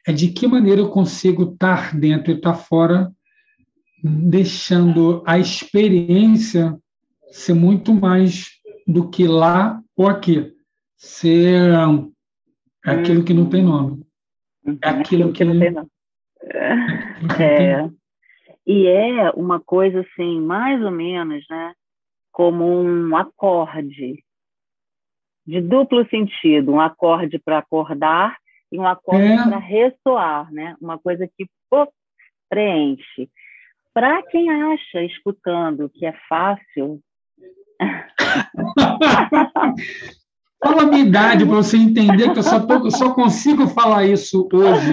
é 0.08 0.14
de 0.14 0.30
que 0.30 0.48
maneira 0.48 0.80
eu 0.80 0.90
consigo 0.90 1.52
estar 1.52 1.94
dentro 1.98 2.32
e 2.32 2.36
estar 2.36 2.54
fora 2.54 3.12
deixando 4.04 5.24
a 5.26 5.38
experiência 5.38 6.78
ser 7.32 7.54
muito 7.54 7.94
mais 7.94 8.50
do 8.86 9.10
que 9.10 9.28
lá 9.28 9.82
ou 9.96 10.08
aqui. 10.08 10.54
Ser 10.96 11.72
é 12.86 12.92
aquilo 12.92 13.24
que 13.24 13.34
não 13.34 13.50
tem 13.50 13.64
nome. 13.64 14.06
É 14.82 14.90
aquilo 14.90 15.34
que, 15.34 15.44
não 15.44 15.60
tem 15.60 15.72
nome. 15.72 15.90
É, 17.40 17.90
e 18.66 18.88
é 18.88 19.30
uma 19.32 19.60
coisa 19.60 20.02
assim, 20.02 20.42
mais 20.42 20.82
ou 20.84 20.92
menos, 20.92 21.46
né? 21.50 21.74
Como 22.32 22.66
um 22.66 23.16
acorde, 23.16 24.24
de 25.46 25.62
duplo 25.62 26.08
sentido, 26.10 26.74
um 26.74 26.82
acorde 26.82 27.40
para 27.40 27.60
acordar 27.60 28.38
e 28.72 28.78
um 28.78 28.86
acorde 28.86 29.24
é. 29.24 29.44
para 29.44 29.58
ressoar, 29.58 30.52
né? 30.52 30.76
Uma 30.82 31.00
coisa 31.00 31.28
que 31.28 31.48
pô, 31.70 31.88
preenche. 32.50 33.30
Para 33.98 34.22
quem 34.28 34.48
acha, 34.52 35.02
escutando, 35.02 35.90
que 35.90 36.06
é 36.06 36.14
fácil. 36.30 37.02
Fala 40.64 40.84
a 40.84 40.86
minha 40.86 41.02
idade 41.02 41.44
para 41.44 41.56
você 41.56 41.78
entender 41.78 42.32
que 42.32 42.38
eu 42.38 42.44
só, 42.44 42.60
tô, 42.60 42.92
só 42.92 43.12
consigo 43.16 43.66
falar 43.66 44.06
isso 44.06 44.48
hoje, 44.54 44.92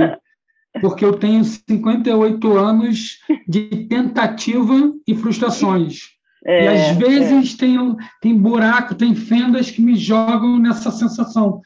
porque 0.81 1.05
eu 1.05 1.19
tenho 1.19 1.45
58 1.45 2.57
anos 2.57 3.19
de 3.47 3.87
tentativa 3.89 4.73
e 5.07 5.15
frustrações. 5.15 6.05
É, 6.47 6.65
e 6.65 6.69
às 6.69 6.81
é. 6.81 6.95
vezes 6.95 7.55
é. 7.57 7.59
tem, 7.59 7.97
tem 8.23 8.39
buraco, 8.39 8.95
tem 8.95 9.15
fendas 9.15 9.71
que 9.71 9.83
me 9.83 9.97
jogam 9.97 10.59
nessa 10.59 10.91
sensação. 10.91 11.61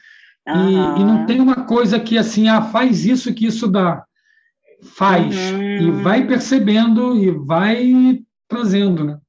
Uhum. 0.45 0.97
E, 0.97 1.01
e, 1.01 1.05
não 1.05 1.25
tem 1.25 1.39
uma 1.39 1.63
coisa 1.63 2.01
que 2.01 2.17
assim, 2.17 2.49
ah, 2.49 2.63
faz 2.63 3.05
isso 3.05 3.33
que 3.33 3.45
isso 3.45 3.65
dá. 3.65 4.03
Faz. 4.81 5.51
Uhum. 5.51 5.61
E 5.61 5.91
vai 6.03 6.25
percebendo 6.25 7.15
e 7.17 7.31
vai 7.31 8.19
trazendo, 8.47 9.03
né? 9.03 9.19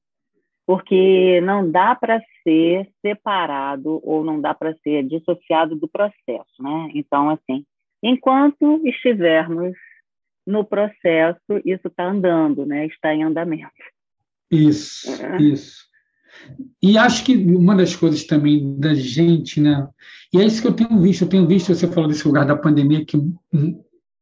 Porque 0.67 1.41
não 1.41 1.69
dá 1.69 1.95
para 1.95 2.23
ser 2.45 2.89
separado 3.03 4.01
ou 4.05 4.25
não 4.25 4.41
dá 4.41 4.55
para 4.55 4.75
ser 4.83 5.05
dissociado 5.05 5.75
do 5.75 5.89
processo, 5.89 6.63
né? 6.63 6.91
Então, 6.95 7.29
assim, 7.29 7.65
enquanto 8.03 8.81
estivermos 8.87 9.75
no 10.47 10.65
processo, 10.65 11.61
isso 11.65 11.89
está 11.89 12.09
andando, 12.09 12.65
né? 12.65 12.87
Está 12.87 13.15
em 13.15 13.25
andamento. 13.25 13.73
Isso, 14.51 15.11
é. 15.23 15.43
isso. 15.43 15.91
E 16.83 16.97
acho 16.97 17.25
que 17.25 17.37
uma 17.37 17.77
das 17.77 17.95
coisas 17.95 18.25
também 18.25 18.79
da 18.79 18.95
gente, 18.95 19.61
né? 19.61 19.89
E 20.33 20.41
é 20.41 20.45
isso 20.45 20.63
que 20.63 20.69
eu 20.69 20.73
tenho 20.73 21.01
visto. 21.01 21.23
Eu 21.23 21.29
tenho 21.29 21.47
visto, 21.47 21.75
você 21.75 21.87
falou 21.89 22.09
desse 22.09 22.27
lugar 22.27 22.47
da 22.47 22.57
pandemia, 22.57 23.05
que 23.05 23.17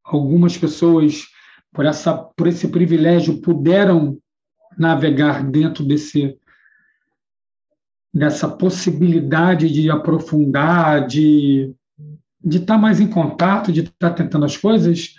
algumas 0.09 0.57
pessoas, 0.57 1.27
por, 1.73 1.85
essa, 1.85 2.15
por 2.15 2.47
esse 2.47 2.67
privilégio, 2.67 3.41
puderam 3.41 4.17
navegar 4.77 5.43
dentro 5.43 5.83
desse 5.83 6.37
dessa 8.11 8.49
possibilidade 8.49 9.71
de 9.71 9.89
aprofundar, 9.89 11.05
de 11.05 11.73
de 12.41 12.57
estar 12.57 12.77
mais 12.77 12.99
em 13.01 13.07
contato, 13.07 13.71
de 13.71 13.81
estar 13.81 14.11
tentando 14.11 14.45
as 14.45 14.55
coisas. 14.55 15.13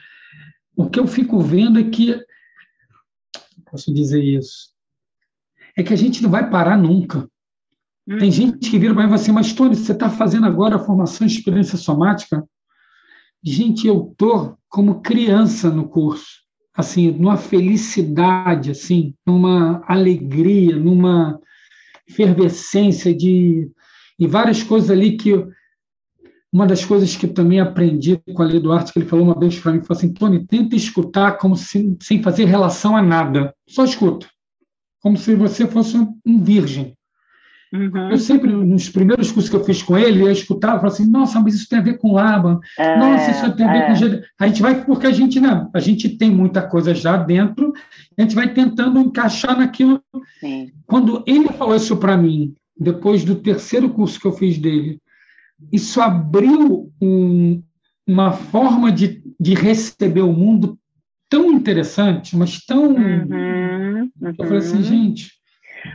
O 0.75 0.89
que 0.89 0.99
eu 0.99 1.07
fico 1.07 1.39
vendo 1.41 1.79
é 1.79 1.85
que 1.85 2.19
posso 3.71 3.93
dizer 3.93 4.25
isso 4.25 4.71
é 5.77 5.83
que 5.83 5.93
a 5.93 5.97
gente 5.97 6.23
não 6.23 6.31
vai 6.31 6.49
parar 6.49 6.77
nunca. 6.77 7.29
Tem 8.07 8.25
uhum. 8.25 8.31
gente 8.31 8.71
que 8.71 8.79
vira 8.79 8.93
para 8.93 9.03
mim 9.03 9.09
e 9.09 9.11
fala 9.11 9.21
assim, 9.21 9.33
mas 9.33 9.53
Tony, 9.53 9.77
você 9.77 9.93
está 9.93 10.11
fazendo 10.11 10.47
agora 10.47 10.77
a 10.77 10.81
formação 10.81 11.27
de 11.27 11.33
experiência 11.33 11.79
somática? 11.79 12.45
Gente, 13.43 13.87
eu 13.87 14.11
estou 14.11 14.59
como 14.71 15.03
criança 15.03 15.69
no 15.69 15.89
curso, 15.89 16.41
assim, 16.75 17.11
numa 17.11 17.37
felicidade, 17.37 18.71
assim, 18.71 19.15
numa 19.27 19.85
alegria, 19.87 20.77
numa 20.77 21.39
efervescência 22.09 23.15
de 23.15 23.71
e 24.19 24.27
várias 24.27 24.63
coisas 24.63 24.91
ali 24.91 25.17
que 25.17 25.33
uma 26.53 26.67
das 26.67 26.85
coisas 26.85 27.17
que 27.17 27.27
também 27.29 27.61
aprendi 27.61 28.21
com 28.35 28.43
a 28.43 28.47
Lê 28.47 28.59
Duarte, 28.59 28.93
que 28.93 28.99
ele 28.99 29.09
falou 29.09 29.25
uma 29.25 29.39
vez 29.39 29.59
para 29.59 29.73
mim, 29.73 29.83
falou 29.83 29.99
assim, 29.99 30.13
Tony, 30.13 30.47
tenta 30.47 30.75
escutar 30.75 31.39
como 31.39 31.57
se, 31.57 31.97
sem 32.03 32.23
fazer 32.23 32.45
relação 32.45 32.97
a 32.97 33.03
nada, 33.03 33.55
só 33.69 33.85
escuta 33.85 34.27
como 35.01 35.17
se 35.17 35.35
você 35.35 35.67
fosse 35.67 35.97
um 35.97 36.43
virgem. 36.43 36.95
Uhum. 37.73 38.11
Eu 38.11 38.19
sempre, 38.19 38.53
nos 38.53 38.89
primeiros 38.89 39.31
cursos 39.31 39.49
que 39.49 39.55
eu 39.55 39.65
fiz 39.65 39.83
com 39.83 39.97
ele, 39.97 40.23
eu 40.23 40.31
escutava 40.31 40.75
e 40.75 40.81
falava 40.81 40.95
assim, 40.95 41.09
nossa, 41.09 41.41
mas 41.41 41.55
isso 41.55 41.69
tem 41.69 41.79
a 41.79 41.83
ver 41.83 41.99
com 41.99 42.13
Laban, 42.13 42.59
é, 42.77 42.99
nossa, 42.99 43.31
isso 43.31 43.57
tem 43.57 43.65
a 43.65 43.73
ver 43.73 43.79
é. 43.79 43.87
com... 43.87 44.25
A 44.39 44.47
gente 44.49 44.63
vai, 44.63 44.85
porque 44.85 45.07
a 45.07 45.13
gente 45.13 45.39
não, 45.39 45.71
a 45.73 45.79
gente 45.79 46.09
tem 46.09 46.31
muita 46.31 46.63
coisa 46.63 46.93
já 46.95 47.17
dentro, 47.17 47.73
a 48.19 48.23
gente 48.23 48.35
vai 48.35 48.53
tentando 48.53 48.99
encaixar 48.99 49.57
naquilo. 49.57 50.03
Sim. 50.41 50.73
Quando 50.85 51.23
ele 51.27 51.49
falou 51.49 51.77
isso 51.77 51.97
para 51.97 52.17
mim, 52.17 52.55
depois 52.77 53.25
do 53.25 53.37
terceiro 53.37 53.91
curso 53.91 54.19
que 54.19 54.27
eu 54.27 54.33
fiz 54.33 54.59
dele, 54.59 55.01
isso 55.71 56.01
abriu 56.01 56.91
um, 57.01 57.63
uma 58.07 58.33
forma 58.33 58.91
de, 58.91 59.23
de 59.39 59.55
receber 59.55 60.23
o 60.23 60.33
mundo 60.33 60.79
tão 61.29 61.53
interessante, 61.53 62.37
mas 62.37 62.65
tão. 62.65 62.95
Uhum, 62.95 63.29
uhum. 63.31 64.11
Eu 64.21 64.35
falei 64.35 64.59
assim, 64.59 64.83
gente, 64.83 65.40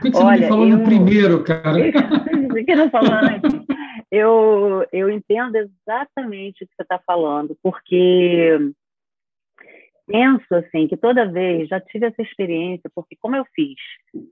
por 0.01 0.11
que, 0.11 0.17
você 0.17 0.23
Olha, 0.23 0.36
não 0.36 0.41
me 0.41 0.47
falou 0.47 0.67
eu... 0.67 0.77
no 0.77 0.83
primeiro, 0.83 1.43
cara? 1.43 1.73
Por 2.49 2.65
que 2.65 2.75
não 2.75 2.89
falou 2.89 3.13
antes? 3.13 3.65
Eu, 4.11 4.86
eu 4.93 5.09
entendo 5.09 5.55
exatamente 5.55 6.63
o 6.63 6.67
que 6.67 6.75
você 6.75 6.83
está 6.83 6.99
falando, 7.05 7.57
porque 7.61 8.57
penso 10.07 10.55
assim 10.55 10.88
que 10.88 10.95
toda 10.95 11.29
vez 11.29 11.67
já 11.67 11.79
tive 11.81 12.05
essa 12.05 12.21
experiência, 12.21 12.89
porque 12.93 13.15
como 13.19 13.36
eu 13.36 13.45
fiz 13.53 13.75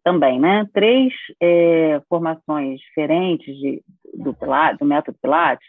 também, 0.03 0.39
né, 0.39 0.67
três 0.73 1.13
é, 1.41 2.01
formações 2.07 2.79
diferentes 2.79 3.55
de, 3.57 3.83
do, 4.13 4.33
Pilates, 4.33 4.79
do 4.79 4.85
método 4.85 5.17
Pilates, 5.21 5.67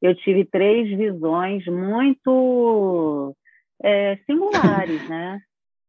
eu 0.00 0.14
tive 0.14 0.44
três 0.44 0.88
visões 0.96 1.66
muito 1.66 3.36
é, 3.82 4.16
singulares, 4.26 5.08
né? 5.08 5.40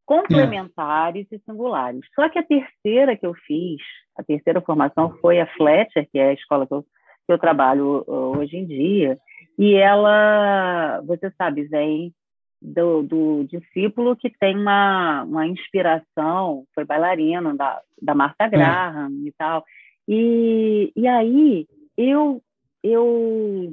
Complementares 0.06 1.28
é. 1.32 1.36
e 1.36 1.40
singulares. 1.40 2.02
Só 2.14 2.28
que 2.30 2.40
a 2.40 2.44
terceira 2.44 3.16
que 3.16 3.26
eu 3.26 3.34
fiz, 3.34 3.82
a 4.18 4.24
terceira 4.24 4.62
formação 4.62 5.18
foi 5.22 5.40
a 5.40 5.48
Fletcher, 5.56 6.08
que 6.12 6.20
é 6.20 6.30
a 6.30 6.34
escola 6.34 6.68
que 6.68 6.74
eu, 6.74 6.84
que 6.84 7.34
eu 7.34 7.40
trabalho 7.40 8.04
hoje 8.08 8.58
em 8.58 8.66
dia, 8.66 9.18
e 9.58 9.76
ela, 9.76 11.02
você 11.06 11.32
sabe, 11.38 11.64
vem 11.64 12.14
do, 12.62 13.04
do, 13.04 13.44
discípulo 13.44 14.16
que 14.16 14.30
tem 14.30 14.58
uma, 14.58 15.24
uma 15.24 15.46
inspiração, 15.46 16.66
foi 16.74 16.86
bailarino 16.86 17.56
da, 17.56 17.82
da 18.02 18.16
Martha 18.16 18.46
é. 18.46 18.50
Graham 18.50 19.10
é. 19.10 19.28
e 19.28 19.32
tal. 19.38 19.64
E, 20.08 20.92
e 20.96 21.08
aí 21.08 21.68
eu, 21.98 22.42
eu 22.84 23.72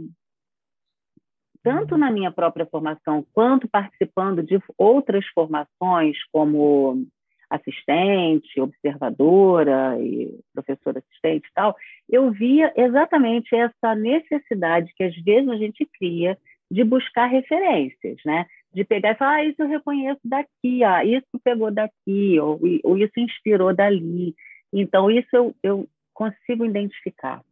tanto 1.62 1.96
na 1.96 2.10
minha 2.10 2.30
própria 2.30 2.66
formação 2.66 3.24
quanto 3.32 3.68
participando 3.68 4.42
de 4.42 4.58
outras 4.78 5.26
formações 5.34 6.16
como 6.32 7.06
assistente, 7.50 8.60
observadora 8.60 9.98
e 10.00 10.38
professora 10.54 11.00
assistente 11.00 11.46
e 11.48 11.52
tal, 11.52 11.76
eu 12.08 12.30
via 12.30 12.72
exatamente 12.76 13.54
essa 13.54 13.94
necessidade 13.94 14.92
que 14.94 15.02
às 15.02 15.16
vezes 15.16 15.48
a 15.48 15.56
gente 15.56 15.84
cria 15.98 16.38
de 16.70 16.84
buscar 16.84 17.26
referências, 17.26 18.18
né? 18.24 18.46
De 18.72 18.84
pegar 18.84 19.12
e 19.12 19.14
falar, 19.16 19.34
ah, 19.34 19.44
isso 19.44 19.60
eu 19.60 19.68
reconheço 19.68 20.20
daqui, 20.24 20.84
ah, 20.84 21.04
isso 21.04 21.26
pegou 21.42 21.72
daqui, 21.72 22.38
ou, 22.38 22.60
ou 22.84 22.96
isso 22.96 23.18
inspirou 23.18 23.74
dali. 23.74 24.36
Então, 24.72 25.10
isso 25.10 25.28
eu, 25.32 25.54
eu 25.64 25.88
consigo 26.14 26.64
identificar. 26.64 27.42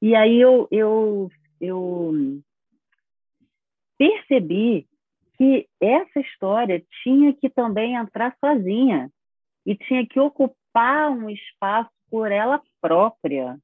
E 0.00 0.14
aí 0.14 0.40
eu, 0.40 0.66
eu, 0.70 1.30
eu 1.60 2.40
percebi 3.98 4.86
que 5.36 5.66
essa 5.80 6.20
história 6.20 6.82
tinha 7.02 7.32
que 7.32 7.48
também 7.48 7.94
entrar 7.94 8.34
sozinha 8.40 9.10
e 9.64 9.74
tinha 9.74 10.06
que 10.06 10.18
ocupar 10.18 11.10
um 11.10 11.28
espaço 11.28 11.90
por 12.10 12.30
ela 12.30 12.60
própria, 12.80 13.58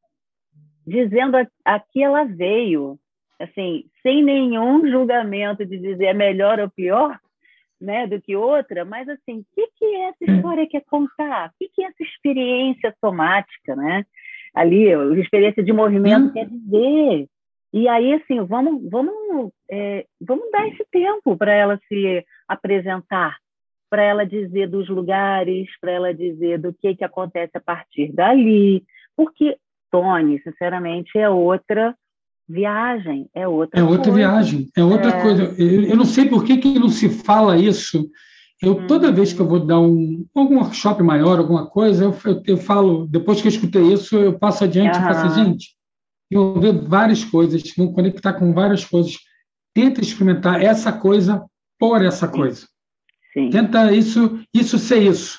dizendo 0.86 1.36
a, 1.36 1.46
a 1.64 1.80
que 1.80 2.02
ela 2.02 2.24
veio, 2.24 2.98
assim, 3.38 3.84
sem 4.02 4.22
nenhum 4.22 4.88
julgamento 4.90 5.64
de 5.64 5.78
dizer 5.78 6.06
é 6.06 6.14
melhor 6.14 6.58
ou 6.60 6.68
pior, 6.68 7.18
né, 7.80 8.06
do 8.06 8.20
que 8.20 8.36
outra, 8.36 8.84
mas 8.84 9.08
assim, 9.08 9.40
o 9.40 9.46
que, 9.54 9.66
que 9.76 9.96
essa 9.96 10.24
história 10.24 10.68
quer 10.68 10.84
contar? 10.88 11.48
O 11.48 11.52
que, 11.58 11.68
que 11.68 11.84
essa 11.84 12.02
experiência 12.02 12.94
somática, 13.00 13.74
né? 13.74 14.04
Ali, 14.54 14.92
a 14.94 15.02
experiência 15.14 15.64
de 15.64 15.72
movimento 15.72 16.26
hum. 16.26 16.32
quer 16.32 16.46
dizer. 16.46 17.28
E 17.72 17.88
aí, 17.88 18.12
assim, 18.14 18.40
vamos, 18.44 18.82
vamos, 18.90 19.50
é, 19.70 20.04
vamos 20.20 20.50
dar 20.50 20.68
esse 20.68 20.84
tempo 20.92 21.36
para 21.36 21.52
ela 21.54 21.80
se 21.88 22.24
apresentar, 22.46 23.36
para 23.88 24.02
ela 24.02 24.26
dizer 24.26 24.68
dos 24.68 24.88
lugares, 24.88 25.68
para 25.80 25.92
ela 25.92 26.14
dizer 26.14 26.58
do 26.58 26.72
que, 26.72 26.94
que 26.94 27.04
acontece 27.04 27.52
a 27.56 27.60
partir 27.60 28.12
dali. 28.12 28.84
Porque, 29.16 29.56
Tony, 29.90 30.40
sinceramente, 30.42 31.16
é 31.16 31.30
outra 31.30 31.94
viagem, 32.46 33.28
é 33.34 33.48
outra 33.48 33.80
É 33.80 33.82
outra 33.82 34.12
coisa. 34.12 34.16
viagem, 34.16 34.68
é 34.76 34.84
outra 34.84 35.10
é... 35.10 35.22
coisa. 35.22 35.42
Eu, 35.58 35.82
eu, 35.84 35.96
não 35.96 36.04
sei 36.04 36.28
por 36.28 36.44
que, 36.44 36.58
que 36.58 36.78
não 36.78 36.88
se 36.88 37.08
fala 37.08 37.56
isso. 37.56 38.06
Eu, 38.62 38.86
toda 38.86 39.10
vez 39.10 39.32
que 39.32 39.40
eu 39.40 39.48
vou 39.48 39.58
dar 39.58 39.80
um 39.80 40.24
algum 40.34 40.58
workshop 40.58 41.02
maior, 41.02 41.38
alguma 41.38 41.66
coisa, 41.66 42.04
eu, 42.04 42.14
eu, 42.24 42.42
eu 42.46 42.56
falo, 42.58 43.06
depois 43.08 43.40
que 43.40 43.48
eu 43.48 43.50
escutei 43.50 43.82
isso, 43.92 44.16
eu 44.16 44.38
passo 44.38 44.64
adiante 44.64 44.96
uhum. 44.98 45.04
e 45.04 45.14
falo 45.14 45.26
assim, 45.26 45.56
gente, 46.32 46.60
ver 46.60 46.88
várias 46.88 47.24
coisas, 47.24 47.62
vão 47.76 47.92
conectar 47.92 48.32
com 48.34 48.52
várias 48.52 48.84
coisas. 48.84 49.18
Tenta 49.74 50.00
experimentar 50.00 50.62
essa 50.62 50.92
coisa 50.92 51.44
por 51.78 52.02
essa 52.04 52.28
coisa. 52.28 52.66
Sim. 53.32 53.50
Tenta 53.50 53.92
isso, 53.92 54.40
isso 54.52 54.78
ser 54.78 55.02
isso. 55.02 55.38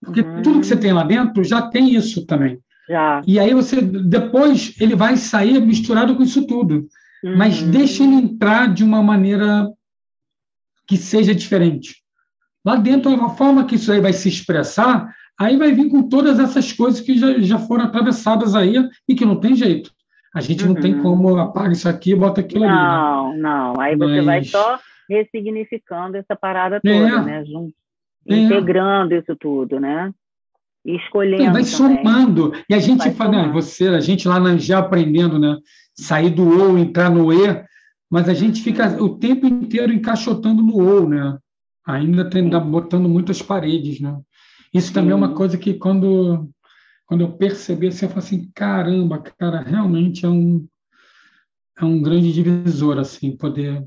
Porque 0.00 0.20
uhum. 0.20 0.42
tudo 0.42 0.60
que 0.60 0.66
você 0.66 0.76
tem 0.76 0.92
lá 0.92 1.02
dentro 1.02 1.42
já 1.42 1.62
tem 1.62 1.94
isso 1.94 2.24
também. 2.26 2.58
Já. 2.88 3.22
E 3.26 3.38
aí 3.38 3.52
você 3.52 3.80
depois 3.80 4.74
ele 4.80 4.94
vai 4.94 5.16
sair 5.16 5.60
misturado 5.60 6.14
com 6.14 6.22
isso 6.22 6.46
tudo. 6.46 6.86
Uhum. 7.24 7.36
Mas 7.36 7.62
deixa 7.62 8.04
ele 8.04 8.14
entrar 8.14 8.72
de 8.72 8.84
uma 8.84 9.02
maneira 9.02 9.68
que 10.86 10.96
seja 10.96 11.34
diferente. 11.34 11.96
Lá 12.64 12.76
dentro, 12.76 13.12
a 13.24 13.30
forma 13.30 13.64
que 13.64 13.74
isso 13.74 13.90
aí 13.90 14.00
vai 14.00 14.12
se 14.12 14.28
expressar, 14.28 15.12
aí 15.38 15.56
vai 15.56 15.72
vir 15.72 15.88
com 15.88 16.08
todas 16.08 16.38
essas 16.38 16.72
coisas 16.72 17.00
que 17.00 17.18
já, 17.18 17.38
já 17.38 17.58
foram 17.58 17.84
atravessadas 17.84 18.54
aí 18.54 18.74
e 19.08 19.14
que 19.14 19.24
não 19.24 19.40
tem 19.40 19.54
jeito. 19.54 19.90
A 20.36 20.40
gente 20.42 20.66
uhum. 20.66 20.74
não 20.74 20.82
tem 20.82 20.94
uhum. 20.94 21.02
como 21.02 21.38
apagar 21.38 21.72
isso 21.72 21.88
aqui 21.88 22.12
e 22.12 22.14
bota 22.14 22.42
aquilo 22.42 22.66
não, 22.66 22.70
ali. 22.70 22.78
Não, 22.78 23.32
né? 23.32 23.38
não. 23.38 23.80
Aí 23.80 23.96
Mas... 23.96 24.10
você 24.10 24.20
vai 24.20 24.44
só 24.44 24.78
ressignificando 25.08 26.18
essa 26.18 26.36
parada 26.36 26.78
toda, 26.78 26.94
é. 26.94 27.24
né? 27.24 27.44
Jun... 27.46 27.70
É. 28.28 28.36
Integrando 28.36 29.14
isso 29.14 29.34
tudo, 29.34 29.80
né? 29.80 30.12
E 30.84 30.94
escolhendo. 30.96 31.44
vai 31.44 31.64
também. 31.64 31.64
somando. 31.64 32.52
E 32.68 32.74
a 32.74 32.78
gente 32.78 33.10
fala, 33.12 33.46
né, 33.46 33.50
você, 33.50 33.88
a 33.88 34.00
gente 34.00 34.28
lá 34.28 34.38
na 34.38 34.58
já 34.58 34.80
aprendendo, 34.80 35.38
né? 35.38 35.56
Sair 35.94 36.28
do 36.28 36.46
ou, 36.46 36.76
entrar 36.76 37.08
no 37.08 37.32
E, 37.32 37.64
mas 38.10 38.28
a 38.28 38.34
gente 38.34 38.60
fica 38.60 38.88
uhum. 38.90 39.04
o 39.04 39.18
tempo 39.18 39.46
inteiro 39.46 39.90
encaixotando 39.90 40.62
no 40.62 40.78
ou, 40.78 41.08
né? 41.08 41.38
Ainda 41.86 42.28
tem, 42.28 42.46
botando 42.50 43.08
muitas 43.08 43.40
paredes, 43.40 44.00
né? 44.00 44.14
Isso 44.74 44.92
também 44.92 45.08
Sim. 45.08 45.14
é 45.14 45.16
uma 45.16 45.34
coisa 45.34 45.56
que 45.56 45.72
quando 45.72 46.46
quando 47.06 47.22
eu 47.22 47.32
percebi 47.32 47.88
assim, 47.88 48.06
eu 48.06 48.10
falei 48.10 48.24
assim, 48.24 48.50
caramba, 48.54 49.22
cara, 49.38 49.60
realmente 49.60 50.26
é 50.26 50.28
um 50.28 50.66
é 51.78 51.84
um 51.84 52.00
grande 52.00 52.32
divisor 52.32 52.98
assim, 52.98 53.36
poder 53.36 53.84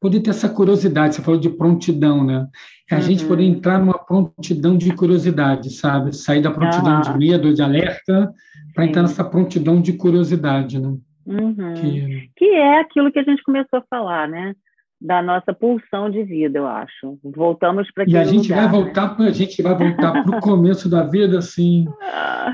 poder 0.00 0.20
ter 0.20 0.30
essa 0.30 0.48
curiosidade, 0.48 1.14
você 1.14 1.22
falou 1.22 1.38
de 1.38 1.50
prontidão, 1.50 2.24
né? 2.24 2.48
É 2.90 2.94
a 2.94 2.98
uhum. 2.98 3.04
gente 3.04 3.24
poder 3.26 3.44
entrar 3.44 3.78
numa 3.78 3.98
prontidão 3.98 4.76
de 4.76 4.94
curiosidade, 4.94 5.70
sabe? 5.70 6.16
Sair 6.16 6.40
da 6.40 6.50
prontidão 6.50 6.96
ah. 6.96 7.00
de 7.00 7.18
medo, 7.18 7.52
de 7.52 7.62
alerta, 7.62 8.32
para 8.74 8.86
entrar 8.86 9.02
nessa 9.02 9.22
prontidão 9.22 9.80
de 9.80 9.92
curiosidade, 9.92 10.80
né? 10.80 10.96
Uhum. 11.26 11.74
Que... 11.74 12.30
que 12.34 12.44
é 12.46 12.80
aquilo 12.80 13.12
que 13.12 13.18
a 13.18 13.22
gente 13.22 13.42
começou 13.42 13.78
a 13.78 13.84
falar, 13.90 14.26
né? 14.26 14.54
Da 15.00 15.22
nossa 15.22 15.54
pulsão 15.54 16.10
de 16.10 16.22
vida, 16.22 16.58
eu 16.58 16.66
acho. 16.66 17.18
Voltamos 17.24 17.90
para 17.92 18.04
E 18.06 18.16
a 18.16 18.24
gente 18.24 18.50
lugar, 18.50 18.56
vai 18.56 18.64
né? 18.66 18.84
voltar, 18.84 19.18
né? 19.18 19.28
a 19.28 19.32
gente 19.32 19.62
vai 19.62 19.74
voltar 19.74 20.22
para 20.22 20.36
o 20.36 20.40
começo 20.42 20.88
da 20.88 21.04
vida, 21.04 21.38
assim. 21.38 21.86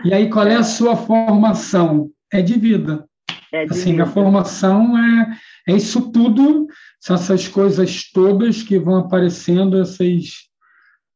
E 0.04 0.14
aí, 0.14 0.30
qual 0.30 0.46
é 0.46 0.54
a 0.54 0.62
sua 0.62 0.96
formação? 0.96 2.08
É 2.32 2.40
de 2.40 2.58
vida. 2.58 3.04
É 3.52 3.64
de 3.64 3.72
assim, 3.72 3.92
vida. 3.92 4.04
a 4.04 4.06
formação 4.06 4.96
é, 4.96 5.36
é 5.68 5.76
isso 5.76 6.12
tudo, 6.12 6.66
são 7.00 7.16
essas 7.16 7.48
coisas 7.48 8.10
todas 8.12 8.62
que 8.62 8.78
vão 8.78 8.96
aparecendo, 8.96 9.80
esses 9.80 10.46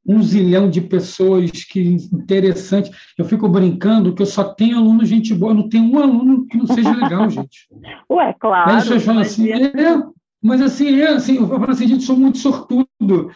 um 0.07 0.23
zilhão 0.23 0.69
de 0.69 0.81
pessoas 0.81 1.51
que 1.51 1.81
interessante. 2.13 2.91
Eu 3.19 3.25
fico 3.25 3.49
brincando 3.49 4.15
que 4.15 4.23
eu 4.23 4.27
só 4.27 4.43
tenho 4.43 4.79
aluno 4.79 5.05
gente 5.05 5.35
boa, 5.35 5.55
não 5.55 5.69
tenho 5.69 5.85
um 5.85 5.99
aluno 5.99 6.47
que 6.47 6.57
não 6.57 6.67
seja 6.67 6.91
legal, 6.93 7.29
gente. 7.31 7.69
Ué, 8.11 8.35
claro. 8.39 8.71
Aí 8.71 8.77
as 8.77 8.83
pessoas 8.85 9.05
falam 9.05 9.21
assim, 9.21 9.51
é, 9.53 9.73
mas 10.43 10.61
assim, 10.61 11.01
é 11.01 11.09
assim, 11.09 11.37
eu 11.37 11.49
falo 11.49 11.71
assim, 11.71 11.89
gente, 11.89 12.05
sou 12.05 12.17
muito 12.17 12.39
sortudo. 12.39 13.31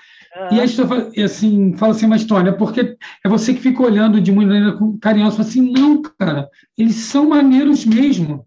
E 0.51 0.61
aí 0.61 0.69
você 0.69 1.23
assim, 1.23 1.77
fala 1.77 1.93
assim, 1.93 2.07
mas 2.07 2.25
Tônia, 2.25 2.53
porque 2.53 2.97
é 3.25 3.29
você 3.29 3.55
que 3.55 3.61
fica 3.61 3.83
olhando 3.83 4.21
de 4.21 4.33
maneira 4.33 4.77
carinhosa, 5.01 5.37
fala 5.37 5.49
assim, 5.49 5.71
não, 5.71 6.03
cara, 6.03 6.49
eles 6.77 6.97
são 6.97 7.29
maneiros 7.29 7.85
mesmo. 7.85 8.45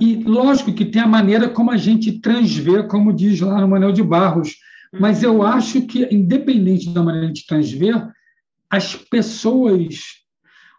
E 0.00 0.16
lógico 0.24 0.72
que 0.72 0.84
tem 0.84 1.00
a 1.00 1.06
maneira 1.06 1.48
como 1.48 1.70
a 1.70 1.76
gente 1.76 2.20
transvê, 2.20 2.82
como 2.82 3.12
diz 3.12 3.40
lá 3.40 3.60
no 3.60 3.68
Manuel 3.68 3.92
de 3.92 4.02
Barros, 4.02 4.56
mas 4.92 5.22
eu 5.22 5.36
uhum. 5.36 5.42
acho 5.42 5.82
que, 5.82 6.06
independente 6.14 6.90
da 6.90 7.02
maneira 7.02 7.32
de 7.32 7.46
transver, 7.46 8.10
as 8.68 8.94
pessoas. 8.94 10.22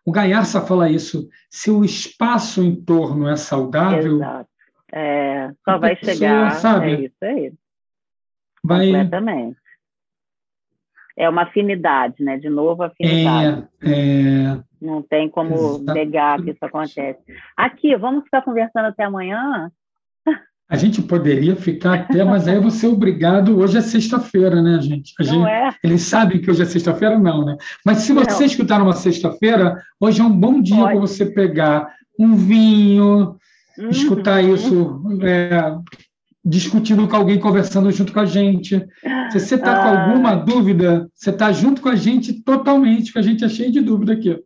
O 0.06 0.12
Gaiarsa 0.12 0.62
fala 0.62 0.90
isso: 0.90 1.28
se 1.50 1.72
o 1.72 1.84
espaço 1.84 2.62
em 2.62 2.76
torno 2.76 3.28
é 3.28 3.36
saudável, 3.36 4.18
Exato. 4.18 4.50
É, 4.96 5.50
só 5.66 5.80
vai 5.80 5.96
pessoa, 5.96 6.16
chegar. 6.16 6.52
Sabe? 6.52 6.92
É 6.92 7.02
isso 7.02 7.16
aí. 7.24 7.54
Vai... 8.64 8.86
Completamente. 8.86 9.58
É 11.18 11.28
uma 11.30 11.44
afinidade, 11.44 12.24
né? 12.24 12.38
De 12.38 12.50
novo, 12.50 12.84
afinidade. 12.84 13.68
É, 13.82 13.92
é... 13.92 14.60
Não 14.82 15.02
tem 15.02 15.30
como 15.30 15.54
Exatamente. 15.54 15.94
negar 15.94 16.42
que 16.42 16.52
isso 16.52 16.66
acontece. 16.66 17.20
Aqui, 17.56 17.96
vamos 17.96 18.24
ficar 18.26 18.42
conversando 18.42 18.86
até 18.86 19.04
amanhã? 19.04 19.72
A 20.70 20.76
gente 20.76 21.02
poderia 21.02 21.56
ficar 21.56 21.94
até, 21.94 22.24
mas 22.24 22.48
aí 22.48 22.56
eu 22.56 22.62
vou 22.62 22.72
ser 22.72 22.88
obrigado. 22.88 23.60
Hoje 23.60 23.78
é 23.78 23.82
sexta-feira, 23.82 24.62
né, 24.62 24.80
gente? 24.82 25.14
A 25.20 25.24
gente 25.24 25.48
é? 25.48 25.76
Eles 25.84 26.02
sabem 26.02 26.42
que 26.42 26.50
hoje 26.50 26.64
é 26.64 26.66
sexta-feira? 26.66 27.20
Não, 27.20 27.46
né? 27.46 27.58
Mas 27.86 28.00
se 28.00 28.14
você 28.14 28.40
não. 28.40 28.46
escutar 28.46 28.80
numa 28.80 28.94
sexta-feira, 28.94 29.82
hoje 30.00 30.22
é 30.22 30.24
um 30.24 30.36
bom 30.36 30.62
dia 30.62 30.84
para 30.84 31.00
você 31.00 31.26
pegar 31.26 31.94
um 32.18 32.36
vinho, 32.36 33.38
uhum. 33.78 33.90
escutar 33.90 34.42
isso, 34.44 35.02
é, 35.24 35.78
discutindo 36.44 37.08
com 37.08 37.16
alguém, 37.16 37.40
conversando 37.40 37.92
junto 37.92 38.12
com 38.12 38.20
a 38.20 38.26
gente. 38.26 38.86
Se 39.32 39.40
você 39.40 39.56
está 39.56 39.74
ah. 39.74 39.84
com 39.84 40.12
alguma 40.12 40.36
dúvida, 40.36 41.10
você 41.14 41.30
está 41.30 41.52
junto 41.52 41.82
com 41.82 41.90
a 41.90 41.96
gente 41.96 42.42
totalmente, 42.44 43.14
que 43.14 43.20
a 43.20 43.22
gente 43.22 43.44
é 43.44 43.50
cheio 43.50 43.72
de 43.72 43.82
dúvida 43.82 44.14
aqui. 44.14 44.42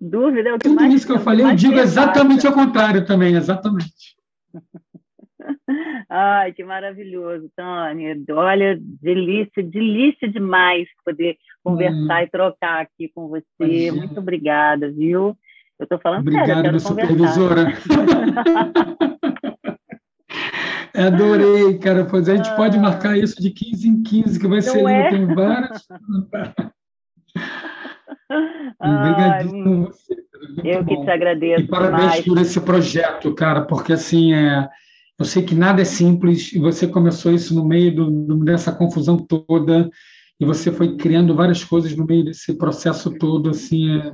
Dúvida 0.00 0.48
é 0.48 0.52
o 0.54 0.58
que 0.58 0.68
Tudo 0.68 0.76
mais, 0.76 0.94
isso 0.94 1.06
que 1.06 1.12
eu 1.12 1.20
falei, 1.20 1.46
eu 1.46 1.54
digo 1.54 1.78
exatamente 1.78 2.46
ao 2.46 2.52
contrário 2.52 3.04
também, 3.06 3.34
exatamente. 3.34 4.16
Ai, 6.08 6.52
que 6.52 6.62
maravilhoso, 6.62 7.50
Tânia. 7.56 8.16
Olha, 8.30 8.78
delícia, 8.80 9.62
delícia 9.62 10.28
demais 10.28 10.86
poder 11.04 11.36
conversar 11.64 12.20
hum. 12.20 12.24
e 12.24 12.30
trocar 12.30 12.82
aqui 12.82 13.10
com 13.14 13.28
você. 13.28 13.44
Imagina. 13.60 13.96
Muito 13.96 14.20
obrigada, 14.20 14.90
viu? 14.90 15.36
Eu 15.82 15.84
estou 15.84 15.98
falando 15.98 16.20
Obrigado, 16.20 16.62
sério, 16.62 16.78
supervisora. 16.78 17.74
Adorei, 20.94 21.76
cara. 21.78 22.04
Pois 22.04 22.28
a 22.28 22.36
gente 22.36 22.50
ah. 22.50 22.54
pode 22.54 22.78
marcar 22.78 23.18
isso 23.18 23.42
de 23.42 23.50
15 23.50 23.88
em 23.88 24.00
15, 24.00 24.38
que 24.38 24.46
vai 24.46 24.62
ser 24.62 24.86
é? 24.86 25.10
tem 25.10 25.26
várias. 25.26 25.84
Obrigadíssimo 28.78 29.86
você. 29.86 30.14
Eu 30.62 30.84
que 30.84 31.02
te 31.02 31.10
agradeço. 31.10 31.64
E 31.64 31.66
parabéns 31.66 32.02
demais. 32.02 32.24
por 32.24 32.38
esse 32.38 32.60
projeto, 32.60 33.34
cara, 33.34 33.62
porque 33.62 33.92
assim 33.92 34.34
é. 34.34 34.68
Eu 35.18 35.24
sei 35.24 35.42
que 35.42 35.56
nada 35.56 35.82
é 35.82 35.84
simples 35.84 36.52
e 36.52 36.60
você 36.60 36.86
começou 36.86 37.32
isso 37.32 37.56
no 37.56 37.66
meio 37.66 37.92
do, 37.94 38.36
dessa 38.44 38.70
confusão 38.70 39.16
toda 39.16 39.90
e 40.38 40.44
você 40.44 40.70
foi 40.70 40.96
criando 40.96 41.34
várias 41.34 41.64
coisas 41.64 41.96
no 41.96 42.06
meio 42.06 42.24
desse 42.24 42.56
processo 42.56 43.10
todo, 43.18 43.50
assim, 43.50 43.98
é, 43.98 44.12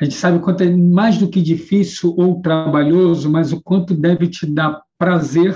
a 0.00 0.04
gente 0.04 0.16
sabe 0.16 0.38
o 0.38 0.42
quanto 0.42 0.62
é 0.62 0.70
mais 0.70 1.18
do 1.18 1.30
que 1.30 1.40
difícil 1.40 2.14
ou 2.16 2.40
trabalhoso, 2.42 3.30
mas 3.30 3.52
o 3.52 3.62
quanto 3.62 3.94
deve 3.94 4.28
te 4.28 4.46
dar 4.46 4.82
prazer 4.98 5.54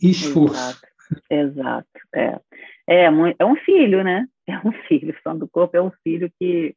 e 0.00 0.10
esforço. 0.10 0.80
Exato, 1.30 1.58
exato. 1.58 1.88
É. 2.14 2.40
É, 2.86 3.04
é 3.38 3.44
um 3.44 3.56
filho, 3.56 4.02
né? 4.02 4.26
É 4.46 4.58
um 4.58 4.72
filho, 4.88 5.14
o 5.14 5.22
som 5.22 5.36
do 5.36 5.48
corpo 5.48 5.76
é 5.76 5.82
um 5.82 5.92
filho 6.02 6.30
que 6.38 6.74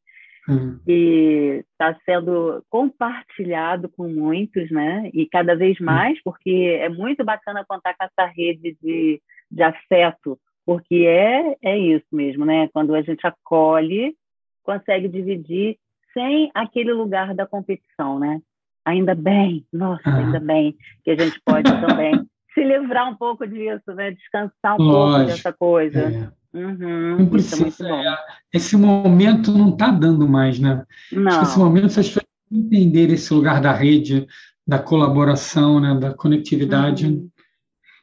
hum. 0.47 0.79
que 0.85 1.63
está 1.71 1.97
sendo 2.05 2.63
compartilhado 2.69 3.89
com 3.89 4.07
muitos, 4.07 4.69
né? 4.71 5.09
E 5.13 5.25
cada 5.25 5.55
vez 5.55 5.79
hum. 5.79 5.85
mais, 5.85 6.21
porque 6.23 6.77
é 6.79 6.89
muito 6.89 7.23
bacana 7.23 7.65
contar 7.67 7.95
com 7.95 8.05
essa 8.05 8.25
rede 8.25 8.77
de, 8.81 9.21
de 9.49 9.63
afeto, 9.63 10.39
porque 10.65 11.05
é, 11.07 11.57
é 11.61 11.77
isso 11.77 12.07
mesmo, 12.11 12.45
né? 12.45 12.69
Quando 12.73 12.93
a 12.95 13.01
gente 13.01 13.25
acolhe, 13.25 14.15
consegue 14.63 15.07
dividir 15.07 15.77
sem 16.13 16.51
aquele 16.53 16.93
lugar 16.93 17.33
da 17.33 17.45
competição, 17.45 18.19
né? 18.19 18.41
Ainda 18.85 19.13
bem, 19.13 19.65
nossa, 19.71 20.01
ah. 20.05 20.17
ainda 20.17 20.39
bem 20.39 20.75
que 21.03 21.11
a 21.11 21.15
gente 21.15 21.39
pode 21.45 21.69
também 21.81 22.13
se 22.53 22.63
livrar 22.63 23.09
um 23.09 23.15
pouco 23.15 23.47
disso, 23.47 23.93
né? 23.93 24.11
Descansar 24.11 24.75
um 24.79 24.83
Lógico, 24.83 25.17
pouco 25.17 25.25
dessa 25.25 25.53
coisa. 25.53 25.99
É. 25.99 26.41
Uhum, 26.53 27.17
não 27.17 27.25
é 27.25 27.29
precisa. 27.29 27.89
É 27.89 28.15
esse 28.53 28.75
momento 28.75 29.53
não 29.53 29.69
está 29.69 29.89
dando 29.89 30.27
mais, 30.27 30.59
né? 30.59 30.83
Não. 31.11 31.41
Esse 31.41 31.57
momento, 31.57 31.85
as 31.85 31.95
pessoas 31.95 32.25
entenderem 32.51 33.15
esse 33.15 33.33
lugar 33.33 33.61
da 33.61 33.71
rede, 33.71 34.27
da 34.67 34.77
colaboração, 34.77 35.79
né, 35.79 35.97
da 35.97 36.13
conectividade. 36.13 37.07
Uhum. 37.07 37.29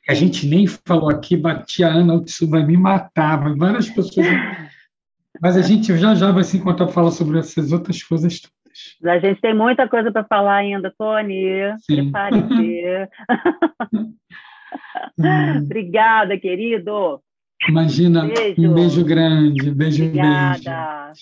A 0.09 0.14
gente 0.14 0.46
nem 0.46 0.66
falou 0.66 1.11
aqui, 1.11 1.36
batia 1.36 1.88
a 1.88 1.92
Ana, 1.92 2.22
isso 2.24 2.48
vai 2.48 2.64
me 2.64 2.76
matar, 2.76 3.54
várias 3.56 3.90
pessoas 3.90 4.26
Mas 5.41 5.57
a 5.57 5.62
gente 5.62 5.97
já 5.97 6.14
já 6.14 6.30
vai 6.30 6.45
se 6.45 6.57
encontrar 6.57 6.86
para 6.86 6.95
falar 6.95 7.11
sobre 7.11 7.39
essas 7.39 7.72
outras 7.72 8.03
coisas 8.03 8.41
todas. 8.41 8.59
A 9.05 9.18
gente 9.18 9.41
tem 9.41 9.55
muita 9.55 9.89
coisa 9.89 10.12
para 10.12 10.24
falar 10.24 10.57
ainda, 10.57 10.93
Tony. 10.97 11.61
Prepare-se. 11.86 13.09
Hum. 15.18 15.59
Obrigada, 15.64 16.39
querido. 16.39 17.20
Imagina, 17.68 18.26
beijo. 18.26 18.62
um 18.62 18.74
beijo 18.74 19.05
grande. 19.05 19.70
Beijo, 19.72 20.05
Obrigada. 20.05 20.53
beijo. 20.53 21.14